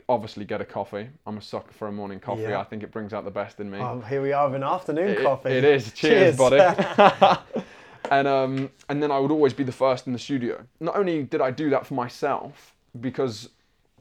Obviously, 0.08 0.45
get 0.45 0.62
a 0.62 0.66
coffee. 0.66 1.10
I'm 1.26 1.38
a 1.38 1.41
sucker 1.41 1.72
for 1.72 1.88
a 1.88 1.91
morning 1.91 2.20
coffee. 2.20 2.43
Yeah. 2.43 2.60
I 2.60 2.64
think 2.64 2.84
it 2.84 2.91
brings 2.91 3.12
out 3.12 3.26
the 3.26 3.32
best 3.32 3.60
in 3.60 3.72
me. 3.72 3.80
Oh, 3.80 4.01
here 4.01 4.22
we 4.22 4.34
are 4.34 4.47
with 4.47 4.56
an 4.56 4.64
afternoon 4.64 5.10
It- 5.10 5.24
coffee. 5.24 5.49
it 5.49 5.64
is. 5.64 5.91
Cheers, 5.93 6.38
buddy. 6.38 6.60
and 8.12 8.28
um, 8.28 8.70
and 8.89 9.01
then 9.01 9.12
I 9.12 9.20
would 9.20 9.32
always 9.32 9.53
be 9.53 9.64
the 9.64 9.72
first 9.72 10.08
in 10.08 10.14
the 10.14 10.20
studio. 10.20 10.64
Not 10.80 10.95
only 10.95 11.24
did 11.24 11.41
I 11.41 11.51
do 11.51 11.70
that 11.72 11.88
for 11.88 11.95
myself 11.95 12.76
because 13.01 13.49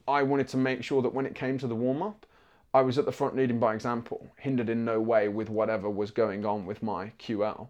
I 0.06 0.22
wanted 0.22 0.48
to 0.48 0.56
make 0.56 0.84
sure 0.84 1.02
that 1.02 1.14
when 1.14 1.26
it 1.26 1.34
came 1.34 1.58
to 1.58 1.66
the 1.66 1.74
warm 1.74 2.02
up, 2.02 2.26
I 2.74 2.82
was 2.82 2.98
at 2.98 3.06
the 3.06 3.12
front 3.12 3.36
leading 3.36 3.58
by 3.58 3.74
example, 3.74 4.28
hindered 4.36 4.68
in 4.68 4.84
no 4.84 5.00
way 5.00 5.28
with 5.28 5.48
whatever 5.48 5.88
was 5.88 6.10
going 6.10 6.44
on 6.44 6.66
with 6.66 6.82
my 6.82 7.12
QL. 7.18 7.68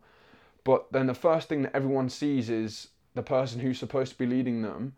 But 0.64 0.90
then 0.90 1.06
the 1.06 1.14
first 1.14 1.48
thing 1.48 1.62
that 1.62 1.76
everyone 1.76 2.08
sees 2.08 2.48
is 2.48 2.88
the 3.14 3.22
person 3.22 3.60
who's 3.60 3.78
supposed 3.78 4.12
to 4.12 4.18
be 4.18 4.26
leading 4.26 4.62
them, 4.62 4.94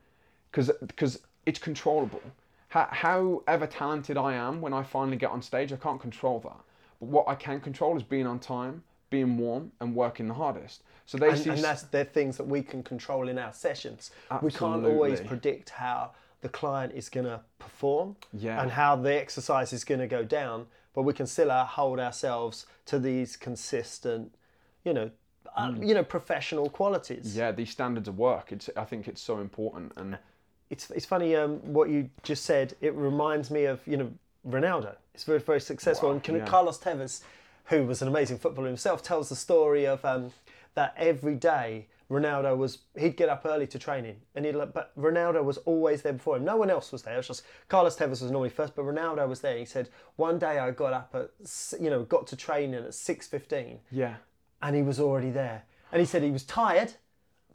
because 0.51 0.71
because 0.87 1.21
it's 1.45 1.59
controllable. 1.59 2.23
How, 2.69 2.89
however 2.91 3.67
talented 3.67 4.17
I 4.17 4.35
am 4.35 4.61
when 4.61 4.73
I 4.73 4.83
finally 4.83 5.17
get 5.17 5.31
on 5.31 5.43
stage, 5.43 5.73
I 5.73 5.77
can't 5.77 6.01
control 6.01 6.41
that. 6.41 6.61
But 7.01 7.09
what 7.09 7.29
I 7.29 7.35
can 7.35 7.61
control 7.61 7.97
is 7.97 8.03
being 8.03 8.27
on 8.27 8.39
time, 8.39 8.83
being 9.11 9.39
warm 9.39 9.73
and 9.81 9.95
working 9.95 10.29
the 10.29 10.35
hardest. 10.35 10.83
So 11.07 11.19
they 11.19 11.29
and, 11.29 11.39
see 11.39 11.51
and 11.51 11.63
that's 11.63 11.83
they're 11.83 12.05
things 12.05 12.37
that 12.37 12.47
we 12.47 12.63
can 12.63 12.83
control 12.83 13.29
in 13.29 13.39
our 13.39 13.53
sessions. 13.53 14.11
We 14.43 14.51
can't 14.51 14.85
always 14.85 15.21
predict 15.21 15.71
how 15.71 16.13
the 16.41 16.49
client 16.49 16.93
is 16.95 17.09
going 17.09 17.27
to 17.27 17.41
perform 17.59 18.17
Yeah. 18.33 18.61
and 18.61 18.71
how 18.71 18.97
the 18.97 19.15
exercise 19.15 19.73
is 19.73 19.85
going 19.85 20.01
to 20.01 20.07
go 20.07 20.25
down, 20.25 20.67
but 20.95 21.03
we 21.03 21.13
can 21.13 21.27
still 21.27 21.51
uh, 21.51 21.65
hold 21.65 21.99
ourselves 22.01 22.67
to 22.87 22.99
these 22.99 23.37
consistent, 23.37 24.35
you 24.85 24.93
know, 24.93 25.11
uh, 25.57 25.73
you 25.81 25.95
know, 25.95 26.05
professional 26.05 26.69
qualities. 26.69 27.35
Mm. 27.35 27.39
yeah 27.39 27.53
these 27.53 27.71
standards 27.71 28.09
of 28.09 28.19
work. 28.19 28.53
It's 28.53 28.69
I 28.77 28.85
think 28.85 29.09
it's 29.09 29.23
so 29.23 29.39
important 29.39 29.93
and 29.97 30.19
It's 30.71 30.91
it's 30.91 31.07
funny 31.07 31.37
um, 31.37 31.59
what 31.73 31.89
you 31.89 32.11
just 32.23 32.45
said. 32.45 32.75
It 32.81 32.95
reminds 32.95 33.51
me 33.51 33.65
of 33.65 33.81
you 33.87 33.97
know 33.97 34.11
Ronaldo. 34.49 34.95
It's 35.15 35.25
very 35.25 35.39
very 35.39 35.61
successful, 35.61 36.09
Wow, 36.09 36.15
and 36.15 36.25
Can- 36.25 36.37
yeah. 36.37 36.47
Carlos 36.47 36.79
Tevez, 36.79 37.23
who 37.67 37.85
was 37.85 38.03
an 38.03 38.09
amazing 38.09 38.39
footballer 38.39 38.69
himself, 38.69 39.03
tells 39.03 39.29
the 39.29 39.37
story 39.37 39.87
of 39.87 40.05
um, 40.05 40.33
that 40.75 40.95
every 40.97 41.35
day 41.35 41.87
Ronaldo 42.11 42.57
was 42.57 42.79
he'd 42.97 43.17
get 43.17 43.29
up 43.29 43.43
early 43.45 43.67
to 43.69 43.79
training, 43.79 44.17
and 44.35 44.45
he'd 44.45 44.55
like, 44.55 44.73
but 44.73 44.93
Ronaldo 44.97 45.43
was 45.43 45.59
always 45.59 46.03
there 46.03 46.13
before 46.13 46.37
him. 46.37 46.45
No 46.45 46.57
one 46.57 46.71
else 46.71 46.93
was 46.93 47.03
there. 47.03 47.15
It 47.15 47.19
was 47.19 47.29
just 47.29 47.43
Carlos 47.69 47.97
Tevez 47.97 48.23
was 48.23 48.31
normally 48.31 48.51
first, 48.51 48.77
but 48.77 48.85
Ronaldo 48.85 49.29
was 49.29 49.41
there. 49.41 49.59
He 49.59 49.65
said 49.65 49.89
one 50.17 50.39
day 50.39 50.59
I 50.59 50.71
got 50.71 50.93
up 50.93 51.15
at 51.15 51.31
you 51.81 51.91
know 51.91 52.05
got 52.05 52.27
to 52.29 52.37
training 52.37 52.75
at 52.85 52.95
six 52.95 53.27
fifteen, 53.27 53.81
yeah. 53.91 54.17
and 54.63 54.77
he 54.77 54.83
was 54.83 55.01
already 55.01 55.31
there. 55.31 55.65
And 55.93 56.01
he 56.01 56.07
said 56.07 56.23
he 56.23 56.31
was 56.31 56.45
tired, 56.45 56.95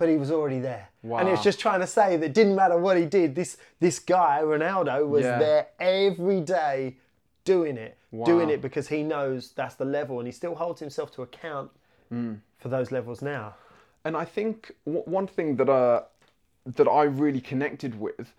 but 0.01 0.09
he 0.09 0.17
was 0.17 0.31
already 0.31 0.59
there. 0.59 0.89
And 1.03 1.27
he 1.27 1.31
was 1.31 1.43
just 1.43 1.59
trying 1.59 1.79
to 1.81 1.85
say 1.85 2.17
that 2.17 2.25
it 2.25 2.33
didn't 2.33 2.55
matter 2.55 2.75
what 2.75 2.97
he 2.97 3.05
did. 3.05 3.35
This 3.35 3.57
this 3.79 3.99
guy 3.99 4.39
Ronaldo 4.43 5.07
was 5.07 5.23
Yeah. 5.23 5.37
there 5.37 5.67
every 5.79 6.41
day, 6.41 6.97
doing 7.45 7.77
it, 7.77 7.95
doing 8.25 8.49
it 8.49 8.61
because 8.63 8.87
he 8.87 9.03
knows 9.03 9.51
that's 9.53 9.75
the 9.75 9.85
level, 9.85 10.17
and 10.19 10.27
he 10.27 10.31
still 10.31 10.55
holds 10.55 10.79
himself 10.79 11.11
to 11.15 11.21
account 11.21 11.69
Mm. 12.11 12.39
for 12.57 12.69
those 12.69 12.91
levels 12.91 13.21
now. 13.21 13.53
And 14.03 14.17
I 14.17 14.25
think 14.25 14.71
w- 14.85 15.03
one 15.05 15.27
thing 15.27 15.57
that 15.57 15.69
uh, 15.69 16.01
that 16.65 16.87
I 16.87 17.03
really 17.03 17.41
connected 17.41 17.93
with 17.99 18.33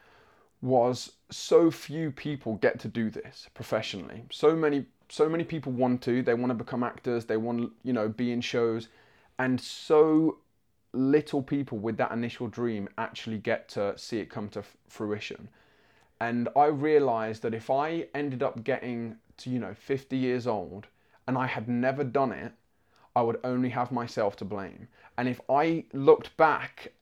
was 0.61 1.13
so 1.31 1.71
few 1.71 2.11
people 2.11 2.57
get 2.57 2.79
to 2.81 2.89
do 2.89 3.09
this 3.09 3.49
professionally. 3.55 4.25
So 4.33 4.57
many 4.57 4.87
so 5.09 5.29
many 5.29 5.45
people 5.45 5.71
want 5.73 6.03
to. 6.03 6.23
They 6.23 6.35
want 6.35 6.51
to 6.51 6.55
become 6.65 6.83
actors. 6.83 7.27
They 7.27 7.37
want 7.37 7.73
you 7.85 7.93
know 7.93 8.09
be 8.09 8.33
in 8.33 8.41
shows, 8.41 8.89
and 9.39 9.61
so 9.61 10.39
little 10.93 11.43
people 11.43 11.79
with 11.79 11.97
that 11.97 12.13
initial 12.13 12.49
dream 12.49 12.89
actually 12.99 13.39
get 13.39 13.69
to 13.71 13.97
see 13.97 14.19
it 14.19 14.31
come 14.31 14.49
to 14.51 14.63
fruition. 14.89 15.49
And 16.21 16.49
I 16.55 16.67
realized 16.67 17.43
that 17.43 17.55
if 17.55 17.71
I 17.71 18.07
ended 18.15 18.43
up 18.43 18.63
getting 18.65 19.17
to 19.39 19.51
you 19.51 19.59
know 19.59 19.75
50 19.75 20.17
years 20.17 20.47
old 20.47 20.87
and 21.27 21.37
I 21.37 21.47
had 21.47 21.69
never 21.69 22.05
done 22.05 22.33
it, 22.33 22.53
I 23.15 23.23
would 23.23 23.41
only 23.45 23.71
have 23.71 23.93
myself 23.93 24.37
to 24.37 24.45
blame. 24.45 24.89
And 25.19 25.29
if 25.29 25.41
I 25.49 25.85
looked 25.93 26.37
back 26.37 26.93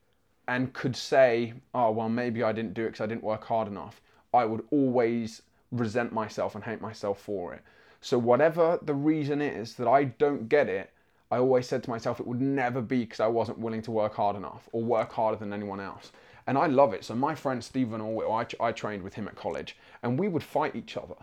and 0.49 0.73
could 0.73 0.97
say, 0.97 1.55
oh, 1.75 1.93
well, 1.93 2.09
maybe 2.09 2.43
I 2.43 2.53
didn't 2.53 2.75
do 2.75 2.83
it 2.83 2.89
because 2.89 3.01
I 3.01 3.07
didn't 3.07 3.23
work 3.23 3.45
hard 3.45 3.69
enough, 3.69 4.01
I 4.35 4.45
would 4.45 4.65
always 4.71 5.43
resent 5.71 6.13
myself 6.13 6.55
and 6.55 6.65
hate 6.65 6.81
myself 6.81 7.21
for 7.21 7.55
it. 7.55 7.63
So, 8.01 8.19
whatever 8.19 8.79
the 8.83 8.95
reason 8.95 9.41
is 9.41 9.75
that 9.75 9.87
I 9.87 10.05
don't 10.05 10.49
get 10.49 10.69
it, 10.69 10.91
I 11.31 11.39
always 11.39 11.67
said 11.67 11.83
to 11.85 11.91
myself 11.91 12.21
it 12.21 12.27
would 12.27 12.41
never 12.41 12.81
be 12.81 13.01
because 13.01 13.21
I 13.21 13.29
wasn't 13.29 13.59
willing 13.59 13.83
to 13.83 13.91
work 13.91 14.15
hard 14.15 14.37
enough 14.37 14.69
or 14.73 14.83
work 14.83 15.13
harder 15.13 15.37
than 15.37 15.53
anyone 15.53 15.81
else. 15.81 16.13
And 16.47 16.59
I 16.59 16.67
love 16.67 16.93
it. 16.93 17.05
So, 17.05 17.15
my 17.15 17.35
friend 17.35 17.63
Stephen 17.63 18.01
Orwell, 18.01 18.33
I, 18.33 18.47
I 18.65 18.73
trained 18.73 19.03
with 19.03 19.15
him 19.15 19.29
at 19.29 19.37
college, 19.37 19.77
and 20.03 20.19
we 20.19 20.27
would 20.27 20.43
fight 20.43 20.75
each 20.75 20.97
other. 20.97 21.15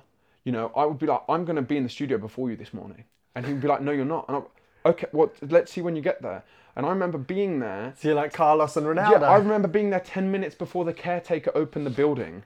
You 0.46 0.54
know, 0.54 0.72
I 0.76 0.86
would 0.86 1.00
be 1.00 1.08
like, 1.08 1.24
I'm 1.28 1.44
going 1.44 1.58
to 1.58 1.62
be 1.62 1.76
in 1.76 1.84
the 1.84 1.90
studio 1.90 2.18
before 2.18 2.50
you 2.50 2.56
this 2.56 2.74
morning. 2.74 3.04
And 3.36 3.46
he 3.46 3.52
would 3.52 3.62
be 3.62 3.68
like, 3.68 3.82
no, 3.82 3.92
you're 3.92 4.06
not. 4.06 4.26
And 4.30 4.38
I'm, 4.38 4.44
okay, 4.86 5.08
well, 5.12 5.32
let's 5.42 5.72
see 5.72 5.82
when 5.82 5.96
you 5.96 6.02
get 6.02 6.22
there. 6.22 6.44
And 6.78 6.86
I 6.86 6.90
remember 6.90 7.18
being 7.18 7.60
there. 7.60 7.94
So 7.98 8.08
you're 8.08 8.16
like 8.16 8.32
Carlos 8.32 8.78
and 8.78 8.86
Ronaldo. 8.86 9.20
Yeah, 9.20 9.30
I 9.30 9.36
remember 9.38 9.68
being 9.68 9.90
there 9.90 10.00
10 10.00 10.32
minutes 10.32 10.56
before 10.56 10.86
the 10.86 10.94
caretaker 10.94 11.52
opened 11.56 11.86
the 11.86 11.92
building. 11.92 12.44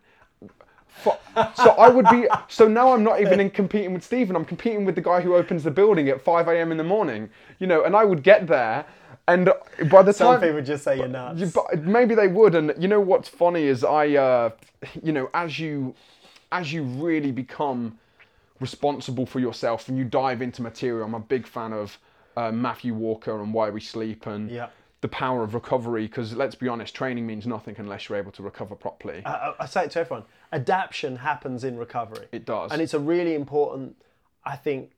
So 1.55 1.71
I 1.71 1.87
would 1.87 2.07
be. 2.09 2.27
So 2.47 2.67
now 2.67 2.93
I'm 2.93 3.03
not 3.03 3.21
even 3.21 3.39
in 3.39 3.49
competing 3.49 3.93
with 3.93 4.03
Stephen. 4.03 4.35
I'm 4.35 4.45
competing 4.45 4.85
with 4.85 4.95
the 4.95 5.01
guy 5.01 5.21
who 5.21 5.35
opens 5.35 5.63
the 5.63 5.71
building 5.71 6.09
at 6.09 6.21
5 6.21 6.47
a.m. 6.47 6.71
in 6.71 6.77
the 6.77 6.83
morning. 6.83 7.29
You 7.59 7.67
know, 7.67 7.83
and 7.83 7.95
I 7.95 8.03
would 8.03 8.23
get 8.23 8.47
there, 8.47 8.85
and 9.27 9.45
by 9.89 10.01
the 10.01 10.13
time 10.13 10.13
Some 10.13 10.41
people 10.41 10.61
just 10.61 10.83
say 10.83 10.97
you're 10.97 11.07
nuts. 11.07 11.53
but 11.53 11.83
maybe 11.83 12.15
they 12.15 12.27
would, 12.27 12.55
and 12.55 12.73
you 12.77 12.87
know 12.87 12.99
what's 12.99 13.29
funny 13.29 13.63
is 13.63 13.83
I, 13.83 14.09
uh, 14.09 14.49
you 15.03 15.13
know, 15.13 15.29
as 15.33 15.59
you, 15.59 15.95
as 16.51 16.71
you 16.73 16.83
really 16.83 17.31
become 17.31 17.97
responsible 18.59 19.25
for 19.25 19.39
yourself 19.39 19.89
and 19.89 19.97
you 19.97 20.05
dive 20.05 20.41
into 20.41 20.61
material. 20.61 21.05
I'm 21.05 21.15
a 21.15 21.19
big 21.19 21.47
fan 21.47 21.73
of 21.73 21.97
uh, 22.37 22.51
Matthew 22.51 22.93
Walker 22.93 23.41
and 23.41 23.53
Why 23.53 23.69
We 23.69 23.81
Sleep 23.81 24.27
and 24.27 24.49
Yeah. 24.49 24.67
The 25.01 25.07
power 25.07 25.43
of 25.43 25.53
recovery. 25.53 26.03
Because 26.03 26.33
let's 26.35 26.55
be 26.55 26.67
honest, 26.67 26.95
training 26.95 27.27
means 27.27 27.45
nothing 27.45 27.75
unless 27.77 28.07
you're 28.07 28.17
able 28.17 28.31
to 28.33 28.43
recover 28.43 28.75
properly. 28.75 29.23
I, 29.25 29.53
I 29.59 29.65
say 29.65 29.85
it 29.85 29.91
to 29.91 29.99
everyone. 29.99 30.25
Adaptation 30.53 31.17
happens 31.17 31.63
in 31.63 31.77
recovery. 31.77 32.27
It 32.31 32.45
does. 32.45 32.71
and 32.71 32.81
it's 32.81 32.93
a 32.93 32.99
really 32.99 33.33
important, 33.35 33.95
I 34.45 34.55
think, 34.55 34.91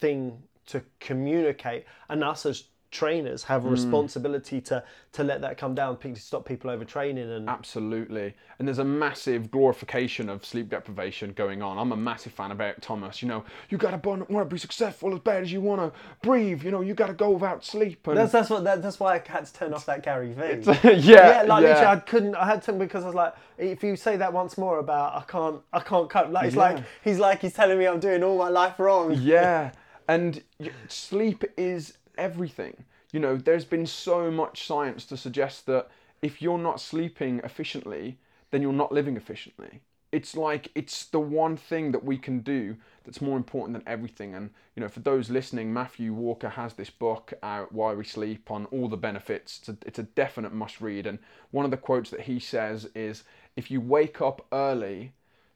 thing 0.00 0.42
to 0.66 0.82
communicate. 1.00 1.86
And 2.08 2.22
us 2.22 2.44
as 2.44 2.64
trainers 2.90 3.44
have 3.44 3.62
Hmm. 3.62 3.68
a 3.68 3.70
responsibility 3.70 4.60
to 4.62 4.82
to 5.12 5.24
let 5.24 5.40
that 5.40 5.56
come 5.56 5.74
down, 5.74 5.96
to 5.98 6.14
stop 6.16 6.44
people 6.46 6.70
overtraining. 6.70 7.34
And 7.36 7.48
Absolutely. 7.48 8.34
And 8.58 8.68
there's 8.68 8.78
a 8.78 8.84
massive 8.84 9.50
glorification 9.50 10.28
of 10.28 10.44
sleep 10.44 10.68
deprivation 10.68 11.32
going 11.32 11.62
on. 11.62 11.78
I'm 11.78 11.92
a 11.92 11.96
massive 11.96 12.32
fan 12.32 12.50
of 12.52 12.60
Eric 12.60 12.80
Thomas. 12.82 13.22
You 13.22 13.28
know, 13.28 13.44
you 13.70 13.78
got 13.78 13.90
to 14.00 14.08
want 14.08 14.28
to 14.28 14.44
be 14.44 14.58
successful 14.58 15.12
as 15.14 15.20
bad 15.20 15.42
as 15.42 15.50
you 15.52 15.60
want 15.62 15.80
to 15.80 15.98
breathe. 16.22 16.62
You 16.62 16.70
know, 16.70 16.82
you 16.82 16.92
got 16.94 17.06
to 17.08 17.14
go 17.14 17.30
without 17.30 17.64
sleep. 17.64 18.06
And 18.06 18.18
that's 18.18 18.32
that's 18.32 18.50
what 18.50 18.64
that, 18.64 18.82
that's 18.82 19.00
why 19.00 19.14
I 19.14 19.22
had 19.26 19.46
to 19.46 19.52
turn 19.52 19.72
off 19.72 19.86
that 19.86 20.02
Gary 20.02 20.32
Vee. 20.34 20.62
yeah, 20.84 20.90
yeah, 20.92 21.42
like 21.42 21.62
yeah. 21.62 21.68
literally, 21.68 21.86
I 21.86 21.96
couldn't. 21.96 22.34
I 22.36 22.44
had 22.46 22.62
to 22.64 22.72
because 22.74 23.04
I 23.04 23.06
was 23.06 23.14
like, 23.14 23.34
if 23.56 23.82
you 23.82 23.96
say 23.96 24.16
that 24.18 24.32
once 24.32 24.56
more 24.58 24.78
about 24.78 25.14
I 25.16 25.22
can't, 25.22 25.60
I 25.72 25.80
can't 25.80 26.08
cope. 26.08 26.30
Like 26.30 26.46
it's 26.48 26.56
Yeah. 26.56 26.62
like 26.62 26.84
he's 27.02 27.18
like 27.18 27.40
he's 27.40 27.54
telling 27.54 27.78
me 27.78 27.86
I'm 27.86 27.98
doing 28.00 28.22
all 28.22 28.36
my 28.38 28.48
life 28.50 28.78
wrong. 28.78 29.14
yeah 29.14 29.72
and 30.08 30.42
sleep 30.88 31.44
is 31.58 31.97
everything. 32.18 32.84
You 33.12 33.20
know 33.20 33.36
there's 33.36 33.64
been 33.64 33.86
so 33.86 34.30
much 34.30 34.66
science 34.66 35.06
to 35.06 35.16
suggest 35.16 35.66
that 35.66 35.88
if 36.20 36.42
you're 36.42 36.58
not 36.58 36.80
sleeping 36.80 37.40
efficiently 37.44 38.18
then 38.50 38.62
you're 38.62 38.72
not 38.72 38.92
living 38.92 39.16
efficiently. 39.16 39.80
It's 40.10 40.34
like 40.36 40.70
it's 40.74 41.04
the 41.04 41.20
one 41.20 41.56
thing 41.56 41.92
that 41.92 42.04
we 42.04 42.16
can 42.16 42.40
do 42.40 42.76
that's 43.04 43.20
more 43.20 43.36
important 43.36 43.74
than 43.74 43.86
everything. 43.86 44.34
And 44.34 44.50
you 44.74 44.82
know 44.82 44.88
for 44.88 45.00
those 45.00 45.30
listening 45.30 45.72
matthew 45.72 46.12
walker 46.12 46.50
has 46.50 46.74
this 46.74 46.90
book 46.90 47.32
out 47.42 47.72
why 47.72 47.94
we 47.94 48.04
sleep 48.04 48.50
on 48.50 48.66
all 48.66 48.88
the 48.88 48.96
benefits. 48.96 49.58
It's 49.58 49.68
a, 49.68 49.76
it's 49.86 49.98
a 49.98 50.02
definite 50.02 50.52
must 50.52 50.80
read. 50.80 51.06
And 51.06 51.18
one 51.50 51.64
of 51.64 51.70
the 51.70 51.76
quotes 51.76 52.10
that 52.10 52.22
he 52.22 52.38
says 52.40 52.88
is 52.94 53.24
if 53.56 53.70
you 53.70 53.80
wake 53.80 54.20
up 54.20 54.46
early 54.52 55.12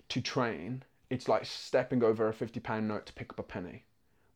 to 0.08 0.20
train 0.20 0.84
it's 1.10 1.28
like 1.28 1.44
stepping 1.44 2.02
over 2.02 2.28
a 2.28 2.32
50 2.32 2.58
pound 2.60 2.88
note 2.88 3.04
to 3.06 3.12
pick 3.12 3.32
up 3.32 3.38
a 3.38 3.42
penny 3.42 3.84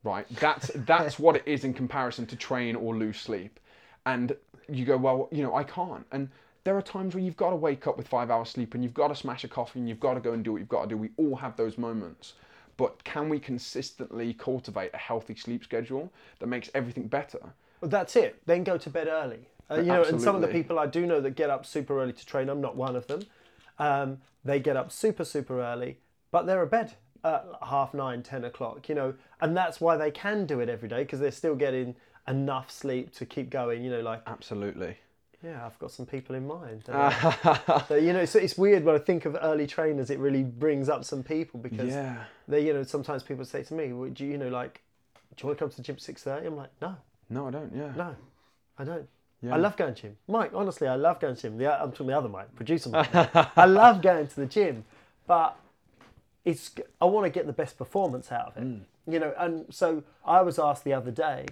right 0.07 0.27
that's 0.37 0.71
that's 0.87 1.19
what 1.19 1.37
it 1.37 1.43
is 1.47 1.65
in 1.65 1.75
comparison 1.75 2.25
to 2.27 2.37
train 2.37 2.77
or 2.77 2.97
lose 2.97 3.19
sleep 3.19 3.59
and 4.07 4.37
you 4.69 4.85
go 4.85 4.97
well 4.97 5.29
you 5.31 5.43
know 5.43 5.55
i 5.55 5.65
can't 5.65 6.07
and 6.13 6.29
there 6.65 6.77
are 6.77 6.83
times 6.83 7.15
where 7.15 7.23
you've 7.23 7.37
got 7.37 7.51
to 7.51 7.57
wake 7.57 7.87
up 7.87 7.97
with 7.97 8.09
five 8.09 8.31
hours 8.31 8.49
sleep 8.49 8.75
and 8.75 8.83
you've 8.83 8.95
got 8.95 9.09
to 9.09 9.15
smash 9.15 9.45
a 9.45 9.49
coffee 9.49 9.79
and 9.79 9.89
you've 9.89 10.01
got 10.01 10.15
to 10.15 10.21
go 10.21 10.33
and 10.33 10.43
do 10.45 10.53
what 10.53 10.59
you've 10.59 10.69
got 10.69 10.83
to 10.83 10.89
do 10.89 10.97
we 10.97 11.11
all 11.17 11.37
have 11.37 11.57
those 11.57 11.77
moments 11.77 12.35
but 12.77 13.03
can 13.05 13.29
we 13.29 13.39
consistently 13.39 14.35
cultivate 14.35 14.91
a 14.95 14.99
healthy 14.99 15.35
sleep 15.35 15.65
schedule 15.65 16.13
that 16.39 16.47
makes 16.47 16.71
everything 16.75 17.09
better 17.09 17.41
Well, 17.81 17.89
that's 17.91 18.17
it. 18.17 18.43
Then 18.47 18.65
go 18.65 18.79
to 18.79 18.91
bed 18.91 19.09
early. 19.09 19.49
Uh, 19.71 19.77
you 19.77 19.85
know, 19.85 20.03
and 20.03 20.21
some 20.21 20.37
of 20.37 20.43
the 20.43 20.49
people 20.49 20.79
I 20.79 20.87
do 20.87 21.07
know 21.07 21.21
that 21.21 21.33
get 21.37 21.51
up 21.51 21.67
super 21.67 22.01
early 22.01 22.13
to 22.13 22.27
train. 22.27 22.49
I'm 22.49 22.61
not 22.61 22.77
one 22.77 22.95
of 22.95 23.07
them. 23.07 23.23
Um, 23.79 24.19
they 24.45 24.61
get 24.61 24.77
up 24.77 24.93
super 24.93 25.25
super 25.25 25.61
early, 25.61 25.99
but 26.31 26.47
they're 26.47 26.63
abed 26.63 26.95
at 27.25 27.47
half 27.63 27.95
nine, 27.95 28.23
ten 28.23 28.45
o'clock. 28.45 28.89
You 28.89 28.95
know, 28.95 29.15
and 29.41 29.57
that's 29.57 29.81
why 29.81 29.97
they 29.97 30.11
can 30.11 30.47
do 30.47 30.61
it 30.61 30.69
every 30.69 30.89
day 30.89 31.03
because 31.03 31.21
they're 31.21 31.31
still 31.31 31.57
getting 31.57 31.95
enough 32.29 32.71
sleep 32.71 33.13
to 33.17 33.27
keep 33.27 33.51
going. 33.51 33.83
You 33.85 33.91
know, 33.91 34.01
like 34.01 34.23
absolutely 34.27 34.97
yeah, 35.43 35.65
I've 35.65 35.79
got 35.79 35.91
some 35.91 36.07
people 36.07 36.35
in 36.35 36.47
mind. 36.47 36.85
Uh, 36.89 37.81
so, 37.89 37.95
you 37.95 38.13
know, 38.13 38.21
it's, 38.21 38.35
it's 38.35 38.57
weird 38.57 38.85
when 38.85 38.95
I 38.95 38.99
think 38.99 39.27
of 39.27 39.37
early 39.41 39.67
trainers. 39.67 40.11
It 40.11 40.19
really 40.19 40.43
brings 40.43 40.89
up 40.89 41.05
some 41.05 41.23
people 41.23 41.61
because 41.61 41.91
yeah 41.91 42.25
they, 42.49 42.67
you 42.67 42.73
know, 42.73 42.83
sometimes 42.83 43.23
people 43.23 43.45
say 43.45 43.63
to 43.65 43.75
me, 43.75 43.93
well, 43.93 44.11
"Do 44.11 44.25
you, 44.25 44.33
you 44.33 44.39
know, 44.39 44.49
like, 44.49 44.83
do 45.37 45.43
you 45.43 45.47
want 45.49 45.59
to 45.59 45.65
come 45.65 45.71
to 45.71 45.77
the 45.77 45.83
gym 45.83 45.97
at 45.97 46.03
six 46.03 46.23
30? 46.23 46.47
I'm 46.47 46.57
like, 46.57 46.71
no, 46.81 46.97
no 47.29 47.49
i 47.49 47.51
don't 47.51 47.75
yeah 47.75 47.93
no, 47.97 48.17
I 48.79 48.85
don't. 48.85 49.09
Yeah. 49.43 49.55
I 49.55 49.59
love 49.59 49.77
going 49.77 49.95
to 49.95 50.03
gym. 50.03 50.17
Mike, 50.29 50.53
honestly, 50.55 50.89
I 50.89 50.97
love 50.97 51.21
going 51.21 51.37
to 51.37 51.43
gym. 51.43 51.59
The, 51.59 51.81
I'm 51.81 51.93
talking 51.93 52.07
the 52.07 52.17
other 52.17 52.29
Mike, 52.29 52.55
producer 52.55 52.89
Mike. 52.89 53.09
I 53.57 53.67
love 53.67 54.01
going 54.01 54.27
to 54.27 54.37
the 54.37 54.47
gym, 54.47 54.85
but 55.27 55.59
it's 56.47 56.71
I 57.01 57.05
want 57.05 57.27
to 57.27 57.31
get 57.31 57.47
the 57.47 57.53
best 57.53 57.77
performance 57.77 58.33
out 58.33 58.47
of 58.49 58.57
it. 58.57 58.65
Mm. 58.65 58.81
You 59.07 59.19
know, 59.19 59.35
and 59.37 59.67
so 59.69 60.03
I 60.25 60.41
was 60.41 60.59
asked 60.59 60.85
the 60.85 60.95
other 60.95 61.11
day 61.11 61.45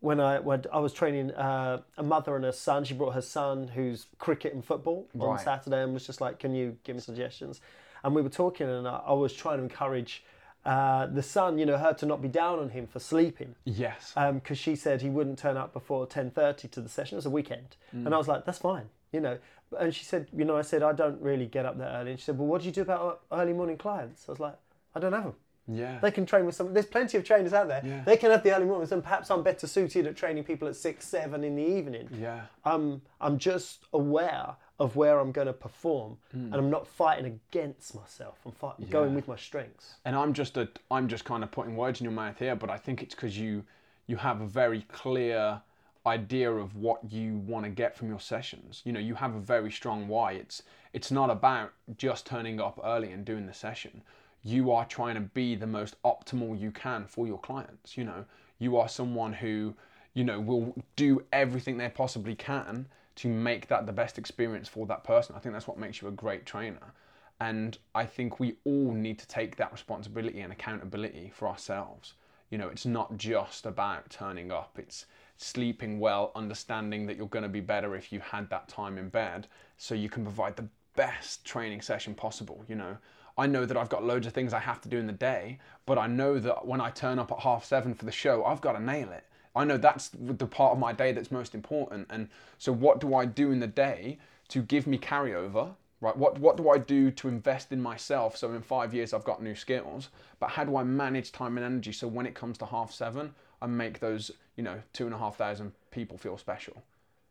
when 0.00 0.20
I 0.20 0.38
when 0.40 0.64
I 0.72 0.78
was 0.80 0.92
training 0.92 1.30
uh, 1.30 1.80
a 1.96 2.02
mother 2.02 2.36
and 2.36 2.44
her 2.44 2.52
son. 2.52 2.84
She 2.84 2.92
brought 2.94 3.14
her 3.14 3.22
son 3.22 3.68
who's 3.68 4.06
cricket 4.18 4.52
and 4.52 4.62
football 4.64 5.06
on 5.18 5.38
Saturday 5.38 5.82
and 5.82 5.94
was 5.94 6.06
just 6.06 6.20
like, 6.20 6.38
"Can 6.38 6.54
you 6.54 6.76
give 6.84 6.96
me 6.96 7.00
suggestions?" 7.00 7.60
And 8.04 8.14
we 8.14 8.20
were 8.22 8.28
talking, 8.28 8.68
and 8.68 8.86
I, 8.86 9.00
I 9.06 9.12
was 9.12 9.32
trying 9.32 9.58
to 9.58 9.62
encourage 9.64 10.22
uh, 10.64 11.06
the 11.06 11.22
son, 11.22 11.58
you 11.58 11.66
know, 11.66 11.78
her 11.78 11.92
to 11.94 12.06
not 12.06 12.20
be 12.20 12.28
down 12.28 12.58
on 12.58 12.68
him 12.70 12.86
for 12.86 12.98
sleeping 13.00 13.54
Yes. 13.64 14.12
because 14.34 14.58
she 14.58 14.76
said 14.76 15.00
he 15.00 15.08
wouldn't 15.08 15.38
turn 15.38 15.56
up 15.56 15.72
before 15.72 16.06
10.30 16.06 16.70
to 16.72 16.80
the 16.80 16.88
session. 16.88 17.14
It 17.16 17.18
was 17.18 17.26
a 17.26 17.30
weekend. 17.30 17.76
And 17.92 18.14
I 18.14 18.18
was 18.18 18.28
like, 18.28 18.44
that's 18.44 18.58
fine, 18.58 18.86
you 19.12 19.20
know. 19.20 19.38
And 19.78 19.94
she 19.94 20.04
said, 20.04 20.28
you 20.34 20.44
know, 20.46 20.56
I 20.56 20.62
said, 20.62 20.82
I 20.82 20.92
don't 20.92 21.20
really 21.20 21.46
get 21.46 21.66
up 21.66 21.76
that 21.78 21.94
early. 21.96 22.12
And 22.12 22.18
she 22.20 22.24
said, 22.24 22.38
well, 22.38 22.46
what 22.48 22.62
do 22.62 22.66
you 22.66 22.72
do 22.72 22.82
about 22.82 23.20
early 23.30 23.52
morning 23.52 23.76
clients? 23.76 24.24
I 24.28 24.32
was 24.32 24.40
like, 24.40 24.54
I 24.94 24.98
don't 25.00 25.12
have 25.12 25.24
them. 25.24 25.34
yeah. 25.66 25.98
They 26.00 26.10
can 26.10 26.24
train 26.24 26.46
with 26.46 26.54
some. 26.54 26.72
There's 26.72 26.86
plenty 26.86 27.18
of 27.18 27.24
trainers 27.24 27.52
out 27.52 27.68
there. 27.68 27.82
Yeah. 27.84 28.02
They 28.04 28.16
can 28.16 28.30
have 28.30 28.42
the 28.42 28.54
early 28.56 28.64
mornings, 28.64 28.92
and 28.92 29.02
perhaps 29.02 29.30
I'm 29.30 29.42
better 29.42 29.66
suited 29.66 30.06
at 30.06 30.16
training 30.16 30.44
people 30.44 30.66
at 30.68 30.76
six, 30.76 31.06
seven 31.06 31.44
in 31.44 31.54
the 31.56 31.62
evening. 31.62 32.08
yeah. 32.18 32.42
I'm 32.64 33.02
I'm 33.20 33.36
just 33.38 33.84
aware 33.92 34.56
of 34.80 34.94
where 34.96 35.18
I'm 35.18 35.32
going 35.32 35.48
to 35.48 35.52
perform, 35.52 36.16
Hmm. 36.32 36.44
and 36.46 36.54
I'm 36.54 36.70
not 36.70 36.86
fighting 36.86 37.26
against 37.50 37.94
myself. 37.96 38.38
I'm 38.46 38.52
fight, 38.52 38.88
going 38.90 39.12
with 39.14 39.26
my 39.28 39.36
strengths. 39.36 39.96
and 40.06 40.14
I'm 40.16 40.32
just 40.32 40.56
a 40.56 40.68
I'm 40.90 41.08
just 41.08 41.24
kind 41.26 41.42
of 41.44 41.50
putting 41.50 41.76
words 41.76 42.00
in 42.00 42.04
your 42.04 42.12
mouth 42.14 42.38
here, 42.38 42.56
but 42.56 42.70
I 42.70 42.78
think 42.78 43.02
it's 43.02 43.14
because 43.14 43.36
you 43.38 43.64
you 44.06 44.16
have 44.16 44.40
a 44.40 44.46
very 44.46 44.82
clear 44.90 45.60
idea 46.08 46.50
of 46.50 46.76
what 46.76 47.12
you 47.12 47.36
want 47.38 47.64
to 47.64 47.70
get 47.70 47.96
from 47.96 48.08
your 48.08 48.20
sessions. 48.20 48.82
You 48.84 48.92
know, 48.92 49.00
you 49.00 49.14
have 49.14 49.34
a 49.34 49.40
very 49.40 49.70
strong 49.70 50.08
why. 50.08 50.32
It's 50.32 50.62
it's 50.92 51.10
not 51.10 51.30
about 51.30 51.72
just 51.96 52.26
turning 52.26 52.60
up 52.60 52.80
early 52.82 53.12
and 53.12 53.24
doing 53.24 53.46
the 53.46 53.54
session. 53.54 54.02
You 54.42 54.72
are 54.72 54.84
trying 54.84 55.14
to 55.14 55.20
be 55.20 55.54
the 55.54 55.66
most 55.66 55.94
optimal 56.02 56.58
you 56.58 56.70
can 56.70 57.06
for 57.06 57.26
your 57.26 57.38
clients. 57.38 57.96
You 57.96 58.04
know, 58.04 58.24
you 58.58 58.76
are 58.76 58.88
someone 58.88 59.32
who 59.32 59.74
you 60.14 60.24
know 60.24 60.40
will 60.40 60.74
do 60.96 61.22
everything 61.32 61.78
they 61.78 61.88
possibly 61.88 62.34
can 62.34 62.86
to 63.16 63.28
make 63.28 63.66
that 63.68 63.86
the 63.86 63.92
best 63.92 64.18
experience 64.18 64.68
for 64.68 64.86
that 64.86 65.04
person. 65.04 65.34
I 65.36 65.40
think 65.40 65.52
that's 65.52 65.66
what 65.66 65.78
makes 65.78 66.00
you 66.00 66.08
a 66.08 66.12
great 66.12 66.46
trainer. 66.46 66.94
And 67.40 67.78
I 67.94 68.04
think 68.04 68.40
we 68.40 68.56
all 68.64 68.92
need 68.92 69.18
to 69.20 69.26
take 69.26 69.56
that 69.56 69.72
responsibility 69.72 70.40
and 70.40 70.52
accountability 70.52 71.32
for 71.34 71.48
ourselves. 71.48 72.14
You 72.50 72.58
know, 72.58 72.68
it's 72.68 72.86
not 72.86 73.16
just 73.16 73.66
about 73.66 74.10
turning 74.10 74.50
up, 74.50 74.78
it's 74.78 75.06
sleeping 75.38 76.00
well, 76.00 76.32
understanding 76.34 77.06
that 77.06 77.16
you're 77.16 77.28
going 77.28 77.44
to 77.44 77.48
be 77.48 77.60
better 77.60 77.94
if 77.94 78.12
you 78.12 78.20
had 78.20 78.50
that 78.50 78.68
time 78.68 78.98
in 78.98 79.08
bed 79.08 79.46
so 79.76 79.94
you 79.94 80.10
can 80.10 80.24
provide 80.24 80.56
the 80.56 80.68
best 80.96 81.44
training 81.44 81.80
session 81.80 82.14
possible. 82.14 82.64
You 82.68 82.74
know, 82.74 82.98
I 83.38 83.46
know 83.46 83.64
that 83.64 83.76
I've 83.76 83.88
got 83.88 84.04
loads 84.04 84.26
of 84.26 84.32
things 84.32 84.52
I 84.52 84.58
have 84.58 84.80
to 84.82 84.88
do 84.88 84.98
in 84.98 85.06
the 85.06 85.12
day, 85.12 85.60
but 85.86 85.96
I 85.96 86.08
know 86.08 86.40
that 86.40 86.66
when 86.66 86.80
I 86.80 86.90
turn 86.90 87.20
up 87.20 87.30
at 87.30 87.38
half 87.38 87.64
seven 87.64 87.94
for 87.94 88.04
the 88.04 88.12
show, 88.12 88.44
I've 88.44 88.60
got 88.60 88.72
to 88.72 88.82
nail 88.82 89.12
it. 89.12 89.24
I 89.54 89.64
know 89.64 89.76
that's 89.76 90.10
the 90.12 90.46
part 90.46 90.72
of 90.72 90.78
my 90.78 90.92
day 90.92 91.12
that's 91.12 91.30
most 91.30 91.54
important. 91.54 92.08
And 92.10 92.28
so, 92.58 92.72
what 92.72 93.00
do 93.00 93.14
I 93.14 93.24
do 93.24 93.52
in 93.52 93.60
the 93.60 93.66
day 93.68 94.18
to 94.48 94.62
give 94.62 94.86
me 94.86 94.98
carryover? 94.98 95.74
Right? 96.00 96.16
What 96.16 96.38
what 96.38 96.56
do 96.56 96.70
I 96.70 96.78
do 96.78 97.10
to 97.12 97.28
invest 97.28 97.72
in 97.72 97.80
myself 97.80 98.36
so 98.36 98.52
in 98.52 98.62
five 98.62 98.94
years 98.94 99.12
I've 99.12 99.24
got 99.24 99.42
new 99.42 99.54
skills? 99.54 100.10
But 100.38 100.50
how 100.50 100.64
do 100.64 100.76
I 100.76 100.84
manage 100.84 101.32
time 101.32 101.56
and 101.56 101.66
energy 101.66 101.92
so 101.92 102.06
when 102.06 102.26
it 102.26 102.34
comes 102.34 102.58
to 102.58 102.66
half 102.66 102.92
seven, 102.92 103.34
I 103.60 103.66
make 103.66 104.00
those 104.00 104.30
you 104.56 104.62
know 104.62 104.82
two 104.92 105.06
and 105.06 105.14
a 105.14 105.18
half 105.18 105.36
thousand 105.36 105.72
people 105.90 106.18
feel 106.18 106.38
special, 106.38 106.82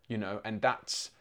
you 0.08 0.18
know? 0.18 0.42
And 0.44 0.62
that's 0.62 1.12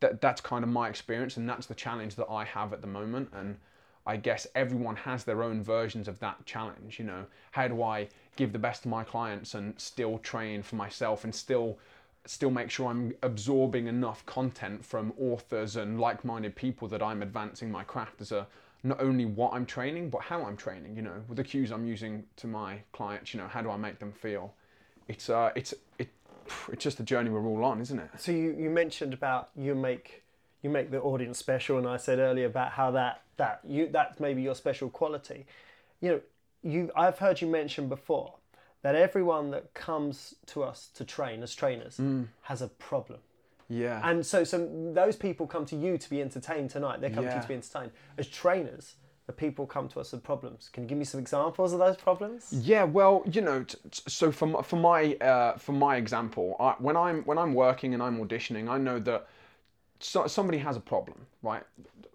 that 0.00 0.20
that's 0.20 0.40
kind 0.40 0.64
of 0.64 0.70
my 0.70 0.88
experience, 0.88 1.36
and 1.36 1.48
that's 1.48 1.66
the 1.66 1.74
challenge 1.74 2.16
that 2.16 2.28
I 2.28 2.44
have 2.44 2.72
at 2.72 2.80
the 2.80 2.86
moment. 2.86 3.30
And 3.34 3.58
I 4.06 4.16
guess 4.16 4.46
everyone 4.54 4.96
has 4.96 5.24
their 5.24 5.42
own 5.42 5.62
versions 5.62 6.08
of 6.08 6.18
that 6.20 6.44
challenge. 6.46 6.98
You 6.98 7.04
know, 7.04 7.26
how 7.52 7.68
do 7.68 7.82
I 7.82 8.08
give 8.36 8.52
the 8.52 8.58
best 8.58 8.82
to 8.82 8.88
my 8.88 9.04
clients 9.04 9.54
and 9.54 9.78
still 9.78 10.18
train 10.18 10.62
for 10.62 10.76
myself 10.76 11.24
and 11.24 11.34
still 11.34 11.78
still 12.26 12.50
make 12.50 12.70
sure 12.70 12.88
I'm 12.88 13.14
absorbing 13.22 13.86
enough 13.86 14.24
content 14.26 14.84
from 14.84 15.12
authors 15.18 15.76
and 15.76 15.98
like-minded 15.98 16.54
people 16.54 16.86
that 16.88 17.02
I'm 17.02 17.22
advancing 17.22 17.70
my 17.70 17.82
craft 17.82 18.20
as 18.20 18.30
a 18.30 18.46
not 18.82 19.00
only 19.00 19.24
what 19.24 19.52
I'm 19.52 19.66
training 19.66 20.10
but 20.10 20.22
how 20.22 20.44
I'm 20.44 20.56
training. 20.56 20.96
You 20.96 21.02
know, 21.02 21.22
with 21.28 21.36
the 21.36 21.44
cues 21.44 21.70
I'm 21.70 21.86
using 21.86 22.24
to 22.36 22.46
my 22.46 22.82
clients. 22.92 23.34
You 23.34 23.40
know, 23.40 23.48
how 23.48 23.62
do 23.62 23.70
I 23.70 23.76
make 23.76 23.98
them 23.98 24.12
feel? 24.12 24.54
It's 25.08 25.28
uh, 25.28 25.50
it's 25.54 25.74
it, 25.98 26.08
it's 26.72 26.82
just 26.82 27.00
a 27.00 27.02
journey 27.02 27.30
we're 27.30 27.46
all 27.46 27.64
on, 27.64 27.80
isn't 27.80 27.98
it? 27.98 28.10
So 28.16 28.32
you, 28.32 28.54
you 28.58 28.70
mentioned 28.70 29.14
about 29.14 29.50
you 29.56 29.74
make 29.74 30.22
you 30.62 30.70
make 30.70 30.90
the 30.90 31.00
audience 31.00 31.38
special, 31.38 31.78
and 31.78 31.86
I 31.86 31.96
said 31.96 32.18
earlier 32.18 32.46
about 32.46 32.72
how 32.72 32.90
that 32.92 33.22
that 33.36 33.60
you 33.66 33.88
that's 33.90 34.20
maybe 34.20 34.42
your 34.42 34.54
special 34.54 34.90
quality. 34.90 35.46
You 36.00 36.08
know, 36.10 36.20
you 36.62 36.90
I've 36.96 37.18
heard 37.18 37.40
you 37.40 37.48
mention 37.48 37.88
before 37.88 38.34
that 38.82 38.94
everyone 38.94 39.50
that 39.50 39.74
comes 39.74 40.34
to 40.46 40.62
us 40.62 40.88
to 40.94 41.04
train 41.04 41.42
as 41.42 41.54
trainers 41.54 42.00
has 42.42 42.62
a 42.62 42.68
problem. 42.68 43.20
Yeah. 43.70 44.00
And 44.04 44.26
so, 44.26 44.44
so 44.44 44.68
those 44.92 45.16
people 45.16 45.46
come 45.46 45.64
to 45.66 45.76
you 45.76 45.96
to 45.96 46.10
be 46.10 46.20
entertained 46.20 46.70
tonight. 46.70 47.00
They 47.00 47.08
come 47.08 47.24
to 47.24 47.34
you 47.34 47.40
to 47.40 47.48
be 47.48 47.54
entertained. 47.54 47.92
As 48.18 48.26
trainers, 48.26 48.96
the 49.26 49.32
people 49.32 49.64
come 49.64 49.88
to 49.88 50.00
us 50.00 50.10
with 50.10 50.24
problems. 50.24 50.68
Can 50.72 50.82
you 50.82 50.88
give 50.88 50.98
me 50.98 51.04
some 51.04 51.20
examples 51.20 51.72
of 51.72 51.78
those 51.78 51.96
problems? 51.96 52.48
Yeah, 52.50 52.82
well, 52.82 53.22
you 53.30 53.40
know, 53.40 53.62
t- 53.62 53.78
t- 53.88 54.02
so 54.08 54.32
for 54.32 54.46
my, 54.46 54.62
for 54.62 54.74
my 54.74 55.14
uh, 55.14 55.56
for 55.56 55.70
my 55.70 55.96
example, 55.96 56.56
I, 56.58 56.74
when 56.80 56.96
I'm 56.96 57.22
when 57.22 57.38
I'm 57.38 57.54
working 57.54 57.94
and 57.94 58.02
I'm 58.02 58.18
auditioning, 58.18 58.68
I 58.68 58.76
know 58.76 58.98
that 58.98 59.28
so, 60.00 60.26
somebody 60.26 60.58
has 60.58 60.76
a 60.76 60.80
problem, 60.80 61.26
right? 61.42 61.62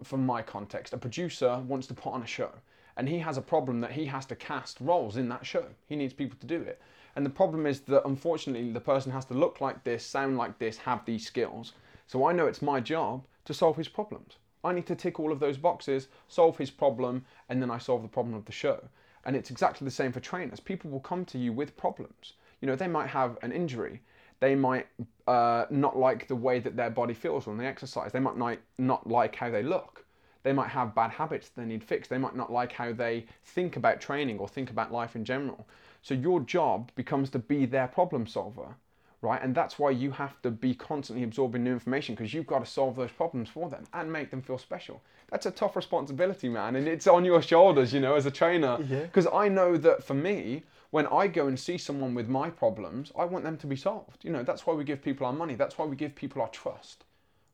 From 0.02 0.26
my 0.26 0.42
context, 0.42 0.92
a 0.92 0.98
producer 0.98 1.58
wants 1.66 1.86
to 1.86 1.94
put 1.94 2.12
on 2.12 2.22
a 2.22 2.26
show, 2.26 2.50
and 2.98 3.08
he 3.08 3.18
has 3.20 3.38
a 3.38 3.42
problem 3.42 3.80
that 3.80 3.92
he 3.92 4.04
has 4.04 4.26
to 4.26 4.36
cast 4.36 4.78
roles 4.80 5.16
in 5.16 5.30
that 5.30 5.46
show. 5.46 5.64
He 5.86 5.96
needs 5.96 6.12
people 6.12 6.38
to 6.40 6.46
do 6.46 6.60
it, 6.60 6.82
and 7.16 7.24
the 7.24 7.30
problem 7.30 7.66
is 7.66 7.80
that 7.80 8.06
unfortunately, 8.06 8.70
the 8.72 8.80
person 8.80 9.10
has 9.10 9.24
to 9.26 9.34
look 9.34 9.60
like 9.62 9.82
this, 9.84 10.04
sound 10.04 10.36
like 10.36 10.58
this, 10.58 10.76
have 10.76 11.04
these 11.06 11.26
skills. 11.26 11.72
So 12.06 12.26
I 12.26 12.32
know 12.32 12.46
it's 12.46 12.62
my 12.62 12.78
job 12.78 13.24
to 13.46 13.54
solve 13.54 13.76
his 13.76 13.88
problems. 13.88 14.36
I 14.62 14.72
need 14.72 14.86
to 14.86 14.94
tick 14.94 15.18
all 15.18 15.32
of 15.32 15.40
those 15.40 15.56
boxes, 15.56 16.08
solve 16.28 16.58
his 16.58 16.70
problem, 16.70 17.24
and 17.48 17.60
then 17.62 17.70
I 17.70 17.78
solve 17.78 18.02
the 18.02 18.08
problem 18.08 18.34
of 18.34 18.44
the 18.44 18.52
show. 18.52 18.80
And 19.24 19.34
it's 19.34 19.50
exactly 19.50 19.84
the 19.84 19.90
same 19.90 20.12
for 20.12 20.20
trainers. 20.20 20.60
People 20.60 20.90
will 20.90 21.00
come 21.00 21.24
to 21.26 21.38
you 21.38 21.52
with 21.52 21.76
problems. 21.76 22.34
You 22.60 22.66
know, 22.66 22.76
they 22.76 22.86
might 22.86 23.08
have 23.08 23.38
an 23.42 23.50
injury. 23.50 24.02
They 24.40 24.54
might 24.54 24.86
uh, 25.26 25.64
not 25.70 25.98
like 25.98 26.28
the 26.28 26.36
way 26.36 26.58
that 26.60 26.76
their 26.76 26.90
body 26.90 27.14
feels 27.14 27.46
when 27.46 27.56
they 27.56 27.66
exercise. 27.66 28.12
They 28.12 28.20
might 28.20 28.36
not, 28.36 28.58
not 28.78 29.08
like 29.08 29.34
how 29.34 29.50
they 29.50 29.62
look. 29.62 30.04
They 30.42 30.52
might 30.52 30.68
have 30.68 30.94
bad 30.94 31.10
habits 31.10 31.48
they 31.48 31.64
need 31.64 31.82
fixed. 31.82 32.08
They 32.08 32.18
might 32.18 32.36
not 32.36 32.52
like 32.52 32.70
how 32.70 32.92
they 32.92 33.26
think 33.44 33.76
about 33.76 34.00
training 34.00 34.38
or 34.38 34.46
think 34.46 34.70
about 34.70 34.92
life 34.92 35.16
in 35.16 35.24
general. 35.24 35.66
So 36.06 36.14
your 36.14 36.38
job 36.38 36.92
becomes 36.94 37.30
to 37.30 37.40
be 37.40 37.66
their 37.66 37.88
problem 37.88 38.28
solver 38.28 38.76
right? 39.22 39.42
And 39.42 39.54
that's 39.54 39.76
why 39.76 39.90
you 39.90 40.12
have 40.12 40.40
to 40.42 40.52
be 40.52 40.72
constantly 40.72 41.24
absorbing 41.24 41.64
new 41.64 41.72
information 41.72 42.14
because 42.14 42.32
you've 42.32 42.46
got 42.46 42.60
to 42.60 42.70
solve 42.70 42.94
those 42.94 43.10
problems 43.10 43.48
for 43.48 43.68
them 43.68 43.82
and 43.92 44.12
make 44.12 44.30
them 44.30 44.40
feel 44.40 44.58
special. 44.58 45.02
That's 45.30 45.46
a 45.46 45.50
tough 45.50 45.74
responsibility, 45.74 46.48
man, 46.48 46.76
and 46.76 46.86
it's 46.86 47.08
on 47.08 47.24
your 47.24 47.42
shoulders, 47.42 47.92
you 47.92 47.98
know, 47.98 48.14
as 48.14 48.26
a 48.26 48.30
trainer. 48.30 48.78
Yeah. 48.88 49.00
Because 49.00 49.26
I 49.26 49.48
know 49.48 49.76
that 49.78 50.04
for 50.04 50.14
me, 50.14 50.62
when 50.90 51.06
I 51.08 51.26
go 51.26 51.48
and 51.48 51.58
see 51.58 51.76
someone 51.76 52.14
with 52.14 52.28
my 52.28 52.50
problems, 52.50 53.10
I 53.18 53.24
want 53.24 53.42
them 53.42 53.56
to 53.56 53.66
be 53.66 53.74
solved. 53.74 54.22
You 54.22 54.30
know, 54.30 54.44
that's 54.44 54.64
why 54.64 54.74
we 54.74 54.84
give 54.84 55.02
people 55.02 55.26
our 55.26 55.32
money. 55.32 55.56
That's 55.56 55.76
why 55.76 55.86
we 55.86 55.96
give 55.96 56.14
people 56.14 56.40
our 56.40 56.48
trust, 56.50 57.04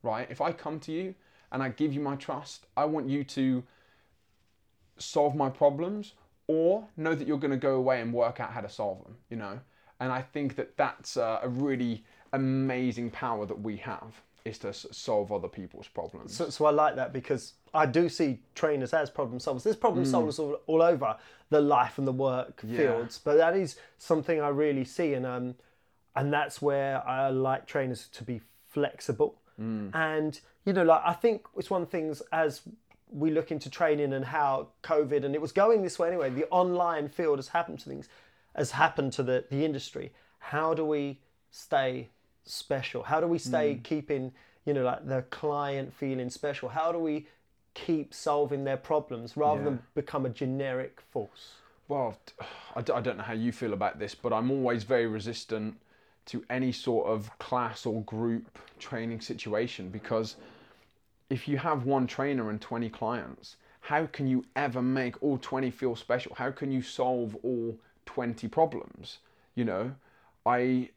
right? 0.03 0.27
If 0.31 0.43
I 0.43 0.53
come 0.53 0.79
to 0.81 0.93
you 0.93 1.15
and 1.53 1.63
I 1.63 1.71
give 1.71 1.95
you 1.95 2.01
my 2.01 2.17
trust, 2.17 2.67
I 2.77 2.85
want 2.85 3.09
you 3.09 3.25
to 3.25 3.63
solve 4.99 5.35
my 5.35 5.49
problems 5.49 6.13
or 6.53 6.87
know 6.97 7.15
that 7.15 7.27
you're 7.27 7.39
going 7.39 7.51
to 7.61 7.65
go 7.71 7.75
away 7.77 8.01
and 8.01 8.13
work 8.13 8.41
out 8.41 8.51
how 8.53 8.61
to 8.61 8.69
solve 8.69 9.03
them, 9.05 9.17
you 9.31 9.37
know? 9.37 9.59
And 10.01 10.13
I 10.13 10.21
think 10.21 10.57
that 10.57 10.77
that's 10.77 11.17
uh, 11.17 11.41
a 11.43 11.49
really 11.49 12.05
amazing 12.33 13.11
power 13.11 13.47
that 13.47 13.61
we 13.61 13.77
have 13.79 14.13
is 14.45 14.59
to 14.59 14.73
solve 14.73 15.31
other 15.31 15.49
people's 15.49 15.87
problems. 15.87 16.35
So, 16.35 16.51
so 16.51 16.65
I 16.67 16.71
like 16.71 16.97
that 16.97 17.13
because 17.13 17.53
I 17.73 17.87
do 17.87 18.09
see 18.09 18.41
trainers 18.55 18.93
as 18.93 19.09
problem 19.11 19.39
solvers. 19.39 19.63
There's 19.63 19.77
problem 19.77 20.05
solvers 20.05 20.39
all, 20.41 20.59
all 20.67 20.83
over 20.83 21.17
the 21.51 21.61
life 21.61 21.99
and 21.99 22.07
the 22.07 22.13
work 22.13 22.63
Yeah. 22.67 22.77
fields, 22.79 23.21
but 23.23 23.37
that 23.37 23.57
is 23.57 23.77
something 23.99 24.41
I 24.41 24.49
really 24.49 24.85
see, 24.85 25.15
and 25.15 25.25
um, 25.25 25.55
and 26.17 26.33
that's 26.33 26.61
where 26.61 27.07
I 27.07 27.29
like 27.31 27.67
trainers 27.67 28.09
to 28.09 28.25
be 28.25 28.41
flexible. 28.67 29.39
And 29.95 30.41
you 30.65 30.73
know, 30.73 30.83
like 30.83 31.03
I 31.05 31.13
think 31.13 31.47
it's 31.57 31.71
one 31.71 31.83
of 31.83 31.89
the 31.89 31.93
things 31.97 32.21
as 32.33 32.63
we 33.13 33.31
look 33.31 33.51
into 33.51 33.69
training 33.71 34.13
and 34.13 34.25
how 34.25 34.69
COVID 34.83 35.25
and 35.25 35.35
it 35.35 35.41
was 35.41 35.53
going 35.53 35.83
this 35.83 35.99
way 35.99 36.09
anyway. 36.09 36.31
The 36.31 36.47
online 36.51 37.09
field 37.09 37.39
has 37.39 37.49
happened 37.49 37.81
to 37.81 37.89
things, 37.89 38.09
has 38.57 38.71
happened 38.73 39.13
to 39.15 39.23
the 39.23 39.45
the 39.51 39.65
industry. 39.65 40.13
How 40.39 40.75
do 40.75 40.85
we 40.85 41.21
stay 41.51 42.09
special? 42.45 43.03
How 43.03 43.21
do 43.21 43.27
we 43.27 43.39
stay 43.39 43.75
mm. 43.75 43.83
keeping, 43.83 44.33
you 44.65 44.75
know, 44.75 44.83
like 44.83 45.07
the 45.07 45.23
client 45.31 45.93
feeling 45.95 46.31
special? 46.31 46.69
How 46.71 46.91
do 46.91 46.99
we 46.99 47.27
keep 47.75 48.13
solving 48.13 48.65
their 48.65 48.77
problems 48.77 49.37
rather 49.37 49.61
Yeah. 49.61 49.65
than 49.65 49.83
become 49.95 50.27
a 50.27 50.31
generic 50.31 51.01
force? 51.11 51.55
Well, 51.89 52.17
t- 52.27 52.35
I 52.75 52.83
d- 52.83 52.93
I 52.93 53.01
don't 53.01 53.17
know 53.19 53.25
how 53.25 53.35
you 53.35 53.53
feel 53.53 53.73
about 53.73 53.99
this, 53.99 54.15
but 54.15 54.33
I'm 54.33 54.51
always 54.51 54.85
very 54.85 55.07
resistant 55.07 55.79
to 56.27 56.45
any 56.49 56.73
sort 56.73 57.07
of 57.07 57.37
class 57.39 57.85
or 57.87 58.03
group 58.03 58.59
training 58.79 59.21
situation 59.21 59.89
because 59.89 60.37
if 61.33 61.49
you 61.49 61.57
have 61.57 61.87
one 61.87 62.07
trainer 62.07 62.51
and 62.51 62.61
20 62.61 62.91
clients, 62.91 63.57
how 63.81 64.05
can 64.05 64.27
you 64.27 64.45
ever 64.55 64.83
make 64.83 65.23
all 65.23 65.39
20 65.39 65.71
feel 65.71 65.97
special? 65.97 66.35
How 66.35 66.51
can 66.51 66.71
you 66.71 66.83
solve 66.83 67.35
all 67.43 67.79
20 68.05 68.47
problems? 68.49 69.19
You 69.55 69.65
know, 69.65 69.95
I 70.45 70.91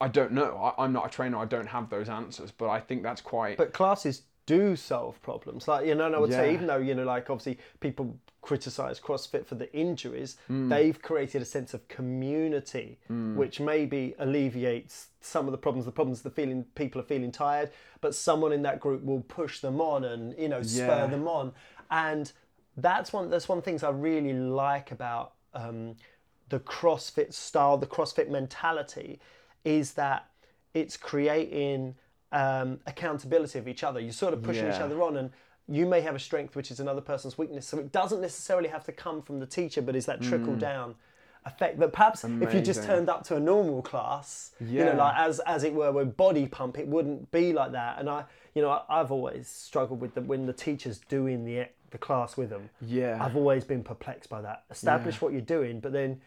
I 0.00 0.06
don't 0.06 0.32
know. 0.32 0.56
I, 0.56 0.84
I'm 0.84 0.92
not 0.92 1.06
a 1.06 1.08
trainer. 1.10 1.36
I 1.36 1.46
don't 1.46 1.66
have 1.66 1.90
those 1.90 2.08
answers, 2.08 2.52
but 2.52 2.70
I 2.70 2.78
think 2.78 3.02
that's 3.02 3.20
quite 3.20 3.58
But 3.58 3.72
classes 3.72 4.22
do 4.46 4.74
solve 4.76 5.20
problems. 5.22 5.68
Like 5.68 5.86
you 5.86 5.94
know, 5.94 6.06
and 6.06 6.14
I 6.16 6.18
would 6.18 6.32
say 6.32 6.54
even 6.54 6.66
though 6.66 6.78
you 6.78 6.94
know, 6.94 7.04
like 7.04 7.30
obviously 7.30 7.58
people 7.80 8.18
criticize 8.42 8.98
CrossFit 8.98 9.44
for 9.46 9.54
the 9.54 9.72
injuries, 9.76 10.36
Hmm. 10.48 10.68
they've 10.68 11.00
created 11.00 11.42
a 11.42 11.44
sense 11.44 11.74
of 11.74 11.86
community, 11.88 12.98
which 13.36 13.60
maybe 13.60 14.14
alleviates 14.18 15.08
some 15.20 15.46
of 15.46 15.52
the 15.52 15.58
problems. 15.58 15.84
The 15.84 15.92
problems 15.92 16.22
the 16.22 16.30
feeling 16.30 16.64
people 16.74 17.00
are 17.00 17.04
feeling 17.04 17.32
tired, 17.32 17.70
but 18.00 18.14
someone 18.14 18.52
in 18.52 18.62
that 18.62 18.80
group 18.80 19.04
will 19.04 19.20
push 19.22 19.60
them 19.60 19.80
on 19.80 20.04
and 20.04 20.36
you 20.38 20.48
know 20.48 20.62
spur 20.62 20.86
Yeah. 21.04 21.06
them 21.06 21.28
on, 21.28 21.52
and 21.90 22.32
that's 22.76 23.12
one 23.12 23.28
that's 23.30 23.48
one 23.48 23.58
of 23.58 23.64
the 23.64 23.70
things 23.70 23.82
I 23.82 23.90
really 23.90 24.32
like 24.32 24.90
about 24.90 25.34
um, 25.54 25.96
the 26.48 26.60
CrossFit 26.60 27.32
style, 27.34 27.76
the 27.76 27.86
CrossFit 27.86 28.28
mentality, 28.30 29.20
is 29.64 29.92
that 29.94 30.26
it's 30.74 30.96
creating 30.96 31.96
um, 32.32 32.80
accountability 32.86 33.58
of 33.58 33.66
each 33.68 33.82
other. 33.82 34.00
You're 34.00 34.12
sort 34.12 34.34
of 34.34 34.42
pushing 34.42 34.68
each 34.68 34.80
other 34.80 35.02
on, 35.02 35.16
and 35.16 35.30
you 35.68 35.86
may 35.86 36.00
have 36.00 36.14
a 36.14 36.18
strength 36.18 36.56
which 36.56 36.70
is 36.70 36.80
another 36.80 37.00
person's 37.00 37.36
weakness. 37.38 37.66
So 37.66 37.78
it 37.78 37.92
doesn't 37.92 38.20
necessarily 38.20 38.68
have 38.68 38.84
to 38.84 38.92
come 38.92 39.22
from 39.22 39.40
the 39.40 39.46
teacher, 39.46 39.82
but 39.82 39.96
is 39.96 40.06
that 40.06 40.20
trickle 40.22 40.56
down 40.56 40.94
effect 41.46 41.78
that 41.78 41.90
perhaps 41.92 42.22
if 42.22 42.52
you 42.54 42.60
just 42.60 42.84
turned 42.84 43.08
up 43.08 43.24
to 43.24 43.36
a 43.36 43.40
normal 43.40 43.80
class, 43.82 44.52
you 44.60 44.84
know, 44.84 44.94
like 44.94 45.16
as 45.16 45.40
as 45.40 45.64
it 45.64 45.72
were 45.72 45.90
with 45.90 46.16
body 46.16 46.46
pump, 46.46 46.78
it 46.78 46.86
wouldn't 46.86 47.30
be 47.30 47.52
like 47.52 47.72
that. 47.72 47.98
And 47.98 48.08
I, 48.10 48.24
you 48.54 48.62
know, 48.62 48.70
I, 48.70 48.82
I've 49.00 49.10
always 49.10 49.48
struggled 49.48 50.00
with 50.00 50.14
the 50.14 50.20
when 50.20 50.46
the 50.46 50.52
teacher's 50.52 50.98
doing 50.98 51.44
the 51.44 51.66
the 51.90 51.98
class 51.98 52.36
with 52.36 52.50
them. 52.50 52.70
Yeah. 52.80 53.18
I've 53.20 53.36
always 53.36 53.64
been 53.64 53.82
perplexed 53.82 54.28
by 54.30 54.42
that. 54.42 54.64
Establish 54.70 55.16
Yeah. 55.16 55.20
what 55.20 55.32
you're 55.32 55.40
doing, 55.42 55.80
but 55.80 55.92
then 55.92 56.20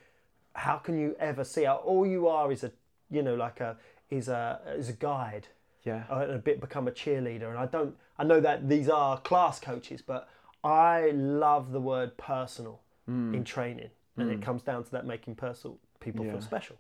how 0.56 0.78
can 0.78 1.00
you 1.00 1.16
ever 1.20 1.44
see 1.44 1.64
how 1.64 1.76
all 1.78 2.06
you 2.06 2.28
are 2.28 2.52
is 2.52 2.64
a 2.64 2.72
you 3.10 3.22
know 3.22 3.36
like 3.36 3.60
a 3.60 3.78
is 4.10 4.28
a 4.30 4.60
is 4.78 4.90
a 4.90 4.94
guide 4.94 5.48
Yeah. 5.84 6.04
uh, 6.10 6.20
and 6.20 6.32
a 6.32 6.38
bit 6.40 6.62
become 6.62 6.88
a 6.88 6.92
cheerleader 6.92 7.50
and 7.50 7.58
i 7.58 7.66
don't 7.66 7.96
i 8.18 8.24
know 8.24 8.40
that 8.40 8.70
these 8.70 8.88
are 8.90 9.20
class 9.20 9.60
coaches 9.60 10.02
but 10.02 10.30
i 10.64 11.12
love 11.14 11.72
the 11.72 11.82
word 11.82 12.18
personal 12.18 12.80
Mm. 13.10 13.34
in 13.36 13.44
training 13.44 13.90
and 14.16 14.32
it 14.32 14.42
comes 14.42 14.62
down 14.62 14.86
to 14.86 14.92
that 14.92 15.06
making 15.06 15.36
personal 15.36 15.78
people 16.00 16.24
Yeah. 16.24 16.32
feel 16.32 16.42
special 16.42 16.78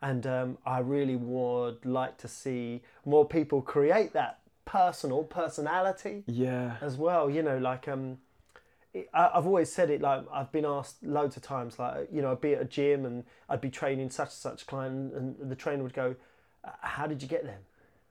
and 0.00 0.26
um, 0.28 0.58
i 0.64 0.78
really 0.78 1.16
would 1.16 1.84
like 1.84 2.18
to 2.18 2.28
see 2.28 2.82
more 3.04 3.26
people 3.26 3.62
create 3.62 4.12
that 4.12 4.38
personal 4.64 5.24
personality 5.24 6.22
Yeah. 6.26 6.76
as 6.80 6.96
well. 6.96 7.28
You 7.28 7.42
know, 7.42 7.58
like 7.58 7.86
um, 7.88 8.18
I've 9.12 9.46
always 9.46 9.70
said 9.72 9.90
it. 9.90 10.00
Like 10.00 10.24
I've 10.32 10.52
been 10.52 10.64
asked 10.64 11.02
loads 11.02 11.36
of 11.36 11.42
times. 11.42 11.78
Like 11.78 12.08
you 12.12 12.22
know, 12.22 12.30
I'd 12.32 12.40
be 12.40 12.54
at 12.54 12.62
a 12.62 12.64
gym 12.64 13.04
and 13.04 13.24
I'd 13.48 13.60
be 13.60 13.70
training 13.70 14.10
such 14.10 14.28
and 14.28 14.32
such 14.32 14.66
client, 14.66 15.14
and 15.14 15.50
the 15.50 15.56
trainer 15.56 15.82
would 15.82 15.92
go, 15.94 16.14
"Uh, 16.64 16.70
"How 16.80 17.06
did 17.06 17.20
you 17.22 17.28
get 17.28 17.44
them?" 17.44 17.60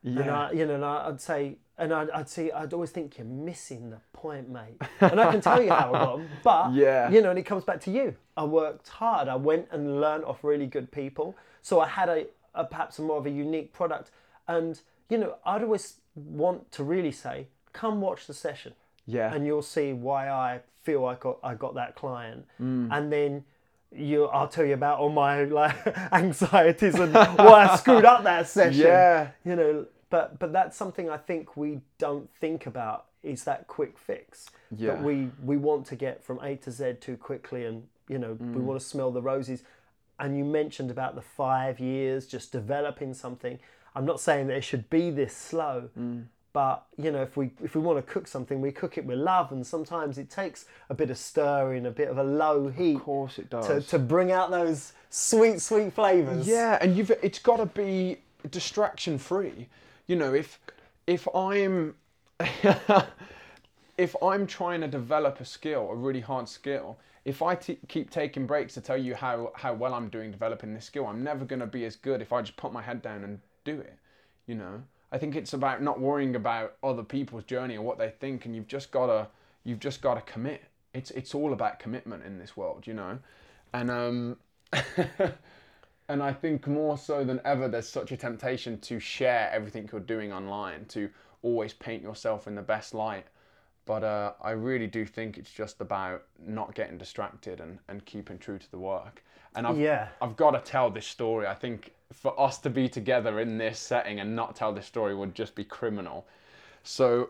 And 0.03 0.15
Yeah. 0.17 0.39
I, 0.47 0.51
you 0.51 0.65
know, 0.65 0.75
and 0.75 0.85
I- 0.85 1.07
I'd 1.07 1.21
say, 1.21 1.57
and 1.77 1.93
I'd, 1.93 2.09
I'd 2.11 2.29
say, 2.29 2.51
I'd 2.51 2.73
always 2.73 2.91
think 2.91 3.17
you're 3.17 3.25
missing 3.27 3.89
the 3.89 3.99
point, 4.13 4.49
mate. 4.49 4.79
And 5.01 5.19
I 5.19 5.31
can 5.31 5.41
tell 5.41 5.61
you 5.61 5.69
how 5.71 5.89
I 5.93 5.99
got 5.99 6.17
them, 6.17 6.29
but 6.43 6.73
Yeah. 6.73 7.09
you 7.09 7.21
know, 7.21 7.29
and 7.29 7.39
it 7.39 7.43
comes 7.43 7.63
back 7.63 7.79
to 7.81 7.91
you. 7.91 8.15
I 8.37 8.43
worked 8.43 8.89
hard. 8.89 9.27
I 9.27 9.35
went 9.35 9.67
and 9.71 9.99
learned 10.01 10.25
off 10.25 10.43
really 10.43 10.67
good 10.67 10.91
people, 10.91 11.35
so 11.61 11.79
I 11.79 11.87
had 11.87 12.09
a, 12.09 12.25
a 12.53 12.63
perhaps 12.65 12.99
a 12.99 13.01
more 13.01 13.17
of 13.17 13.25
a 13.25 13.29
unique 13.31 13.73
product. 13.73 14.11
And 14.47 14.79
you 15.09 15.17
know, 15.17 15.35
I'd 15.45 15.63
always 15.63 15.95
want 16.15 16.71
to 16.73 16.83
really 16.83 17.11
say, 17.11 17.47
come 17.71 18.01
watch 18.01 18.27
the 18.27 18.33
session 18.33 18.73
Yeah. 19.07 19.33
and 19.33 19.45
you'll 19.45 19.61
see 19.63 19.93
why 19.93 20.29
I 20.29 20.61
feel 20.83 21.05
I 21.05 21.15
got 21.15 21.37
I 21.43 21.55
got 21.55 21.73
that 21.75 21.95
client, 21.95 22.45
Mm. 22.61 22.89
and 22.91 23.11
then 23.11 23.45
you 23.91 24.25
I'll 24.25 24.47
tell 24.47 24.65
you 24.65 24.73
about 24.73 24.99
all 24.99 25.09
my 25.09 25.43
like 25.45 25.75
anxieties 26.11 26.95
and 26.95 27.13
why 27.13 27.67
I 27.69 27.75
screwed 27.77 28.05
up 28.05 28.23
that 28.23 28.47
session. 28.47 28.81
Yeah. 28.81 29.29
you 29.45 29.55
know, 29.55 29.85
but 30.14 30.38
but 30.38 30.53
that's 30.53 30.78
something 30.78 31.09
I 31.09 31.18
think 31.18 31.57
we 31.57 31.82
don't 31.97 32.30
think 32.39 32.68
about 32.68 33.05
is 33.24 33.45
that 33.45 33.68
quick 33.68 33.97
fix. 33.97 34.45
Yeah. 34.70 34.91
That 34.91 35.03
we 35.03 35.30
we 35.43 35.57
want 35.57 35.88
to 35.88 35.95
get 35.95 36.24
from 36.24 36.38
A 36.43 36.55
to 36.57 36.70
Z 36.72 36.97
too 37.01 37.18
quickly, 37.18 37.66
and 37.66 37.88
you 38.07 38.20
know 38.20 38.34
we 38.39 38.45
Mm. 38.61 38.66
want 38.70 38.80
to 38.80 38.86
smell 38.86 39.11
the 39.11 39.24
roses. 39.24 39.64
And 40.20 40.38
you 40.38 40.45
mentioned 40.45 40.91
about 40.91 41.16
the 41.16 41.24
five 41.24 41.80
years 41.80 42.28
just 42.28 42.51
developing 42.51 43.16
something. 43.16 43.57
I'm 43.95 44.05
not 44.05 44.20
saying 44.20 44.45
that 44.47 44.55
it 44.57 44.64
should 44.64 44.88
be 44.91 45.09
this 45.09 45.36
slow, 45.36 45.89
Mm. 45.97 46.26
but 46.61 46.78
you 47.03 47.09
know, 47.14 47.24
if 47.24 47.36
we 47.36 47.45
if 47.68 47.74
we 47.76 47.82
want 47.82 47.97
to 48.05 48.14
cook 48.14 48.28
something, 48.28 48.61
we 48.61 48.72
cook 48.72 48.99
it 48.99 49.05
with 49.07 49.18
love, 49.18 49.51
and 49.51 49.66
sometimes 49.66 50.20
it 50.20 50.30
takes 50.30 50.66
a 50.89 50.93
bit 50.93 51.09
of 51.09 51.18
stirring, 51.18 51.88
a 51.88 51.91
bit 52.01 52.07
of 52.14 52.18
a 52.20 52.24
low 52.43 52.68
heat 52.70 52.97
Of 52.97 53.03
course 53.03 53.39
it 53.39 53.49
does. 53.49 53.66
to, 53.66 53.82
to 53.93 53.97
bring 53.97 54.32
out 54.32 54.51
those 54.51 54.93
sweet, 55.09 55.59
sweet 55.59 55.91
flavors. 55.93 56.45
Yeah, 56.47 56.78
and 56.82 56.95
you've 56.95 57.09
it's 57.28 57.39
got 57.39 57.57
to 57.57 57.66
be 57.66 58.18
distraction 58.51 59.18
free. 59.18 59.68
You 60.07 60.15
know, 60.15 60.33
if 60.33 60.59
if 61.07 61.27
I'm 61.35 61.95
if 63.97 64.15
I'm 64.21 64.47
trying 64.47 64.81
to 64.81 64.87
develop 64.87 65.39
a 65.39 65.45
skill, 65.45 65.89
a 65.91 65.95
really 65.95 66.19
hard 66.21 66.49
skill, 66.49 66.97
if 67.25 67.41
I 67.41 67.55
t- 67.55 67.79
keep 67.87 68.09
taking 68.09 68.45
breaks 68.47 68.73
to 68.75 68.81
tell 68.81 68.97
you 68.97 69.15
how 69.15 69.51
how 69.55 69.73
well 69.73 69.93
I'm 69.93 70.09
doing 70.09 70.31
developing 70.31 70.73
this 70.73 70.85
skill, 70.85 71.07
I'm 71.07 71.23
never 71.23 71.45
going 71.45 71.59
to 71.59 71.67
be 71.67 71.85
as 71.85 71.95
good 71.95 72.21
if 72.21 72.33
I 72.33 72.41
just 72.41 72.57
put 72.57 72.73
my 72.73 72.81
head 72.81 73.01
down 73.01 73.23
and 73.23 73.39
do 73.63 73.79
it. 73.79 73.97
You 74.47 74.55
know, 74.55 74.83
I 75.11 75.17
think 75.17 75.35
it's 75.35 75.53
about 75.53 75.81
not 75.81 75.99
worrying 75.99 76.35
about 76.35 76.75
other 76.83 77.03
people's 77.03 77.43
journey 77.45 77.77
or 77.77 77.81
what 77.83 77.97
they 77.97 78.09
think, 78.09 78.45
and 78.45 78.55
you've 78.55 78.67
just 78.67 78.91
gotta 78.91 79.27
you've 79.63 79.79
just 79.79 80.01
gotta 80.01 80.21
commit. 80.21 80.63
It's 80.93 81.11
it's 81.11 81.33
all 81.35 81.53
about 81.53 81.79
commitment 81.79 82.23
in 82.25 82.37
this 82.39 82.57
world, 82.57 82.87
you 82.87 82.93
know, 82.93 83.19
and 83.73 83.91
um. 83.91 84.37
And 86.09 86.21
I 86.21 86.33
think 86.33 86.67
more 86.67 86.97
so 86.97 87.23
than 87.23 87.39
ever, 87.45 87.67
there's 87.67 87.87
such 87.87 88.11
a 88.11 88.17
temptation 88.17 88.79
to 88.81 88.99
share 88.99 89.49
everything 89.51 89.89
you're 89.91 90.01
doing 90.01 90.33
online, 90.33 90.85
to 90.89 91.09
always 91.41 91.73
paint 91.73 92.03
yourself 92.03 92.47
in 92.47 92.55
the 92.55 92.61
best 92.61 92.93
light. 92.93 93.25
But 93.85 94.03
uh, 94.03 94.33
I 94.41 94.51
really 94.51 94.87
do 94.87 95.05
think 95.05 95.37
it's 95.37 95.51
just 95.51 95.81
about 95.81 96.23
not 96.45 96.73
getting 96.73 96.97
distracted 96.97 97.59
and, 97.59 97.79
and 97.89 98.05
keeping 98.05 98.37
true 98.37 98.57
to 98.57 98.71
the 98.71 98.77
work. 98.77 99.23
And 99.55 99.67
I've, 99.67 99.77
Yeah. 99.77 100.07
I've 100.21 100.35
got 100.35 100.51
to 100.51 100.59
tell 100.59 100.89
this 100.89 101.05
story. 101.05 101.47
I 101.47 101.53
think 101.53 101.91
for 102.11 102.39
us 102.39 102.57
to 102.59 102.69
be 102.69 102.87
together 102.87 103.39
in 103.39 103.57
this 103.57 103.79
setting 103.79 104.19
and 104.19 104.35
not 104.35 104.55
tell 104.55 104.71
this 104.73 104.85
story 104.85 105.15
would 105.15 105.35
just 105.35 105.55
be 105.55 105.63
criminal. 105.63 106.27
So, 106.83 107.29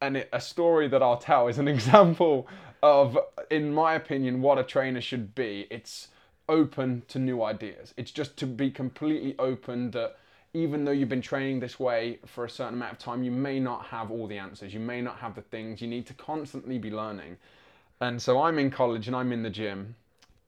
and 0.00 0.16
it, 0.16 0.28
a 0.32 0.40
story 0.40 0.88
that 0.88 1.02
I'll 1.02 1.18
tell 1.18 1.48
is 1.48 1.58
an 1.58 1.68
example 1.76 2.48
of, 2.82 3.18
in 3.50 3.72
my 3.72 3.94
opinion, 3.94 4.40
what 4.40 4.58
a 4.58 4.64
trainer 4.64 5.00
should 5.00 5.34
be. 5.34 5.66
It's 5.70 6.08
open 6.48 7.02
to 7.08 7.18
new 7.18 7.42
ideas. 7.42 7.94
It's 7.96 8.10
just 8.10 8.36
to 8.38 8.46
be 8.46 8.70
completely 8.70 9.34
open 9.38 9.90
that 9.92 10.16
even 10.54 10.84
though 10.84 10.92
you've 10.92 11.08
been 11.08 11.22
training 11.22 11.60
this 11.60 11.80
way 11.80 12.18
for 12.26 12.44
a 12.44 12.50
certain 12.50 12.74
amount 12.74 12.92
of 12.92 12.98
time, 12.98 13.22
you 13.22 13.30
may 13.30 13.58
not 13.58 13.86
have 13.86 14.10
all 14.10 14.26
the 14.26 14.38
answers. 14.38 14.74
You 14.74 14.80
may 14.80 15.00
not 15.00 15.18
have 15.18 15.34
the 15.34 15.42
things. 15.42 15.80
You 15.80 15.88
need 15.88 16.06
to 16.06 16.14
constantly 16.14 16.78
be 16.78 16.90
learning. 16.90 17.38
And 18.00 18.20
so 18.20 18.42
I'm 18.42 18.58
in 18.58 18.70
college 18.70 19.06
and 19.06 19.16
I'm 19.16 19.32
in 19.32 19.42
the 19.42 19.50
gym, 19.50 19.94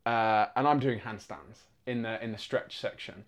uh, 0.04 0.46
and 0.56 0.66
I'm 0.66 0.80
doing 0.80 0.98
handstands 0.98 1.62
in 1.86 2.02
the 2.02 2.22
in 2.22 2.32
the 2.32 2.38
stretch 2.38 2.78
section. 2.78 3.24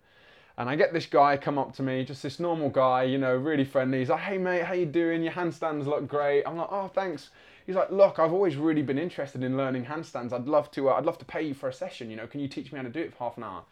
And 0.57 0.69
I 0.69 0.75
get 0.75 0.91
this 0.91 1.05
guy 1.05 1.37
come 1.37 1.57
up 1.57 1.73
to 1.75 1.83
me, 1.83 2.03
just 2.03 2.23
this 2.23 2.39
normal 2.39 2.69
guy, 2.69 3.03
you 3.03 3.17
know, 3.17 3.35
really 3.35 3.63
friendly. 3.63 3.99
He's 3.99 4.09
like, 4.09 4.21
"Hey 4.21 4.37
mate, 4.37 4.63
how 4.63 4.73
you 4.73 4.85
doing? 4.85 5.23
Your 5.23 5.33
handstands 5.33 5.85
look 5.85 6.07
great." 6.07 6.43
I'm 6.45 6.57
like, 6.57 6.67
"Oh, 6.71 6.87
thanks." 6.89 7.29
He's 7.67 7.75
like, 7.75 7.91
"Look, 7.91 8.17
I've 8.17 8.31
always 8.31 8.55
really 8.55 8.81
been 8.81 8.97
interested 8.97 9.43
in 9.43 9.57
learning 9.57 9.85
handstands. 9.85 10.31
I'd 10.31 10.47
love 10.47 10.71
to. 10.71 10.89
Uh, 10.89 10.93
I'd 10.93 11.05
love 11.05 11.17
to 11.19 11.25
pay 11.25 11.43
you 11.43 11.53
for 11.53 11.67
a 11.69 11.73
session. 11.73 12.09
You 12.09 12.15
know, 12.15 12.25
can 12.25 12.39
you 12.39 12.47
teach 12.47 12.71
me 12.71 12.77
how 12.77 12.83
to 12.83 12.89
do 12.89 13.01
it 13.01 13.13
for 13.13 13.25
half 13.25 13.37
an 13.37 13.43
hour?" 13.43 13.63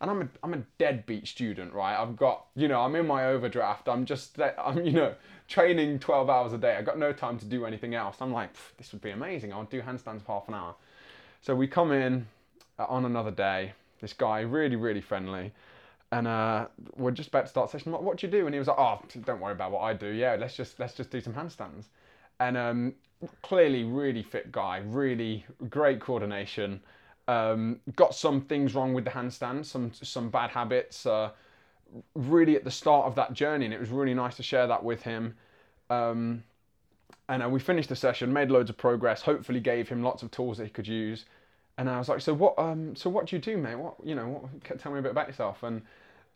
And 0.00 0.10
I'm 0.10 0.22
a 0.22 0.28
I'm 0.42 0.54
a 0.54 0.62
deadbeat 0.78 1.28
student, 1.28 1.74
right? 1.74 1.96
I've 1.96 2.16
got 2.16 2.46
you 2.56 2.68
know 2.68 2.80
I'm 2.80 2.96
in 2.96 3.06
my 3.06 3.26
overdraft. 3.26 3.86
I'm 3.88 4.06
just 4.06 4.40
I'm 4.58 4.84
you 4.84 4.92
know 4.92 5.14
training 5.46 5.98
12 5.98 6.30
hours 6.30 6.52
a 6.54 6.58
day. 6.58 6.74
I've 6.76 6.86
got 6.86 6.98
no 6.98 7.12
time 7.12 7.38
to 7.38 7.44
do 7.44 7.66
anything 7.66 7.94
else. 7.94 8.16
I'm 8.20 8.32
like, 8.32 8.50
this 8.78 8.92
would 8.92 9.02
be 9.02 9.10
amazing. 9.10 9.52
I'll 9.52 9.64
do 9.64 9.82
handstands 9.82 10.22
for 10.22 10.40
half 10.40 10.48
an 10.48 10.54
hour. 10.54 10.74
So 11.42 11.54
we 11.54 11.66
come 11.66 11.92
in 11.92 12.26
uh, 12.78 12.86
on 12.88 13.04
another 13.04 13.30
day. 13.30 13.74
This 14.00 14.14
guy, 14.14 14.40
really, 14.40 14.76
really 14.76 15.02
friendly. 15.02 15.52
And 16.10 16.26
uh, 16.26 16.68
we're 16.96 17.10
just 17.10 17.28
about 17.28 17.42
to 17.42 17.48
start 17.48 17.70
session. 17.70 17.92
What, 17.92 18.02
what 18.02 18.16
do 18.16 18.26
you 18.26 18.30
do? 18.30 18.46
And 18.46 18.54
he 18.54 18.58
was 18.58 18.68
like, 18.68 18.78
"Oh, 18.78 19.00
don't 19.24 19.40
worry 19.40 19.52
about 19.52 19.70
what 19.70 19.80
I 19.80 19.92
do. 19.92 20.08
Yeah, 20.08 20.36
let's 20.38 20.56
just 20.56 20.80
let's 20.80 20.94
just 20.94 21.10
do 21.10 21.20
some 21.20 21.34
handstands." 21.34 21.84
And 22.40 22.56
um, 22.56 22.94
clearly, 23.42 23.84
really 23.84 24.22
fit 24.22 24.52
guy, 24.52 24.78
really 24.78 25.44
great 25.70 26.00
coordination. 26.00 26.80
Um, 27.26 27.80
got 27.96 28.14
some 28.14 28.42
things 28.42 28.74
wrong 28.74 28.92
with 28.92 29.04
the 29.04 29.10
handstand, 29.10 29.64
some 29.66 29.92
some 29.94 30.30
bad 30.30 30.50
habits. 30.50 31.06
Uh, 31.06 31.30
really 32.14 32.56
at 32.56 32.64
the 32.64 32.70
start 32.70 33.06
of 33.06 33.14
that 33.14 33.32
journey, 33.32 33.64
and 33.64 33.74
it 33.74 33.80
was 33.80 33.90
really 33.90 34.14
nice 34.14 34.36
to 34.36 34.42
share 34.42 34.66
that 34.66 34.82
with 34.82 35.02
him. 35.02 35.34
Um, 35.90 36.42
and 37.28 37.42
uh, 37.42 37.48
we 37.48 37.60
finished 37.60 37.88
the 37.88 37.96
session, 37.96 38.32
made 38.32 38.50
loads 38.50 38.68
of 38.70 38.76
progress. 38.76 39.22
Hopefully, 39.22 39.60
gave 39.60 39.88
him 39.88 40.02
lots 40.02 40.22
of 40.22 40.30
tools 40.30 40.58
that 40.58 40.64
he 40.64 40.70
could 40.70 40.88
use. 40.88 41.24
And 41.78 41.88
I 41.88 41.98
was 41.98 42.08
like, 42.08 42.20
"So 42.20 42.34
what? 42.34 42.58
Um, 42.58 42.94
so 42.94 43.10
what 43.10 43.26
do 43.26 43.36
you 43.36 43.42
do, 43.42 43.56
mate? 43.56 43.76
What 43.76 43.94
you 44.04 44.14
know? 44.14 44.28
What, 44.28 44.78
tell 44.78 44.92
me 44.92 44.98
a 44.98 45.02
bit 45.02 45.12
about 45.12 45.28
yourself." 45.28 45.62
And 45.62 45.82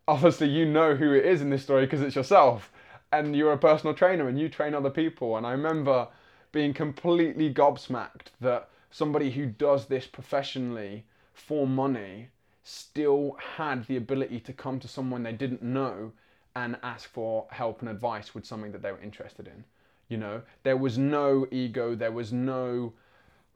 obviously, 0.06 0.48
you 0.48 0.64
know 0.64 0.94
who 0.96 1.12
it 1.12 1.24
is 1.24 1.42
in 1.42 1.50
this 1.50 1.62
story 1.62 1.84
because 1.84 2.00
it's 2.00 2.16
yourself, 2.16 2.72
and 3.12 3.34
you're 3.34 3.52
a 3.52 3.58
personal 3.58 3.94
trainer 3.94 4.28
and 4.28 4.38
you 4.38 4.48
train 4.48 4.74
other 4.74 4.90
people. 4.90 5.36
And 5.36 5.46
I 5.46 5.52
remember 5.52 6.08
being 6.52 6.74
completely 6.74 7.52
gobsmacked 7.52 8.32
that 8.40 8.68
somebody 8.90 9.30
who 9.30 9.46
does 9.46 9.86
this 9.86 10.06
professionally 10.06 11.04
for 11.34 11.66
money 11.66 12.28
still 12.62 13.36
had 13.56 13.86
the 13.86 13.96
ability 13.96 14.40
to 14.40 14.52
come 14.52 14.78
to 14.80 14.88
someone 14.88 15.22
they 15.22 15.32
didn't 15.32 15.62
know 15.62 16.12
and 16.54 16.76
ask 16.82 17.08
for 17.08 17.46
help 17.50 17.80
and 17.80 17.88
advice 17.88 18.34
with 18.34 18.44
something 18.44 18.72
that 18.72 18.82
they 18.82 18.92
were 18.92 19.00
interested 19.00 19.46
in. 19.46 19.64
You 20.08 20.16
know, 20.16 20.42
there 20.62 20.76
was 20.76 20.98
no 20.98 21.46
ego, 21.50 21.94
there 21.94 22.12
was 22.12 22.32
no 22.32 22.94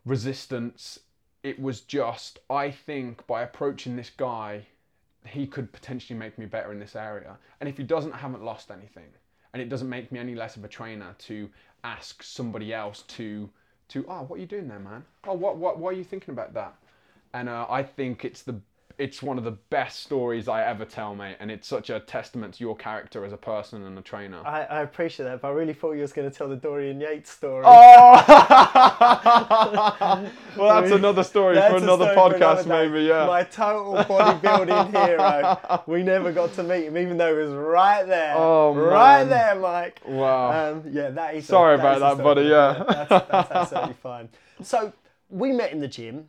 resistance. 0.05 0.99
It 1.43 1.61
was 1.61 1.81
just, 1.81 2.39
I 2.49 2.71
think 2.71 3.27
by 3.27 3.43
approaching 3.43 3.97
this 3.97 4.11
guy, 4.11 4.67
he 5.27 5.47
could 5.47 5.73
potentially 5.73 6.19
make 6.19 6.39
me 6.39 6.47
better 6.47 6.73
in 6.73 6.79
this 6.79 6.97
area. 6.97 7.37
And 7.61 7.69
if 7.69 7.77
he 7.77 7.83
doesn't, 7.83 8.13
I 8.13 8.19
haven't 8.19 8.45
lost 8.45 8.71
anything. 8.71 9.09
And 9.53 9.63
it 9.63 9.69
doesn't 9.69 9.89
make 9.89 10.11
me 10.11 10.19
any 10.19 10.35
less 10.35 10.57
of 10.57 10.65
a 10.65 10.69
trainer 10.69 11.15
to 11.21 11.49
ask 11.85 12.23
somebody 12.23 12.73
else 12.73 13.03
to, 13.03 13.51
to 13.89 14.05
oh, 14.09 14.23
what 14.23 14.37
are 14.37 14.41
you 14.41 14.47
doing 14.47 14.69
there, 14.69 14.79
man? 14.79 15.05
Oh, 15.25 15.35
what, 15.35 15.57
what, 15.59 15.79
why 15.79 15.91
are 15.91 15.95
you 15.95 16.05
thinking 16.05 16.33
about 16.33 16.55
that? 16.55 16.75
And 17.35 17.49
uh, 17.49 17.67
I 17.69 17.83
think 17.83 18.25
it's 18.25 18.43
the 18.43 18.61
it's 18.99 19.23
one 19.23 19.39
of 19.39 19.45
the 19.45 19.53
best 19.53 20.03
stories 20.03 20.49
I 20.49 20.65
ever 20.65 20.85
tell, 20.85 21.15
mate, 21.15 21.37
and 21.41 21.51
it's 21.51 21.69
such 21.69 21.89
a 21.91 22.01
testament 22.01 22.55
to 22.55 22.65
your 22.65 22.77
character 22.77 23.25
as 23.25 23.33
a 23.33 23.37
person 23.37 23.85
and 23.85 23.99
a 23.99 24.03
trainer. 24.03 24.43
I, 24.45 24.65
I 24.65 24.83
appreciate 24.83 25.27
that, 25.27 25.41
but 25.41 25.49
I 25.49 25.53
really 25.53 25.73
thought 25.73 25.93
you 25.93 26.03
was 26.03 26.13
going 26.13 26.31
to 26.31 26.37
tell 26.37 26.49
the 26.49 26.57
Dorian 26.57 27.01
Yates 27.01 27.31
story. 27.31 27.65
Oh! 27.67 28.25
well, 30.57 30.81
that's 30.81 30.93
another 30.93 31.25
story 31.25 31.55
That's 31.55 31.73
for 31.73 31.83
another 31.83 32.13
story 32.13 32.33
for 32.33 32.39
podcast, 32.39 32.65
another 32.65 32.89
maybe. 32.89 33.07
Yeah. 33.07 33.27
My 33.27 33.45
total 33.45 33.95
bodybuilding 34.05 34.91
hero. 35.07 35.83
We 35.87 36.03
never 36.03 36.33
got 36.33 36.55
to 36.55 36.63
meet 36.63 36.85
him, 36.85 36.99
even 36.99 37.17
though 37.17 37.37
he 37.37 37.43
was 37.43 37.53
right 37.53 38.05
there. 38.05 38.35
Oh, 38.37 38.75
right 38.75 39.27
man. 39.27 39.29
there, 39.29 39.55
Mike. 39.57 40.01
Wow. 40.07 40.73
Um, 40.73 40.85
yeah, 40.93 41.11
that 41.11 41.35
is. 41.35 41.47
Sorry 41.47 41.77
a, 41.77 41.79
about 41.79 41.97
is 41.97 42.03
that, 42.03 42.23
buddy, 42.23 42.43
yeah. 42.43 42.85
that's, 42.87 43.29
that's 43.29 43.51
absolutely 43.53 43.97
fine. 44.03 44.29
So 44.63 44.93
we 45.29 45.53
met 45.53 45.73
in 45.73 45.81
the 45.81 45.89
gym. 45.89 46.29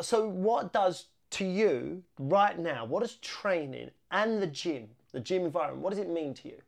So 0.00 0.28
what 0.28 0.72
does 0.72 1.06
to 1.30 1.44
you 1.44 2.02
right 2.18 2.58
now? 2.58 2.84
What 2.84 3.00
does 3.00 3.16
training 3.16 3.90
and 4.10 4.42
the 4.42 4.46
gym, 4.46 4.88
the 5.12 5.20
gym 5.20 5.44
environment, 5.44 5.82
what 5.82 5.90
does 5.90 5.98
it 5.98 6.08
mean 6.08 6.34
to 6.34 6.48
you? 6.48 6.58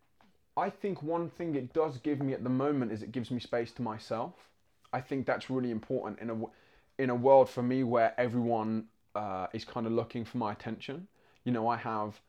I 0.57 0.71
think 0.71 1.03
one 1.03 1.31
thing 1.31 1.55
it 1.55 1.73
does 1.73 1.99
give 1.99 2.21
me 2.21 2.33
at 2.33 2.45
the 2.45 2.51
moment 2.51 2.93
is 2.93 3.03
it 3.03 3.13
gives 3.13 3.31
me 3.31 3.41
space 3.41 3.73
to 3.73 3.83
myself. 3.83 4.35
I 4.93 5.01
think 5.01 5.27
that's 5.27 5.49
really 5.49 5.71
important 5.71 6.19
in 6.21 6.31
a 6.31 6.37
in 7.03 7.11
a 7.11 7.15
world 7.15 7.49
for 7.49 7.63
me 7.63 7.83
where 7.83 8.13
everyone 8.19 8.85
uh, 9.15 9.47
is 9.55 9.65
kind 9.65 9.87
of 9.87 9.93
looking 9.93 10.25
for 10.25 10.37
my 10.37 10.53
attention. 10.53 11.09
You 11.45 11.53
know, 11.53 11.67
I 11.69 11.77
have 11.77 12.21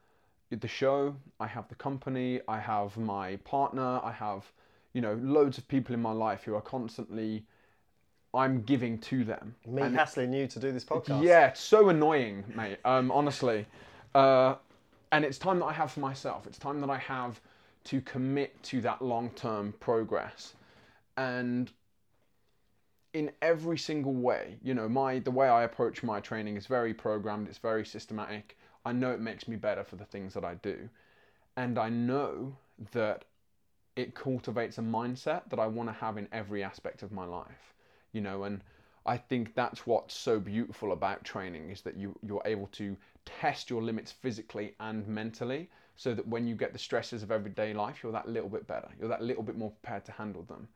the 0.50 0.68
show, 0.68 1.16
I 1.40 1.48
have 1.48 1.68
the 1.68 1.76
company, 1.76 2.40
I 2.48 2.60
have 2.60 2.96
my 2.98 3.36
partner, 3.38 4.00
I 4.04 4.12
have 4.12 4.46
you 4.94 5.02
know 5.02 5.16
loads 5.16 5.58
of 5.58 5.68
people 5.68 5.94
in 5.94 6.02
my 6.02 6.12
life 6.12 6.44
who 6.44 6.56
are 6.56 6.62
constantly 6.62 7.46
I'm 8.34 8.62
giving 8.62 8.98
to 9.00 9.24
them. 9.24 9.56
Me 9.66 9.82
And- 9.82 9.96
hassling 9.96 10.34
you 10.34 10.48
to 10.48 10.60
do 10.60 10.72
this 10.72 10.86
podcast. 10.86 11.24
yeah, 11.24 11.48
it's 11.48 11.60
so 11.60 11.90
annoying, 11.90 12.46
mate. 12.56 12.80
Um, 12.86 13.12
honestly, 13.12 13.66
uh, 14.16 14.56
and 15.12 15.26
it's 15.26 15.38
time 15.38 15.60
that 15.60 15.66
I 15.66 15.74
have 15.74 15.92
for 15.92 16.00
myself. 16.00 16.48
It's 16.48 16.58
time 16.58 16.80
that 16.82 16.90
I 16.90 16.98
have 16.98 17.42
to 17.86 18.00
commit 18.02 18.62
to 18.64 18.82
that 18.82 19.02
long-term 19.02 19.74
progress, 19.80 20.54
and 21.18 21.72
in 23.14 23.30
every 23.42 23.78
single 23.78 24.14
way, 24.14 24.56
you 24.64 24.74
know, 24.74 24.88
my 24.88 25.20
the 25.20 25.32
way 25.32 25.50
I 25.50 25.64
approach 25.64 26.02
my 26.02 26.22
training 26.22 26.56
is 26.56 26.68
very 26.68 26.94
programmed. 26.94 27.50
It's 27.50 27.58
very 27.58 27.86
systematic. 27.86 28.58
I 28.86 28.94
know 28.94 29.12
it 29.12 29.20
makes 29.20 29.48
me 29.48 29.58
better 29.58 29.84
for 29.84 29.98
the 29.98 30.06
things 30.06 30.34
that 30.36 30.46
I 30.46 30.56
do, 30.56 30.88
and 31.58 31.78
I 31.78 31.90
know 31.90 32.56
that 32.94 33.26
it 33.98 34.16
cultivates 34.16 34.78
a 34.78 34.82
mindset 34.82 35.50
that 35.50 35.60
I 35.60 35.68
want 35.68 35.90
to 35.90 35.94
have 35.94 36.18
in 36.18 36.30
every 36.32 36.64
aspect 36.64 37.04
of 37.04 37.12
my 37.12 37.26
life. 37.26 37.74
You 38.14 38.22
know, 38.22 38.44
and 38.44 38.62
I 39.06 39.18
think 39.18 39.56
that's 39.56 39.88
what's 39.88 40.14
so 40.14 40.40
beautiful 40.40 40.92
about 40.92 41.24
training 41.24 41.72
is 41.72 41.82
that 41.82 41.98
you 41.98 42.18
you're 42.22 42.42
able 42.46 42.68
to 42.74 42.96
test 43.26 43.70
your 43.70 43.82
limits 43.82 44.12
physically 44.12 44.76
and 44.80 45.08
mentally 45.08 45.70
so 45.96 46.14
that 46.14 46.28
when 46.28 46.46
you 46.48 46.56
get 46.56 46.74
the 46.74 46.80
stresses 46.80 47.24
of 47.24 47.32
everyday 47.32 47.74
life 47.74 48.04
you're 48.04 48.12
that 48.12 48.28
little 48.30 48.50
bit 48.50 48.68
better. 48.68 48.90
You're 49.00 49.10
that 49.10 49.24
little 49.24 49.44
bit 49.44 49.58
more 49.58 49.72
prepared 49.72 50.06
to 50.06 50.12
handle 50.12 50.44
them. 50.44 50.68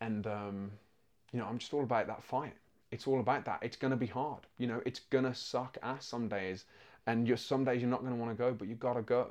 And 0.00 0.26
um, 0.26 0.72
you 1.32 1.38
know 1.38 1.46
I'm 1.46 1.58
just 1.58 1.72
all 1.72 1.84
about 1.84 2.08
that 2.08 2.24
fight. 2.24 2.54
It's 2.90 3.06
all 3.06 3.20
about 3.20 3.44
that. 3.44 3.60
It's 3.62 3.76
gonna 3.76 3.96
be 3.96 4.06
hard. 4.06 4.46
You 4.58 4.66
know 4.66 4.82
it's 4.84 5.00
gonna 5.00 5.34
suck 5.34 5.78
ass 5.82 6.06
some 6.06 6.28
days. 6.28 6.64
And 7.06 7.26
you're 7.28 7.36
some 7.36 7.64
days 7.64 7.80
you're 7.80 7.90
not 7.90 8.02
gonna 8.02 8.16
want 8.16 8.32
to 8.32 8.42
go 8.42 8.52
but 8.52 8.66
you 8.66 8.74
gotta 8.74 9.02
go. 9.02 9.28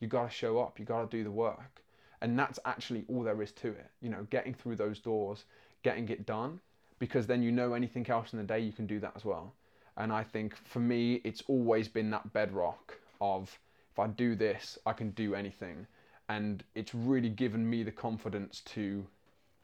You 0.00 0.08
gotta 0.08 0.30
show 0.30 0.58
up. 0.58 0.78
You 0.78 0.84
gotta 0.84 1.08
do 1.08 1.24
the 1.24 1.30
work. 1.30 1.82
And 2.20 2.38
that's 2.38 2.58
actually 2.66 3.04
all 3.08 3.22
there 3.22 3.40
is 3.40 3.52
to 3.52 3.68
it. 3.68 3.90
You 4.02 4.10
know 4.10 4.26
getting 4.28 4.52
through 4.52 4.76
those 4.76 4.98
doors 4.98 5.44
getting 5.82 6.08
it 6.10 6.26
done 6.26 6.60
because 6.98 7.26
then 7.26 7.42
you 7.42 7.52
know 7.52 7.74
anything 7.74 8.08
else 8.10 8.32
in 8.32 8.38
the 8.38 8.44
day 8.44 8.60
you 8.60 8.72
can 8.72 8.86
do 8.86 9.00
that 9.00 9.12
as 9.16 9.24
well. 9.24 9.54
And 9.96 10.12
i 10.12 10.22
think 10.22 10.56
for 10.56 10.80
me 10.80 11.20
it's 11.24 11.42
always 11.48 11.88
been 11.88 12.10
that 12.10 12.32
bedrock 12.32 12.98
of 13.20 13.58
if 13.92 13.98
i 13.98 14.06
do 14.06 14.34
this 14.34 14.78
i 14.86 14.92
can 14.92 15.10
do 15.10 15.34
anything. 15.34 15.86
And 16.30 16.62
it's 16.74 16.94
really 16.94 17.30
given 17.30 17.68
me 17.68 17.82
the 17.82 17.92
confidence 17.92 18.60
to 18.66 19.06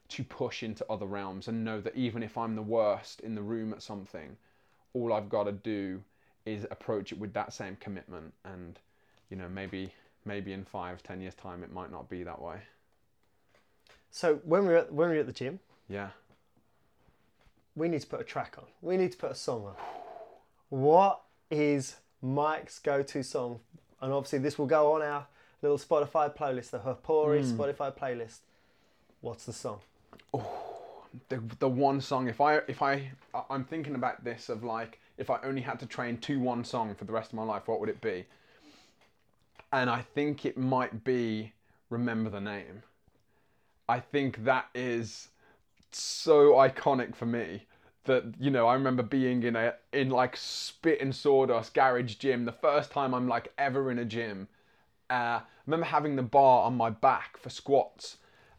to 0.07 0.23
push 0.23 0.63
into 0.63 0.85
other 0.89 1.05
realms 1.05 1.47
and 1.47 1.63
know 1.63 1.81
that 1.81 1.95
even 1.95 2.21
if 2.21 2.37
i'm 2.37 2.55
the 2.55 2.61
worst 2.61 3.21
in 3.21 3.33
the 3.35 3.41
room 3.41 3.73
at 3.73 3.81
something 3.81 4.37
all 4.93 5.13
i've 5.13 5.29
got 5.29 5.45
to 5.45 5.51
do 5.51 6.01
is 6.45 6.65
approach 6.71 7.11
it 7.11 7.19
with 7.19 7.33
that 7.33 7.53
same 7.53 7.75
commitment. 7.79 8.33
And 8.43 8.79
you 9.29 9.37
know 9.37 9.49
maybe 9.49 9.91
maybe 10.23 10.53
in 10.53 10.63
five 10.63 11.03
ten 11.03 11.21
years 11.21 11.33
time 11.33 11.63
it 11.63 11.73
might 11.73 11.91
not 11.91 12.09
be 12.09 12.23
that 12.23 12.41
way. 12.41 12.57
So 14.11 14.35
when 14.45 14.65
we're 14.65 14.77
at, 14.77 14.93
when 14.93 15.09
we're 15.09 15.19
at 15.19 15.25
the 15.25 15.33
gym, 15.33 15.59
yeah 15.89 16.09
we 17.75 17.87
need 17.87 18.01
to 18.01 18.07
put 18.07 18.21
a 18.21 18.23
track 18.23 18.55
on. 18.57 18.65
We 18.81 18.97
need 18.97 19.11
to 19.11 19.17
put 19.17 19.31
a 19.31 19.35
song 19.35 19.65
on. 19.65 19.75
What 20.69 21.21
is 21.51 21.97
Mike's 22.21 22.79
go-to 22.79 23.23
song? 23.23 23.59
And 24.01 24.13
obviously, 24.13 24.39
this 24.39 24.57
will 24.57 24.65
go 24.65 24.93
on 24.93 25.01
our 25.01 25.27
little 25.61 25.77
Spotify 25.77 26.35
playlist, 26.35 26.71
the 26.71 26.79
Hapori 26.79 27.43
hmm. 27.43 27.59
Spotify 27.59 27.95
playlist. 27.95 28.39
What's 29.21 29.45
the 29.45 29.53
song? 29.53 29.79
Oh, 30.33 30.65
the, 31.29 31.41
the 31.59 31.67
one 31.67 32.01
song 32.01 32.27
if 32.27 32.41
i 32.41 32.57
if 32.67 32.81
i 32.81 33.11
I- 33.33 33.43
i'm 33.49 33.63
thinking 33.63 33.95
about 33.95 34.23
this 34.23 34.49
of 34.49 34.63
like 34.63 34.99
if 35.17 35.29
i 35.29 35.39
only 35.43 35.61
had 35.61 35.79
to 35.79 35.85
train 35.85 36.17
to 36.19 36.39
one 36.39 36.63
song 36.63 36.95
for 36.95 37.05
the 37.05 37.13
rest 37.13 37.31
of 37.31 37.35
my 37.35 37.43
life 37.43 37.67
what 37.67 37.79
would 37.79 37.89
it 37.89 38.01
be 38.01 38.25
and 39.71 39.89
i 39.89 40.01
think 40.01 40.45
it 40.45 40.57
might 40.57 41.03
be 41.03 41.53
remember 41.89 42.29
the 42.29 42.41
name 42.41 42.83
i 43.87 43.99
think 43.99 44.43
that 44.43 44.67
is 44.73 45.29
so 45.97 46.53
iconic 46.53 47.15
for 47.15 47.25
me 47.25 47.63
that 48.05 48.23
you 48.39 48.51
know 48.51 48.67
i 48.67 48.73
remember 48.73 49.03
being 49.03 49.43
in 49.43 49.55
a 49.55 49.73
in 49.93 50.09
like 50.09 50.35
spit 50.37 51.01
and 51.01 51.15
sawdust 51.15 51.73
garage 51.73 52.15
gym 52.15 52.45
the 52.45 52.51
first 52.51 52.91
time 52.91 53.13
i'm 53.13 53.27
like 53.27 53.51
ever 53.57 53.89
in 53.89 53.99
a 53.99 54.05
gym 54.05 54.47
uh, 55.09 55.39
I 55.39 55.41
remember 55.65 55.85
having 55.85 56.15
the 56.15 56.23
bar 56.23 56.63
on 56.65 56.75
my 56.75 56.89
back 56.89 57.37
for 57.37 57.49
squats 57.49 58.17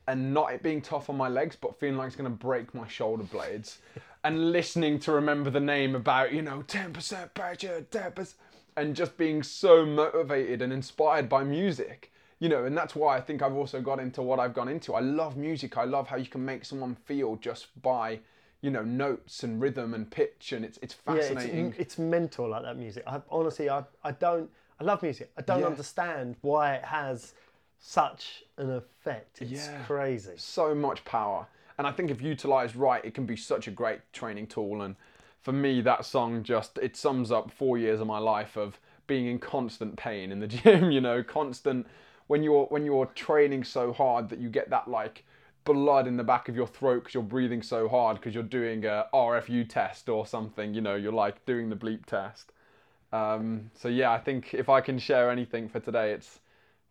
and 0.08 0.32
not 0.32 0.52
it 0.52 0.62
being 0.62 0.80
tough 0.80 1.10
on 1.10 1.16
my 1.16 1.28
legs, 1.28 1.56
but 1.56 1.78
feeling 1.78 1.96
like 1.96 2.08
it's 2.08 2.16
going 2.16 2.30
to 2.30 2.36
break 2.36 2.74
my 2.74 2.86
shoulder 2.86 3.24
blades. 3.24 3.78
and 4.24 4.52
listening 4.52 4.98
to 5.00 5.12
remember 5.12 5.50
the 5.50 5.60
name 5.60 5.94
about, 5.94 6.32
you 6.32 6.42
know, 6.42 6.62
10% 6.66 7.34
pressure, 7.34 7.86
10%, 7.90 8.34
and 8.76 8.94
just 8.94 9.16
being 9.16 9.42
so 9.42 9.84
motivated 9.84 10.62
and 10.62 10.72
inspired 10.72 11.28
by 11.28 11.42
music. 11.42 12.12
You 12.38 12.50
know, 12.50 12.64
and 12.64 12.76
that's 12.76 12.94
why 12.94 13.16
I 13.16 13.20
think 13.20 13.40
I've 13.40 13.54
also 13.54 13.80
got 13.80 13.98
into 13.98 14.20
what 14.20 14.38
I've 14.38 14.52
gone 14.52 14.68
into. 14.68 14.94
I 14.94 15.00
love 15.00 15.36
music. 15.36 15.78
I 15.78 15.84
love 15.84 16.08
how 16.08 16.16
you 16.16 16.26
can 16.26 16.44
make 16.44 16.64
someone 16.66 16.94
feel 16.94 17.36
just 17.36 17.80
by, 17.80 18.20
you 18.60 18.70
know, 18.70 18.82
notes 18.82 19.42
and 19.42 19.60
rhythm 19.60 19.94
and 19.94 20.10
pitch, 20.10 20.52
and 20.52 20.64
it's 20.64 20.78
it's 20.82 20.94
Yeah, 21.06 21.14
it's, 21.14 21.28
fascinating. 21.28 21.74
it's 21.78 21.98
mental 21.98 22.50
like 22.50 22.62
that 22.62 22.76
music. 22.76 23.04
I, 23.06 23.22
honestly, 23.30 23.70
I, 23.70 23.84
I 24.04 24.12
don't. 24.12 24.50
I 24.78 24.84
love 24.84 25.02
music. 25.02 25.30
I 25.38 25.42
don't 25.42 25.60
Yeah. 25.60 25.66
understand 25.66 26.36
why 26.42 26.74
it 26.74 26.84
has 26.84 27.32
such 27.78 28.44
an 28.58 28.70
effect. 28.70 29.40
It's 29.40 29.52
Yeah. 29.52 29.82
crazy. 29.86 30.32
so 30.36 30.74
much 30.74 31.04
power. 31.06 31.46
And 31.78 31.86
I 31.86 31.92
think 31.92 32.10
if 32.10 32.20
utilized 32.20 32.76
right, 32.76 33.02
it 33.04 33.14
can 33.14 33.24
be 33.26 33.36
such 33.36 33.68
a 33.68 33.70
great 33.70 34.00
training 34.12 34.46
tool. 34.48 34.82
And 34.82 34.96
for 35.40 35.52
me, 35.52 35.80
that 35.82 36.04
song 36.04 36.42
just 36.42 36.78
it 36.82 36.96
sums 36.96 37.30
up 37.30 37.50
four 37.50 37.78
years 37.78 38.00
of 38.00 38.06
my 38.06 38.18
life 38.18 38.56
of 38.56 38.78
being 39.06 39.26
in 39.26 39.38
constant 39.38 39.96
pain 39.96 40.32
in 40.32 40.40
the 40.40 40.46
gym. 40.58 40.90
You 40.90 41.00
know, 41.00 41.22
constant 41.22 41.86
when 42.26 42.42
you're 42.42 42.64
when 42.66 42.84
you're 42.84 43.06
training 43.06 43.64
so 43.64 43.92
hard 43.92 44.28
that 44.28 44.38
you 44.38 44.48
get 44.48 44.70
that 44.70 44.88
like 44.88 45.24
blood 45.64 46.06
in 46.06 46.16
the 46.16 46.24
back 46.24 46.48
of 46.48 46.56
your 46.56 46.66
throat 46.66 47.00
because 47.00 47.14
you're 47.14 47.22
breathing 47.22 47.62
so 47.62 47.88
hard 47.88 48.16
because 48.16 48.34
you're 48.34 48.42
doing 48.42 48.84
a 48.84 49.06
RFU 49.12 49.68
test 49.68 50.08
or 50.08 50.26
something. 50.26 50.74
You 50.74 50.80
know, 50.80 50.94
you're 50.94 51.12
like 51.12 51.44
doing 51.44 51.68
the 51.68 51.76
bleep 51.76 52.06
test. 52.06 52.52
Um, 53.12 53.70
so 53.74 53.88
yeah, 53.88 54.12
I 54.12 54.18
think 54.18 54.54
if 54.54 54.68
I 54.68 54.80
can 54.80 54.98
share 54.98 55.30
anything 55.30 55.68
for 55.68 55.80
today, 55.80 56.12
it's 56.12 56.40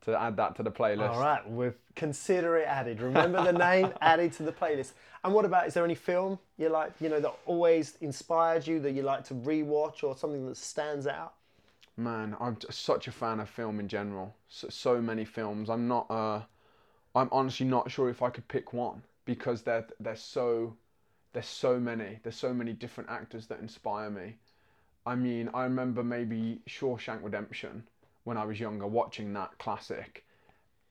to 0.05 0.19
add 0.19 0.37
that 0.37 0.55
to 0.55 0.63
the 0.63 0.71
playlist. 0.71 1.09
All 1.09 1.19
right, 1.19 1.49
we've 1.49 1.75
consider 1.95 2.57
it 2.57 2.67
added. 2.67 3.01
Remember 3.01 3.43
the 3.43 3.53
name 3.53 3.91
added 4.01 4.33
to 4.33 4.43
the 4.43 4.51
playlist. 4.51 4.91
And 5.23 5.33
what 5.33 5.45
about? 5.45 5.67
Is 5.67 5.73
there 5.73 5.83
any 5.83 5.95
film 5.95 6.37
you 6.57 6.69
like? 6.69 6.93
You 6.99 7.09
know 7.09 7.19
that 7.19 7.33
always 7.45 7.97
inspired 8.01 8.67
you 8.67 8.79
that 8.81 8.91
you 8.91 9.01
like 9.01 9.23
to 9.25 9.33
rewatch 9.33 10.03
or 10.03 10.15
something 10.15 10.45
that 10.47 10.57
stands 10.57 11.07
out? 11.07 11.33
Man, 11.97 12.37
I'm 12.39 12.57
such 12.69 13.07
a 13.09 13.11
fan 13.11 13.41
of 13.41 13.49
film 13.49 13.81
in 13.81 13.89
general. 13.89 14.35
So, 14.47 14.69
so 14.69 15.01
many 15.01 15.25
films. 15.25 15.69
I'm 15.69 15.89
not. 15.89 16.09
Uh, 16.09 16.43
I'm 17.15 17.29
honestly 17.31 17.65
not 17.65 17.91
sure 17.91 18.09
if 18.09 18.21
I 18.21 18.29
could 18.29 18.47
pick 18.47 18.73
one 18.73 19.03
because 19.25 19.63
they're 19.63 19.87
they're 19.99 20.15
so 20.15 20.77
there's 21.33 21.47
so 21.47 21.79
many. 21.79 22.19
There's 22.23 22.35
so 22.37 22.53
many 22.53 22.73
different 22.73 23.09
actors 23.09 23.47
that 23.47 23.59
inspire 23.61 24.09
me. 24.09 24.37
I 25.05 25.15
mean, 25.15 25.49
I 25.53 25.63
remember 25.63 26.03
maybe 26.03 26.61
Shawshank 26.67 27.23
Redemption 27.23 27.87
when 28.25 28.37
I 28.37 28.45
was 28.45 28.59
younger, 28.59 28.87
watching 28.87 29.33
that 29.33 29.57
classic, 29.59 30.25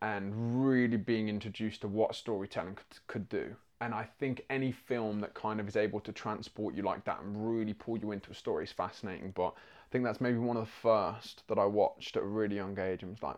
and 0.03 0.67
really 0.69 0.97
being 0.97 1.29
introduced 1.29 1.81
to 1.83 1.89
what 1.89 2.15
storytelling 2.15 2.75
could, 2.77 3.07
could 3.07 3.29
do. 3.29 3.57
And 3.81 3.95
I 3.95 4.05
think 4.05 4.45
any 4.51 4.73
film 4.73 5.21
that 5.21 5.35
kind 5.35 5.61
of 5.61 5.69
is 5.69 5.77
able 5.77 6.01
to 6.01 6.13
transport 6.13 6.75
you 6.75 6.83
like 6.83 7.05
that 7.05 7.21
and 7.23 7.51
really 7.59 7.75
pull 7.75 7.99
you 7.99 8.13
into 8.13 8.31
a 8.31 8.35
story 8.35 8.65
is 8.65 8.73
fascinating. 8.73 9.33
But 9.35 9.55
think 9.95 10.05
that's 10.05 10.21
maybe 10.21 10.39
one 10.39 10.57
of 10.57 10.65
the 10.65 10.73
first 10.83 11.45
that 11.47 11.57
I 11.57 11.65
watched 11.67 12.17
at 12.17 12.25
a 12.25 12.27
really 12.27 12.57
young 12.57 12.77
age 12.81 13.05
and 13.05 13.13
was 13.13 13.23
like, 13.23 13.37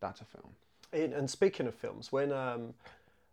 that's 0.00 0.22
a 0.22 0.24
film. 0.24 0.48
In, 0.94 1.12
and 1.12 1.28
speaking 1.28 1.66
of 1.66 1.74
films, 1.74 2.10
when 2.10 2.32
um, 2.32 2.72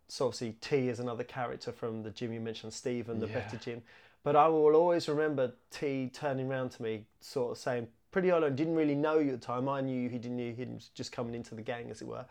so 0.08 0.26
obviously 0.26 0.56
T 0.60 0.90
is 0.90 1.00
another 1.00 1.24
character 1.24 1.72
from 1.72 2.02
the 2.02 2.10
gym 2.10 2.34
you 2.34 2.40
mentioned, 2.40 2.74
Steve 2.74 3.08
and 3.08 3.18
the 3.18 3.28
Yeah. 3.28 3.40
Better 3.40 3.56
Gym, 3.56 3.82
but 4.22 4.36
I 4.36 4.46
will 4.48 4.74
always 4.74 5.08
remember 5.08 5.54
T 5.70 6.10
turning 6.12 6.50
around 6.50 6.68
to 6.72 6.82
me, 6.82 7.06
sort 7.20 7.52
of 7.52 7.56
saying, 7.56 7.88
pretty 8.10 8.30
on, 8.30 8.42
didn't 8.54 8.74
really 8.74 8.94
know 8.94 9.18
you 9.20 9.32
at 9.32 9.40
the 9.40 9.46
time. 9.46 9.66
I 9.66 9.80
knew 9.80 10.10
he 10.10 10.18
didn't 10.18 10.36
knew 10.36 10.52
he 10.54 10.66
was 10.66 10.90
just 10.94 11.12
coming 11.12 11.34
into 11.34 11.54
the 11.54 11.62
gang, 11.62 11.90
as 11.90 12.02
it 12.02 12.08
were, 12.08 12.26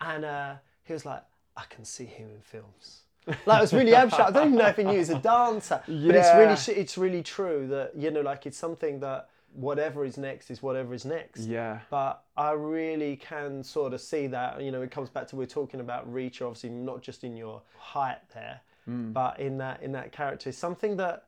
and 0.00 0.24
uh, 0.24 0.54
he 0.84 0.92
was 0.92 1.04
like, 1.04 1.24
I 1.56 1.64
can 1.68 1.84
see 1.84 2.04
him 2.04 2.28
in 2.30 2.40
films. 2.40 3.00
Like 3.46 3.58
it 3.58 3.62
was 3.62 3.72
really 3.72 3.96
abstract. 3.96 4.30
I 4.30 4.32
don't 4.32 4.46
even 4.48 4.58
know 4.58 4.68
if 4.68 4.76
he 4.76 4.84
knew 4.84 4.92
he 4.92 4.98
was 4.98 5.10
a 5.10 5.18
dancer, 5.18 5.82
yeah. 5.88 6.06
but 6.06 6.14
it's 6.14 6.68
really 6.68 6.80
it's 6.80 6.96
really 6.96 7.22
true 7.24 7.66
that 7.66 7.96
you 7.96 8.12
know, 8.12 8.20
like 8.20 8.46
it's 8.46 8.58
something 8.58 9.00
that 9.00 9.28
whatever 9.54 10.04
is 10.04 10.16
next 10.16 10.50
is 10.50 10.62
whatever 10.62 10.94
is 10.94 11.04
next 11.04 11.40
Yeah. 11.46 11.80
but 11.90 12.24
I 12.36 12.52
really 12.52 13.16
can 13.16 13.62
sort 13.62 13.92
of 13.92 14.00
see 14.00 14.26
that. 14.28 14.60
You 14.62 14.70
know, 14.72 14.82
it 14.82 14.90
comes 14.90 15.10
back 15.10 15.26
to 15.28 15.36
we're 15.36 15.46
talking 15.46 15.80
about 15.80 16.10
reach, 16.12 16.40
obviously 16.42 16.70
not 16.70 17.02
just 17.02 17.22
in 17.24 17.36
your 17.36 17.62
height 17.76 18.18
there, 18.34 18.60
Mm. 18.88 19.12
but 19.12 19.38
in 19.38 19.58
that 19.58 19.82
in 19.82 19.92
that 19.92 20.10
character, 20.12 20.50
something 20.52 20.96
that 20.96 21.26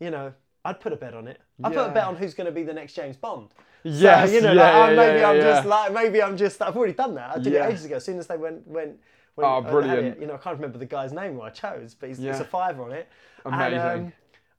you 0.00 0.10
know 0.10 0.32
I'd 0.64 0.80
put 0.80 0.92
a 0.92 0.96
bet 0.96 1.14
on 1.14 1.26
it. 1.28 1.40
I'd 1.64 1.72
put 1.72 1.88
a 1.88 1.92
bet 1.92 2.04
on 2.04 2.16
who's 2.16 2.34
going 2.34 2.46
to 2.46 2.52
be 2.52 2.62
the 2.62 2.74
next 2.74 2.92
James 2.94 3.16
Bond. 3.16 3.48
Yes, 3.82 4.28
so, 4.28 4.34
you 4.34 4.40
know, 4.42 4.52
yeah, 4.52 4.78
like, 4.78 4.90
yeah, 4.90 4.96
maybe 4.96 5.18
yeah, 5.20 5.28
I'm 5.30 5.36
yeah. 5.36 5.42
just 5.42 5.66
like 5.66 5.92
maybe 5.92 6.22
I'm 6.22 6.36
just 6.36 6.60
I've 6.60 6.76
already 6.76 6.92
done 6.92 7.14
that. 7.14 7.36
I 7.36 7.38
did 7.38 7.52
Yeah. 7.54 7.66
it 7.68 7.72
ages 7.72 7.84
ago. 7.86 7.96
As 7.96 8.04
soon 8.04 8.18
as 8.18 8.26
they 8.26 8.36
went 8.36 8.66
went. 8.66 8.98
went 9.36 9.48
Oh, 9.48 9.58
uh, 9.58 9.70
brilliant. 9.70 10.06
it, 10.16 10.20
you 10.20 10.26
know, 10.26 10.34
I 10.34 10.38
can't 10.38 10.56
remember 10.56 10.76
the 10.76 10.84
guy's 10.86 11.12
name 11.14 11.34
who 11.34 11.42
I 11.42 11.50
chose, 11.50 11.94
but 11.94 12.08
he's, 12.10 12.18
Yeah. 12.20 12.38
a 12.38 12.44
fiver 12.44 12.82
on 12.82 12.92
it. 12.92 13.08
Amazing. 13.46 13.78
And, 13.78 14.06
um, 14.06 14.12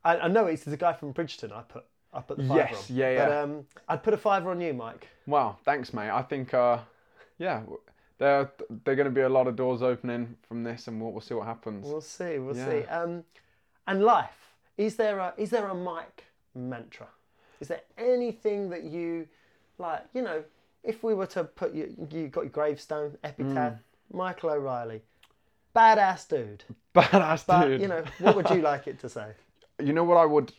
I, 0.03 0.17
I 0.21 0.27
know 0.27 0.47
it's 0.47 0.63
the 0.63 0.75
guy 0.77 0.93
from 0.93 1.13
Bridgerton. 1.13 1.51
I 1.51 1.61
put 1.61 1.83
I 2.13 2.21
put 2.21 2.37
the 2.37 2.43
fiver 2.43 2.59
Yes, 2.71 2.89
on. 2.89 2.95
yeah, 2.97 3.25
But 3.25 3.31
yeah. 3.31 3.39
um, 3.41 3.65
I'd 3.87 4.03
put 4.03 4.13
a 4.13 4.17
fiver 4.17 4.51
on 4.51 4.59
you, 4.61 4.73
Mike. 4.73 5.07
Wow, 5.27 5.57
thanks, 5.63 5.93
mate. 5.93 6.09
I 6.09 6.21
think, 6.21 6.53
uh, 6.53 6.79
yeah, 7.37 7.61
there 8.17 8.51
there 8.83 8.93
are 8.93 8.95
going 8.95 9.05
to 9.05 9.11
be 9.11 9.21
a 9.21 9.29
lot 9.29 9.47
of 9.47 9.55
doors 9.55 9.81
opening 9.81 10.35
from 10.47 10.63
this, 10.63 10.87
and 10.87 10.99
we'll, 11.01 11.11
we'll 11.11 11.21
see 11.21 11.33
what 11.33 11.47
happens. 11.47 11.85
We'll 11.87 12.01
see. 12.01 12.37
We'll 12.39 12.55
Yeah. 12.55 12.65
see. 12.69 12.85
Um, 12.87 13.23
and 13.87 14.03
life 14.03 14.55
is 14.77 14.95
there 14.95 15.19
a 15.19 15.33
is 15.37 15.49
there 15.49 15.67
a 15.67 15.73
Mike 15.75 16.25
mantra? 16.53 17.07
Is 17.59 17.67
there 17.67 17.81
anything 17.97 18.69
that 18.71 18.83
you 18.83 19.27
like? 19.77 20.03
You 20.13 20.21
know, 20.23 20.43
if 20.83 21.03
we 21.03 21.13
were 21.13 21.27
to 21.27 21.43
put 21.43 21.73
you, 21.73 21.95
you 22.11 22.27
got 22.27 22.41
your 22.41 22.49
gravestone 22.49 23.17
epitaph, 23.23 23.73
Mm. 23.73 23.79
Michael 24.17 24.49
O'Reilly, 24.51 25.01
badass 25.75 26.27
dude. 26.27 26.63
Badass 26.95 27.45
But 27.47 27.67
dude. 27.67 27.81
you 27.81 27.87
know, 27.87 28.03
what 28.19 28.35
would 28.35 28.49
you 28.49 28.61
like 28.61 28.87
it 28.87 28.99
to 28.99 29.09
say? 29.09 29.31
You 29.79 29.93
know 29.93 30.03
what 30.03 30.17
I 30.17 30.25
would 30.25 30.51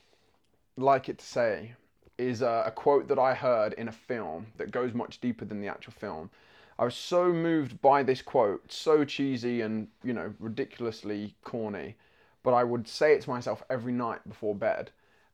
like 0.76 1.08
it 1.08 1.18
to 1.18 1.24
say 1.24 1.74
is 2.18 2.42
uh, 2.42 2.62
a 2.66 2.70
quote 2.70 3.08
that 3.08 3.18
I 3.18 3.34
heard 3.34 3.72
in 3.74 3.88
a 3.88 3.92
film 3.92 4.46
that 4.56 4.70
goes 4.70 4.94
much 4.94 5.20
deeper 5.20 5.44
than 5.44 5.60
the 5.60 5.68
actual 5.68 5.92
film. 5.92 6.30
I 6.78 6.84
was 6.84 6.94
so 6.94 7.32
moved 7.32 7.80
by 7.80 8.02
this 8.02 8.22
quote, 8.22 8.72
so 8.72 9.04
cheesy 9.04 9.60
and 9.60 9.88
you 10.02 10.12
know 10.12 10.34
ridiculously 10.38 11.34
corny, 11.44 11.96
but 12.42 12.54
I 12.54 12.64
would 12.64 12.88
say 12.88 13.12
it 13.14 13.22
to 13.22 13.30
myself 13.30 13.62
every 13.70 13.92
night 13.92 14.26
before 14.28 14.54
bed, 14.54 14.90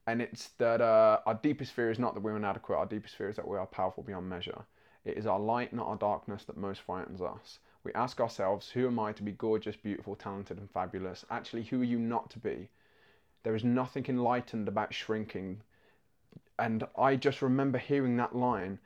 and 0.07 0.21
it's 0.21 0.49
that 0.59 0.81
uh, 0.81 1.21
our 1.27 1.35
deepest 1.35 1.73
fear 1.73 1.91
is 1.91 1.99
not 1.99 2.15
that 2.15 2.21
we're 2.21 2.37
inadequate. 2.37 2.79
Our 2.79 2.87
deepest 2.87 3.17
fear 3.17 3.29
is 3.29 3.37
that 3.37 3.47
we 3.47 3.57
are 3.57 3.67
powerful 3.67 4.03
beyond 4.03 4.29
measure. 4.29 4.65
It 5.05 5.17
is 5.17 5.27
our 5.27 5.39
light, 5.41 5.73
not 5.73 5.87
our 5.87 5.97
darkness, 5.97 6.45
that 6.45 6.57
most 6.57 6.81
frightens 6.83 7.23
us. 7.23 7.61
We 7.85 7.93
ask 7.95 8.21
ourselves, 8.21 8.71
who 8.71 8.87
am 8.87 8.99
I 8.99 9.13
to 9.13 9.23
be 9.23 9.33
gorgeous, 9.33 9.77
beautiful, 9.77 10.17
talented, 10.17 10.59
and 10.59 10.71
fabulous? 10.71 11.25
Actually, 11.31 11.63
who 11.63 11.81
are 11.81 11.85
you 11.85 11.99
not 11.99 12.29
to 12.31 12.39
be? 12.39 12.69
There 13.43 13.55
is 13.55 13.65
nothing 13.65 14.05
enlightened 14.09 14.69
about 14.69 14.93
shrinking. 14.93 15.63
And 16.59 16.85
I 16.97 17.17
just 17.17 17.41
remember 17.43 17.79
hearing 17.79 18.17
that 18.17 18.35
line. 18.35 18.79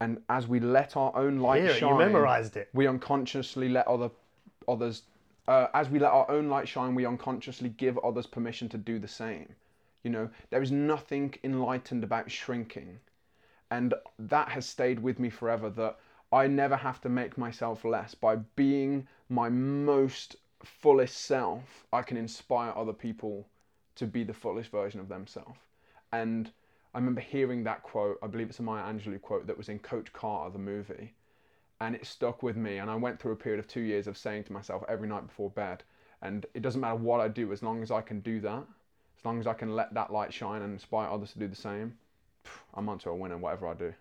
And 0.00 0.20
as 0.28 0.46
we 0.46 0.60
let 0.60 0.96
our 0.96 1.16
own 1.16 1.38
light 1.38 1.62
Hear 1.62 1.70
it, 1.70 1.74
you 1.74 1.80
shine, 1.80 1.98
memorised 1.98 2.56
it. 2.56 2.68
we 2.74 2.86
unconsciously 2.86 3.68
let 3.68 3.86
other 3.86 4.10
others. 4.68 5.02
Uh, 5.46 5.68
as 5.74 5.88
we 5.88 5.98
let 5.98 6.10
our 6.12 6.30
own 6.30 6.48
light 6.48 6.68
shine, 6.68 6.94
we 6.94 7.06
unconsciously 7.06 7.68
give 7.70 7.98
others 7.98 8.26
permission 8.26 8.68
to 8.70 8.78
do 8.78 8.98
the 8.98 9.08
same. 9.08 9.54
You 10.02 10.10
know, 10.10 10.30
there 10.50 10.62
is 10.62 10.70
nothing 10.70 11.34
enlightened 11.44 12.04
about 12.04 12.30
shrinking, 12.30 12.98
and 13.70 13.94
that 14.18 14.48
has 14.48 14.66
stayed 14.66 15.00
with 15.00 15.18
me 15.18 15.30
forever. 15.30 15.70
That 15.70 15.98
I 16.32 16.46
never 16.46 16.76
have 16.76 17.00
to 17.02 17.08
make 17.08 17.38
myself 17.38 17.84
less 17.84 18.14
by 18.14 18.36
being 18.36 19.06
my 19.28 19.48
most 19.48 20.36
fullest 20.62 21.16
self. 21.18 21.86
I 21.92 22.02
can 22.02 22.16
inspire 22.16 22.72
other 22.76 22.92
people 22.92 23.46
to 23.96 24.06
be 24.06 24.24
the 24.24 24.34
fullest 24.34 24.70
version 24.70 25.00
of 25.00 25.08
themselves. 25.08 25.58
And 26.12 26.50
I 26.94 26.98
remember 26.98 27.20
hearing 27.20 27.64
that 27.64 27.82
quote. 27.82 28.18
I 28.22 28.26
believe 28.26 28.48
it's 28.48 28.60
a 28.60 28.62
Maya 28.62 28.84
Angelou 28.84 29.20
quote 29.20 29.46
that 29.46 29.58
was 29.58 29.68
in 29.68 29.78
Coach 29.78 30.12
Carter, 30.12 30.52
the 30.52 30.58
movie, 30.58 31.12
and 31.80 31.94
it 31.94 32.06
stuck 32.06 32.42
with 32.42 32.56
me. 32.56 32.78
And 32.78 32.90
I 32.90 32.94
went 32.94 33.18
through 33.18 33.32
a 33.32 33.36
period 33.36 33.58
of 33.58 33.66
two 33.66 33.80
years 33.80 34.06
of 34.06 34.16
saying 34.16 34.44
to 34.44 34.52
myself 34.52 34.84
every 34.88 35.08
night 35.08 35.26
before 35.26 35.50
bed, 35.50 35.82
and 36.22 36.46
it 36.54 36.62
doesn't 36.62 36.80
matter 36.80 36.94
what 36.94 37.20
I 37.20 37.28
do, 37.28 37.52
as 37.52 37.62
long 37.62 37.82
as 37.82 37.90
I 37.90 38.00
can 38.00 38.20
do 38.20 38.40
that, 38.40 38.64
as 39.18 39.24
long 39.24 39.40
as 39.40 39.46
I 39.46 39.54
can 39.54 39.74
let 39.74 39.92
that 39.94 40.12
light 40.12 40.32
shine 40.32 40.62
and 40.62 40.72
inspire 40.72 41.08
others 41.08 41.32
to 41.32 41.38
do 41.38 41.48
the 41.48 41.56
same, 41.56 41.96
I'm 42.74 42.88
onto 42.88 43.10
a 43.10 43.14
winner, 43.14 43.36
whatever 43.36 43.66
I 43.68 43.74
do. 43.74 43.92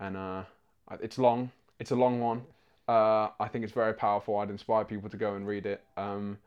And 0.00 0.16
uh, 0.16 0.42
it's 1.00 1.18
long. 1.18 1.50
It's 1.78 1.90
a 1.90 1.96
long 1.96 2.20
one. 2.20 2.42
Uh, 2.88 3.28
I 3.40 3.48
think 3.48 3.64
it's 3.64 3.72
very 3.72 3.92
powerful. 3.92 4.38
I'd 4.38 4.50
inspire 4.50 4.84
people 4.84 5.10
to 5.10 5.16
go 5.16 5.34
and 5.34 5.46
read 5.46 5.66
it. 5.66 5.82
Um, 5.96 6.38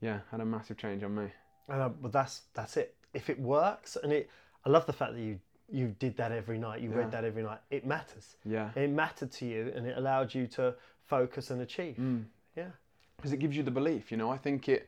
yeah, 0.00 0.20
had 0.30 0.40
a 0.40 0.44
massive 0.44 0.76
change 0.76 1.02
on 1.02 1.14
me. 1.14 1.28
Uh, 1.68 1.88
but 1.88 2.12
that's 2.12 2.42
that's 2.54 2.76
it. 2.76 2.94
If 3.14 3.30
it 3.30 3.38
works, 3.38 3.96
and 4.02 4.12
it, 4.12 4.28
I 4.64 4.68
love 4.68 4.86
the 4.86 4.92
fact 4.92 5.14
that 5.14 5.20
you 5.20 5.38
you 5.70 5.94
did 5.98 6.16
that 6.18 6.30
every 6.32 6.58
night. 6.58 6.80
You 6.82 6.90
Yeah. 6.90 6.96
read 6.96 7.10
that 7.12 7.24
every 7.24 7.42
night. 7.42 7.60
It 7.70 7.86
matters. 7.86 8.36
Yeah. 8.44 8.70
It 8.76 8.90
mattered 8.90 9.32
to 9.32 9.46
you, 9.46 9.72
and 9.74 9.86
it 9.86 9.96
allowed 9.96 10.34
you 10.34 10.46
to 10.48 10.74
focus 11.04 11.50
and 11.50 11.62
achieve. 11.62 11.96
Mm. 11.96 12.24
Yeah. 12.56 12.68
because 13.16 13.32
it 13.32 13.38
gives 13.38 13.56
you 13.56 13.62
the 13.62 13.70
belief 13.70 14.10
you 14.12 14.16
know 14.18 14.30
i 14.30 14.36
think 14.36 14.68
it 14.68 14.86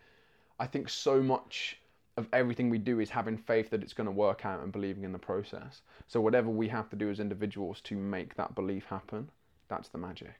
i 0.60 0.66
think 0.66 0.88
so 0.88 1.22
much 1.22 1.78
of 2.16 2.26
everything 2.32 2.68
we 2.70 2.78
do 2.78 3.00
is 3.00 3.08
having 3.10 3.36
faith 3.36 3.70
that 3.70 3.82
it's 3.82 3.92
going 3.94 4.04
to 4.06 4.10
work 4.12 4.44
out 4.44 4.62
and 4.62 4.70
believing 4.72 5.04
in 5.04 5.12
the 5.12 5.18
process 5.18 5.80
so 6.06 6.20
whatever 6.20 6.50
we 6.50 6.68
have 6.68 6.88
to 6.90 6.96
do 6.96 7.08
as 7.10 7.18
individuals 7.18 7.80
to 7.80 7.94
make 7.96 8.34
that 8.36 8.54
belief 8.54 8.84
happen 8.86 9.28
that's 9.68 9.88
the 9.88 9.98
magic 9.98 10.38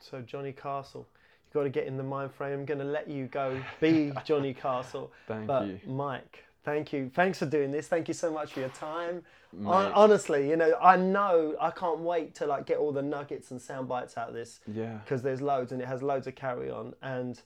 So 0.00 0.20
Johnny 0.22 0.52
Castle, 0.52 1.06
you've 1.48 1.54
got 1.54 1.64
to 1.64 1.70
get 1.70 1.86
in 1.86 1.96
the 1.96 2.02
mind 2.02 2.32
frame. 2.32 2.60
I'm 2.60 2.64
going 2.64 2.78
to 2.80 2.84
let 2.84 3.08
you 3.08 3.26
go 3.26 3.58
be 3.80 4.12
Johnny 4.24 4.52
Castle. 4.52 5.10
Thank 5.26 5.46
but 5.46 5.66
you. 5.66 5.80
Mike, 5.86 6.44
thank 6.64 6.92
you. 6.92 7.10
Thanks 7.14 7.38
for 7.38 7.46
doing 7.46 7.70
this. 7.70 7.88
Thank 7.88 8.08
you 8.08 8.14
so 8.14 8.30
much 8.30 8.52
for 8.52 8.60
your 8.60 8.68
time. 8.70 9.22
Hon- 9.64 9.92
honestly, 9.92 10.48
you 10.48 10.56
know, 10.56 10.76
I 10.82 10.96
know 10.96 11.56
I 11.58 11.70
can't 11.70 12.00
wait 12.00 12.34
to 12.36 12.46
like 12.46 12.66
get 12.66 12.76
all 12.76 12.92
the 12.92 13.00
nuggets 13.02 13.50
and 13.50 13.60
sound 13.60 13.88
bites 13.88 14.18
out 14.18 14.28
of 14.28 14.34
this 14.34 14.60
yeah 14.66 14.98
because 15.04 15.22
there's 15.22 15.40
loads 15.40 15.72
and 15.72 15.80
it 15.80 15.88
has 15.88 16.02
loads 16.02 16.26
of 16.26 16.34
carry 16.34 16.70
on. 16.70 16.94
And 17.02 17.40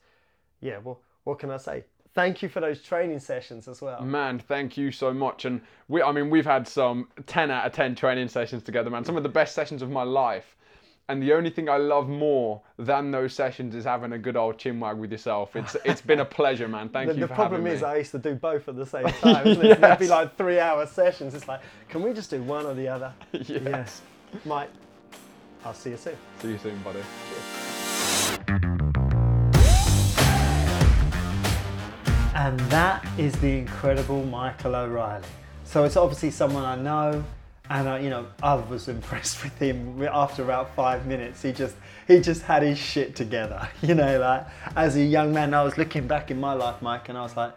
yeah, 0.60 0.78
well, 0.78 1.00
what 1.22 1.38
can 1.38 1.50
I 1.50 1.58
say? 1.58 1.84
Thank 2.14 2.42
you 2.42 2.48
for 2.48 2.60
those 2.60 2.82
training 2.82 3.20
sessions 3.20 3.68
as 3.68 3.80
well. 3.80 4.02
man 4.02 4.38
thank 4.38 4.76
you 4.76 4.90
so 4.92 5.14
much 5.14 5.46
and 5.46 5.62
we 5.88 6.02
i 6.02 6.12
mean 6.12 6.28
we've 6.28 6.44
had 6.44 6.68
some 6.68 7.08
10 7.26 7.50
out 7.50 7.64
of 7.64 7.72
10 7.72 7.94
training 7.94 8.28
sessions 8.28 8.62
together 8.62 8.90
man 8.90 9.02
some 9.02 9.16
of 9.16 9.22
the 9.22 9.30
best 9.30 9.54
sessions 9.54 9.80
of 9.80 9.88
my 9.90 10.02
life 10.02 10.54
and 11.12 11.22
the 11.22 11.34
only 11.34 11.50
thing 11.50 11.68
I 11.68 11.76
love 11.76 12.08
more 12.08 12.62
than 12.78 13.10
those 13.10 13.34
sessions 13.34 13.74
is 13.74 13.84
having 13.84 14.12
a 14.12 14.18
good 14.18 14.34
old 14.34 14.56
chinwag 14.56 14.96
with 14.96 15.12
yourself. 15.12 15.54
It's 15.54 15.76
it's 15.84 16.00
been 16.00 16.20
a 16.20 16.24
pleasure, 16.24 16.66
man. 16.68 16.88
Thank 16.88 17.08
The, 17.08 17.14
you 17.16 17.20
the 17.20 17.28
for 17.28 17.34
problem 17.34 17.60
having 17.60 17.76
is 17.76 17.82
me. 17.82 17.88
I 17.88 17.96
used 17.96 18.12
to 18.12 18.18
do 18.18 18.34
both 18.34 18.66
at 18.66 18.76
the 18.76 18.86
same 18.86 19.04
time. 19.20 19.46
Isn't 19.46 19.66
it? 19.66 19.80
There'd 19.82 19.98
be 19.98 20.08
like 20.08 20.38
three 20.38 20.58
hour 20.58 20.86
sessions. 20.86 21.34
It's 21.34 21.46
like, 21.46 21.60
can 21.90 22.02
we 22.02 22.14
just 22.14 22.30
do 22.30 22.42
one 22.42 22.64
or 22.64 22.72
the 22.72 22.88
other? 22.88 23.12
yes. 23.32 24.00
Mike, 24.46 24.70
I'll 25.66 25.74
see 25.74 25.90
you 25.90 25.98
soon. 25.98 26.16
See 26.40 26.52
you 26.52 26.58
soon, 26.58 26.78
buddy. 26.82 27.00
And 32.34 32.58
that 32.70 33.06
is 33.18 33.34
the 33.34 33.58
incredible 33.58 34.24
Michael 34.24 34.74
O'Reilly. 34.76 35.26
So 35.64 35.84
it's 35.84 35.96
obviously 35.98 36.30
someone 36.30 36.64
I 36.64 36.76
know, 36.76 37.22
and 37.72 37.88
I, 37.88 38.00
you 38.00 38.10
know 38.10 38.26
I 38.42 38.54
was 38.54 38.88
impressed 38.88 39.42
with 39.42 39.56
him. 39.58 40.02
After 40.02 40.42
about 40.42 40.74
five 40.74 41.06
minutes, 41.06 41.42
he 41.42 41.52
just 41.52 41.74
he 42.06 42.20
just 42.20 42.42
had 42.42 42.62
his 42.62 42.78
shit 42.78 43.16
together. 43.16 43.68
You 43.82 43.94
know, 43.96 44.20
like 44.20 44.46
as 44.76 44.96
a 44.96 45.02
young 45.02 45.32
man, 45.32 45.54
I 45.54 45.62
was 45.62 45.76
looking 45.76 46.06
back 46.06 46.30
in 46.30 46.38
my 46.38 46.52
life, 46.52 46.80
Mike, 46.80 47.08
and 47.08 47.18
I 47.18 47.22
was 47.22 47.36
like, 47.36 47.52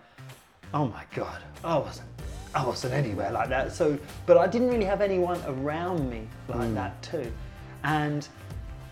oh 0.73 0.87
my 0.87 1.03
god, 1.13 1.41
I 1.63 1.77
wasn't 1.77 2.09
I 2.55 2.65
wasn't 2.65 2.93
anywhere 2.93 3.31
like 3.31 3.49
that. 3.49 3.73
So, 3.73 3.97
but 4.25 4.37
I 4.37 4.47
didn't 4.47 4.69
really 4.69 4.85
have 4.85 5.01
anyone 5.01 5.39
around 5.45 6.09
me 6.09 6.27
like 6.47 6.69
mm. 6.69 6.73
that 6.75 7.01
too, 7.03 7.31
and 7.83 8.27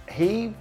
he 0.10 0.54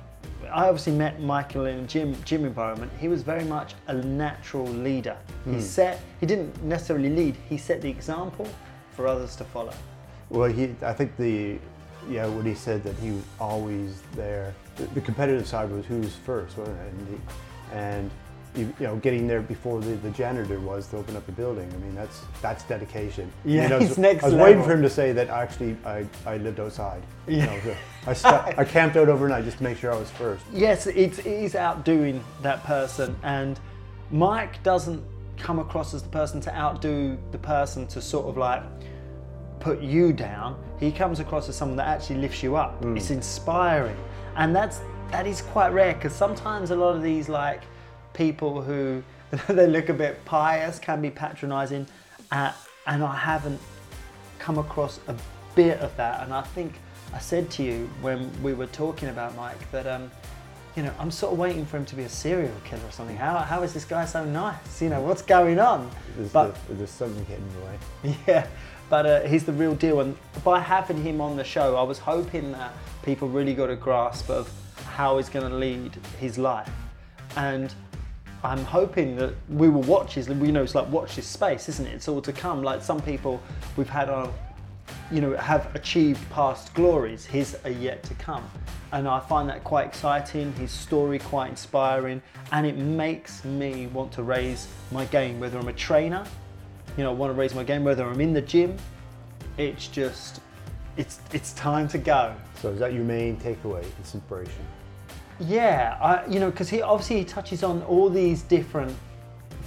I 0.50 0.68
obviously 0.68 0.92
met 0.92 1.20
Michael 1.20 1.66
in 1.66 1.80
a 1.80 1.86
gym 1.86 2.16
gym 2.24 2.44
environment. 2.44 2.90
He 2.98 3.08
was 3.08 3.22
very 3.22 3.44
much 3.44 3.74
a 3.88 3.94
natural 3.94 4.66
leader. 4.66 5.16
He 5.44 5.52
mm. 5.52 5.60
set 5.60 6.00
he 6.20 6.26
didn't 6.26 6.62
necessarily 6.62 7.10
lead, 7.10 7.36
he 7.48 7.58
set 7.58 7.82
the 7.82 7.90
example 7.90 8.48
for 8.92 9.06
others 9.06 9.36
to 9.36 9.44
follow. 9.44 9.74
Well, 10.32 10.50
he, 10.50 10.74
I 10.82 10.92
think 10.94 11.16
the 11.18 11.58
yeah, 12.08 12.26
when 12.26 12.44
he 12.46 12.54
said 12.54 12.82
that 12.84 12.96
he 12.96 13.10
was 13.10 13.22
always 13.38 14.02
there. 14.14 14.54
The, 14.76 14.84
the 14.86 15.00
competitive 15.02 15.46
side 15.46 15.70
was 15.70 15.84
who 15.86 15.98
was 15.98 16.16
first, 16.16 16.56
wasn't 16.56 16.78
it? 16.80 16.92
And, 16.92 17.08
he, 17.08 17.76
and 17.76 18.10
you, 18.56 18.74
you 18.80 18.86
know, 18.86 18.96
getting 18.96 19.28
there 19.28 19.40
before 19.40 19.80
the, 19.80 19.94
the 19.96 20.10
janitor 20.10 20.58
was 20.58 20.88
to 20.88 20.96
open 20.96 21.16
up 21.16 21.24
the 21.26 21.32
building. 21.32 21.70
I 21.72 21.76
mean, 21.76 21.94
that's 21.94 22.22
that's 22.40 22.64
dedication. 22.64 23.30
I 23.44 23.48
Yeah, 23.48 23.62
mean, 23.64 23.72
I 23.72 23.78
was, 23.78 23.88
he's 23.88 23.98
next 23.98 24.24
I 24.24 24.26
was 24.28 24.34
waiting 24.34 24.62
for 24.62 24.72
him 24.72 24.82
to 24.82 24.90
say 24.90 25.12
that 25.12 25.28
actually 25.28 25.76
I, 25.84 26.06
I 26.26 26.38
lived 26.38 26.60
outside. 26.60 27.02
You 27.26 27.36
Yeah. 27.38 27.46
know, 27.46 27.76
I, 28.06 28.12
sta- 28.14 28.52
I 28.58 28.64
camped 28.64 28.96
out 28.96 29.08
overnight 29.10 29.44
just 29.44 29.58
to 29.58 29.62
make 29.64 29.78
sure 29.78 29.92
I 29.92 29.98
was 29.98 30.10
first. 30.10 30.44
Yes, 30.52 30.86
it's, 30.86 31.18
it 31.20 31.26
is 31.26 31.54
outdoing 31.54 32.24
that 32.42 32.64
person, 32.64 33.14
and 33.22 33.60
Mike 34.10 34.62
doesn't 34.62 35.02
come 35.36 35.58
across 35.58 35.92
as 35.94 36.02
the 36.02 36.08
person 36.08 36.40
to 36.40 36.54
outdo 36.54 37.18
the 37.32 37.38
person 37.38 37.86
to 37.88 38.00
sort 38.00 38.26
of 38.26 38.36
like 38.36 38.62
put 39.62 39.80
you 39.80 40.12
down. 40.12 40.60
He 40.80 40.90
comes 40.90 41.20
across 41.20 41.48
as 41.48 41.56
someone 41.56 41.76
that 41.76 41.86
actually 41.86 42.16
lifts 42.16 42.42
you 42.42 42.56
up. 42.56 42.84
It's 42.96 43.10
inspiring, 43.10 43.96
and 44.36 44.54
that's 44.54 44.80
that 45.10 45.26
is 45.26 45.42
quite 45.42 45.70
rare 45.70 45.94
because 45.94 46.14
sometimes 46.14 46.70
a 46.70 46.76
lot 46.76 46.96
of 46.96 47.02
these 47.02 47.28
like 47.28 47.62
people 48.12 48.60
who 48.60 49.02
they 49.48 49.66
look 49.66 49.88
a 49.88 49.94
bit 49.94 50.22
pious 50.24 50.78
can 50.78 51.00
be 51.00 51.10
patronising, 51.10 51.86
uh, 52.30 52.52
and 52.86 53.04
I 53.04 53.16
haven't 53.16 53.60
come 54.38 54.58
across 54.58 54.98
a 55.06 55.14
bit 55.54 55.78
of 55.78 55.96
that. 55.96 56.24
And 56.24 56.34
I 56.34 56.42
think 56.42 56.74
I 57.14 57.18
said 57.18 57.50
to 57.52 57.62
you 57.62 57.88
when 58.00 58.30
we 58.42 58.54
were 58.54 58.66
talking 58.66 59.08
about 59.08 59.36
Mike 59.36 59.70
that, 59.70 59.86
um, 59.86 60.10
you 60.76 60.82
know, 60.82 60.92
I'm 60.98 61.10
sort 61.10 61.32
of 61.32 61.38
waiting 61.38 61.64
for 61.64 61.76
him 61.76 61.84
to 61.86 61.94
be 61.94 62.02
a 62.02 62.08
serial 62.08 62.52
killer 62.64 62.84
or 62.84 62.90
something. 62.90 63.16
How, 63.16 63.38
how 63.38 63.62
is 63.62 63.72
this 63.72 63.84
guy 63.84 64.04
so 64.06 64.24
nice? 64.24 64.82
You 64.82 64.88
know, 64.88 65.00
what's 65.02 65.22
going 65.22 65.60
on? 65.60 65.90
There's, 66.16 66.32
But 66.32 66.56
the, 66.66 66.74
there's 66.74 66.90
something 66.90 67.24
getting 67.24 67.44
in 67.44 67.54
the 67.54 67.60
way. 67.66 68.18
yeah, 68.26 68.46
but 68.93 69.07
uh, 69.07 69.20
he's 69.22 69.43
the 69.43 69.53
real 69.55 69.74
deal. 69.74 70.01
And 70.01 70.14
by 70.45 70.61
having 70.61 71.03
him 71.03 71.22
on 71.22 71.34
the 71.34 71.45
show, 71.45 71.76
I 71.76 71.82
was 71.82 71.99
hoping 71.99 72.53
that 72.53 72.74
people 73.03 73.26
really 73.26 73.55
got 73.55 73.70
a 73.70 73.74
grasp 73.74 74.28
of 74.28 74.53
how 74.84 75.16
he's 75.16 75.30
going 75.30 75.49
to 75.51 75.57
lead 75.57 75.97
his 76.20 76.36
life. 76.36 76.70
And 77.36 77.74
I'm 78.45 78.62
hoping 78.66 79.16
that 79.16 79.32
we 79.49 79.70
will 79.70 79.80
watch 79.80 80.16
his, 80.16 80.28
you 80.28 80.53
know, 80.53 80.62
it's 80.62 80.74
like 80.74 80.90
watch 80.90 81.16
this 81.16 81.26
space, 81.26 81.70
isn't 81.70 81.86
it? 81.86 81.95
It's 81.95 82.07
all 82.07 82.20
to 82.20 82.34
come. 82.34 82.62
Like 82.62 82.82
some 82.82 83.01
people 83.01 83.43
we've 83.78 83.88
had 83.88 84.11
on, 84.11 84.30
you 85.11 85.22
know, 85.22 85.38
have 85.38 85.74
achieved 85.74 86.20
past 86.28 86.74
glories. 86.74 87.24
His 87.24 87.57
are 87.64 87.70
yet 87.70 88.03
to 88.03 88.14
come. 88.16 88.47
And 88.93 89.09
I 89.09 89.20
find 89.20 89.49
that 89.49 89.64
quite 89.64 89.86
exciting, 89.86 90.53
his 90.57 90.70
story 90.70 91.18
quite 91.18 91.49
inspiring, 91.49 92.20
and 92.51 92.66
it 92.66 92.76
makes 92.76 93.43
me 93.43 93.86
want 93.86 94.12
to 94.12 94.22
raise 94.22 94.68
my 94.90 95.07
game, 95.07 95.40
whether 95.40 95.59
I'm 95.59 95.68
a 95.68 95.72
trainer 95.72 96.26
you 96.97 97.05
know, 97.05 97.11
I 97.11 97.14
want 97.14 97.32
to 97.32 97.38
raise 97.38 97.55
my 97.55 97.64
game, 97.64 97.84
whether 97.84 98.05
I'm 98.05 98.20
in 98.20 98.32
the 98.32 98.43
gym, 98.43 98.76
it's 99.57 99.88
just, 99.88 100.40
it's 100.97 101.20
it's 101.32 101.53
time 101.55 101.88
to 101.88 101.99
go. 101.99 102.34
So 102.61 102.70
is 102.70 102.78
that 102.78 102.93
your 102.93 103.05
main 103.05 103.36
takeaway? 103.36 103.84
It's 104.01 104.14
inspiration. 104.14 104.64
Yeah, 105.40 105.99
I, 106.01 106.26
you 106.26 106.38
know, 106.38 106.51
because 106.51 106.68
he 106.68 106.82
obviously 106.82 107.18
he 107.18 107.24
touches 107.24 107.62
on 107.62 107.82
all 107.82 108.09
these 108.09 108.43
different 108.43 108.95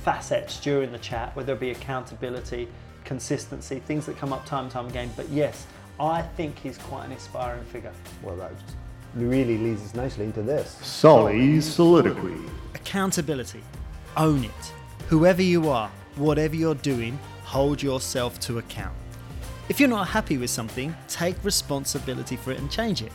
facets 0.03 0.59
during 0.59 0.91
the 0.91 0.99
chat, 0.99 1.35
whether 1.35 1.53
it 1.53 1.59
be 1.59 1.71
accountability, 1.71 2.67
consistency, 3.03 3.79
things 3.79 4.05
that 4.05 4.17
come 4.17 4.31
up 4.31 4.45
time 4.45 4.65
and 4.65 4.71
time 4.71 4.87
again. 4.87 5.09
But 5.15 5.27
yes, 5.29 5.65
I 5.99 6.21
think 6.21 6.57
he's 6.59 6.77
quite 6.77 7.05
an 7.05 7.11
inspiring 7.11 7.63
figure. 7.65 7.91
Well, 8.21 8.35
that 8.37 8.51
just 8.59 8.75
really 9.15 9.57
leads 9.57 9.81
us 9.83 9.95
nicely 9.95 10.25
into 10.25 10.41
this. 10.41 10.77
Solly's 10.81 11.65
Soliloquy. 11.65 12.37
Accountability. 12.73 13.63
Own 14.15 14.43
it. 14.43 14.73
Whoever 15.07 15.41
you 15.41 15.69
are, 15.69 15.91
whatever 16.15 16.55
you're 16.55 16.75
doing, 16.75 17.19
hold 17.43 17.81
yourself 17.81 18.39
to 18.41 18.57
account. 18.57 18.95
If 19.67 19.79
you're 19.79 19.89
not 19.89 20.07
happy 20.07 20.37
with 20.37 20.49
something, 20.49 20.95
take 21.07 21.35
responsibility 21.43 22.35
for 22.35 22.51
it 22.51 22.59
and 22.59 22.69
change 22.69 23.01
it. 23.01 23.11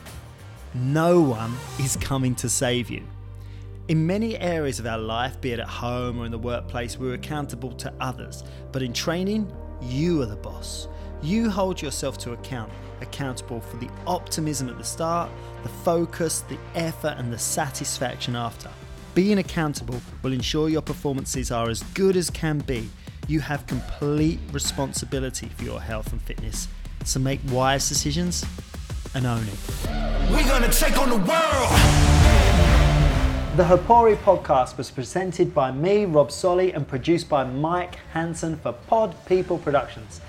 No 0.74 1.20
one 1.20 1.55
is 1.78 1.96
coming 1.96 2.34
to 2.36 2.48
save 2.48 2.90
you. 2.90 3.03
In 3.88 4.07
many 4.07 4.38
areas 4.38 4.78
of 4.78 4.86
our 4.86 4.98
life, 4.98 5.40
be 5.40 5.53
it 5.53 5.59
at 5.59 5.68
home 5.68 6.20
or 6.20 6.24
in 6.24 6.30
the 6.30 6.38
workplace, 6.38 6.96
we're 6.96 7.14
accountable 7.14 7.72
to 7.72 7.92
others. 8.01 8.44
But 8.70 8.82
in 8.82 8.92
training, 8.92 9.51
you 9.82 10.22
are 10.22 10.26
the 10.26 10.36
boss. 10.36 10.86
You 11.22 11.51
hold 11.51 11.82
yourself 11.82 12.16
to 12.18 12.32
account, 12.32 12.70
accountable 13.01 13.61
for 13.61 13.76
the 13.78 13.90
optimism 14.07 14.68
at 14.68 14.78
the 14.78 14.84
start, 14.84 15.30
the 15.62 15.68
focus, 15.68 16.44
the 16.48 16.59
effort, 16.74 17.14
and 17.18 17.32
the 17.32 17.38
satisfaction 17.38 18.36
after. 18.36 18.70
Being 19.15 19.39
accountable 19.39 20.01
will 20.23 20.33
ensure 20.33 20.69
your 20.69 20.83
performances 20.83 21.51
are 21.51 21.69
as 21.69 21.83
good 21.95 22.17
as 22.17 22.31
can 22.31 22.59
be. 22.59 22.89
You 23.27 23.41
have 23.41 23.67
complete 23.67 24.39
responsibility 24.53 25.49
for 25.49 25.65
your 25.65 25.81
health 25.81 26.13
and 26.13 26.23
fitness. 26.23 26.69
So 27.05 27.19
make 27.19 27.41
wise 27.51 27.89
decisions 27.89 28.45
and 29.15 29.27
own 29.27 29.43
it. 29.43 29.91
We're 30.31 30.47
gonna 30.47 30.71
take 30.71 30.97
on 30.97 31.09
the 31.11 31.17
world. 31.17 31.71
The 33.57 33.65
Hapori 33.65 34.17
podcast 34.19 34.79
was 34.79 34.93
presented 34.93 35.53
by 35.53 35.73
me, 35.73 36.05
Rob 36.05 36.31
Solly, 36.31 36.73
and 36.73 36.87
produced 36.87 37.29
by 37.29 37.43
Mike 37.43 37.97
Hanson 38.13 38.57
for 38.59 38.73
Pod 38.73 39.17
People 39.27 39.59
Productions. 39.59 40.21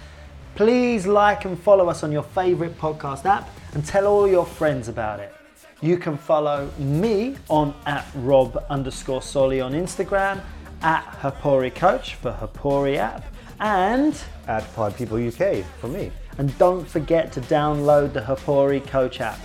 Please 0.55 1.05
like 1.05 1.45
and 1.45 1.57
follow 1.57 1.87
us 1.87 2.01
on 2.01 2.11
your 2.11 2.23
favourite 2.23 2.77
podcast 2.79 3.25
app 3.25 3.47
and 3.73 3.85
tell 3.85 4.07
all 4.07 4.27
your 4.27 4.45
friends 4.45 4.87
about 4.87 5.19
it. 5.19 5.33
You 5.81 5.97
can 5.97 6.15
follow 6.17 6.69
me 6.77 7.37
on 7.49 7.73
at 7.87 8.05
Rob 8.15 8.63
underscore 8.69 9.21
Solly 9.23 9.59
on 9.61 9.73
Instagram, 9.73 10.41
at 10.83 11.03
Hapori 11.21 11.73
Coach 11.73 12.15
for 12.15 12.31
Hapori 12.31 12.97
app, 12.97 13.25
and 13.59 14.15
At 14.47 14.71
Pod 14.75 14.95
People 14.95 15.17
UK 15.17 15.63
for 15.79 15.87
me. 15.87 16.11
and 16.37 16.55
don't 16.59 16.87
forget 16.87 17.31
to 17.33 17.41
download 17.41 18.13
the 18.13 18.21
Hapori 18.21 18.85
Coach 18.87 19.21
app. 19.21 19.39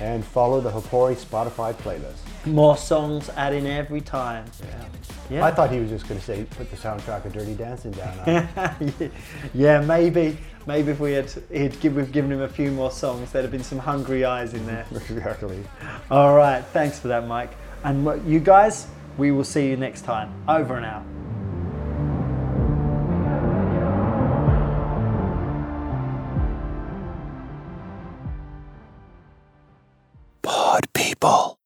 And 0.00 0.24
follow 0.24 0.60
the 0.62 0.70
Hapori 0.70 1.14
Spotify 1.14 1.74
playlist. 1.74 2.16
More 2.46 2.76
songs 2.76 3.28
adding 3.36 3.66
every 3.66 4.00
time. 4.00 4.46
Yeah. 4.60 4.84
yeah. 5.30 5.44
I 5.44 5.50
thought 5.50 5.70
he 5.70 5.78
was 5.78 5.90
just 5.90 6.08
going 6.08 6.18
to 6.18 6.26
say, 6.26 6.44
put 6.56 6.70
the 6.70 6.76
soundtrack 6.76 7.24
of 7.26 7.32
Dirty 7.34 7.54
Dancing 7.54 7.92
down. 7.92 8.48
yeah, 9.54 9.80
maybe, 9.82 10.38
maybe 10.66 10.90
if 10.92 11.00
we 11.00 11.12
had, 11.12 11.30
he'd 11.52 11.78
give, 11.80 11.96
we've 11.96 12.12
given 12.12 12.32
him 12.32 12.40
a 12.40 12.48
few 12.48 12.70
more 12.70 12.90
songs, 12.90 13.32
there'd 13.32 13.44
have 13.44 13.52
been 13.52 13.64
some 13.64 13.78
hungry 13.78 14.24
eyes 14.24 14.54
in 14.54 14.66
there. 14.66 14.86
exactly. 14.92 15.62
All 16.10 16.36
right, 16.36 16.64
thanks 16.72 16.98
for 16.98 17.08
that, 17.08 17.26
Mike. 17.26 17.50
And 17.84 18.26
you 18.30 18.40
guys, 18.40 18.86
we 19.18 19.30
will 19.30 19.44
see 19.44 19.68
you 19.68 19.76
next 19.76 20.02
time. 20.02 20.32
Over 20.48 20.76
and 20.76 20.86
out. 20.86 21.04
Pod 30.42 30.92
people. 30.92 31.58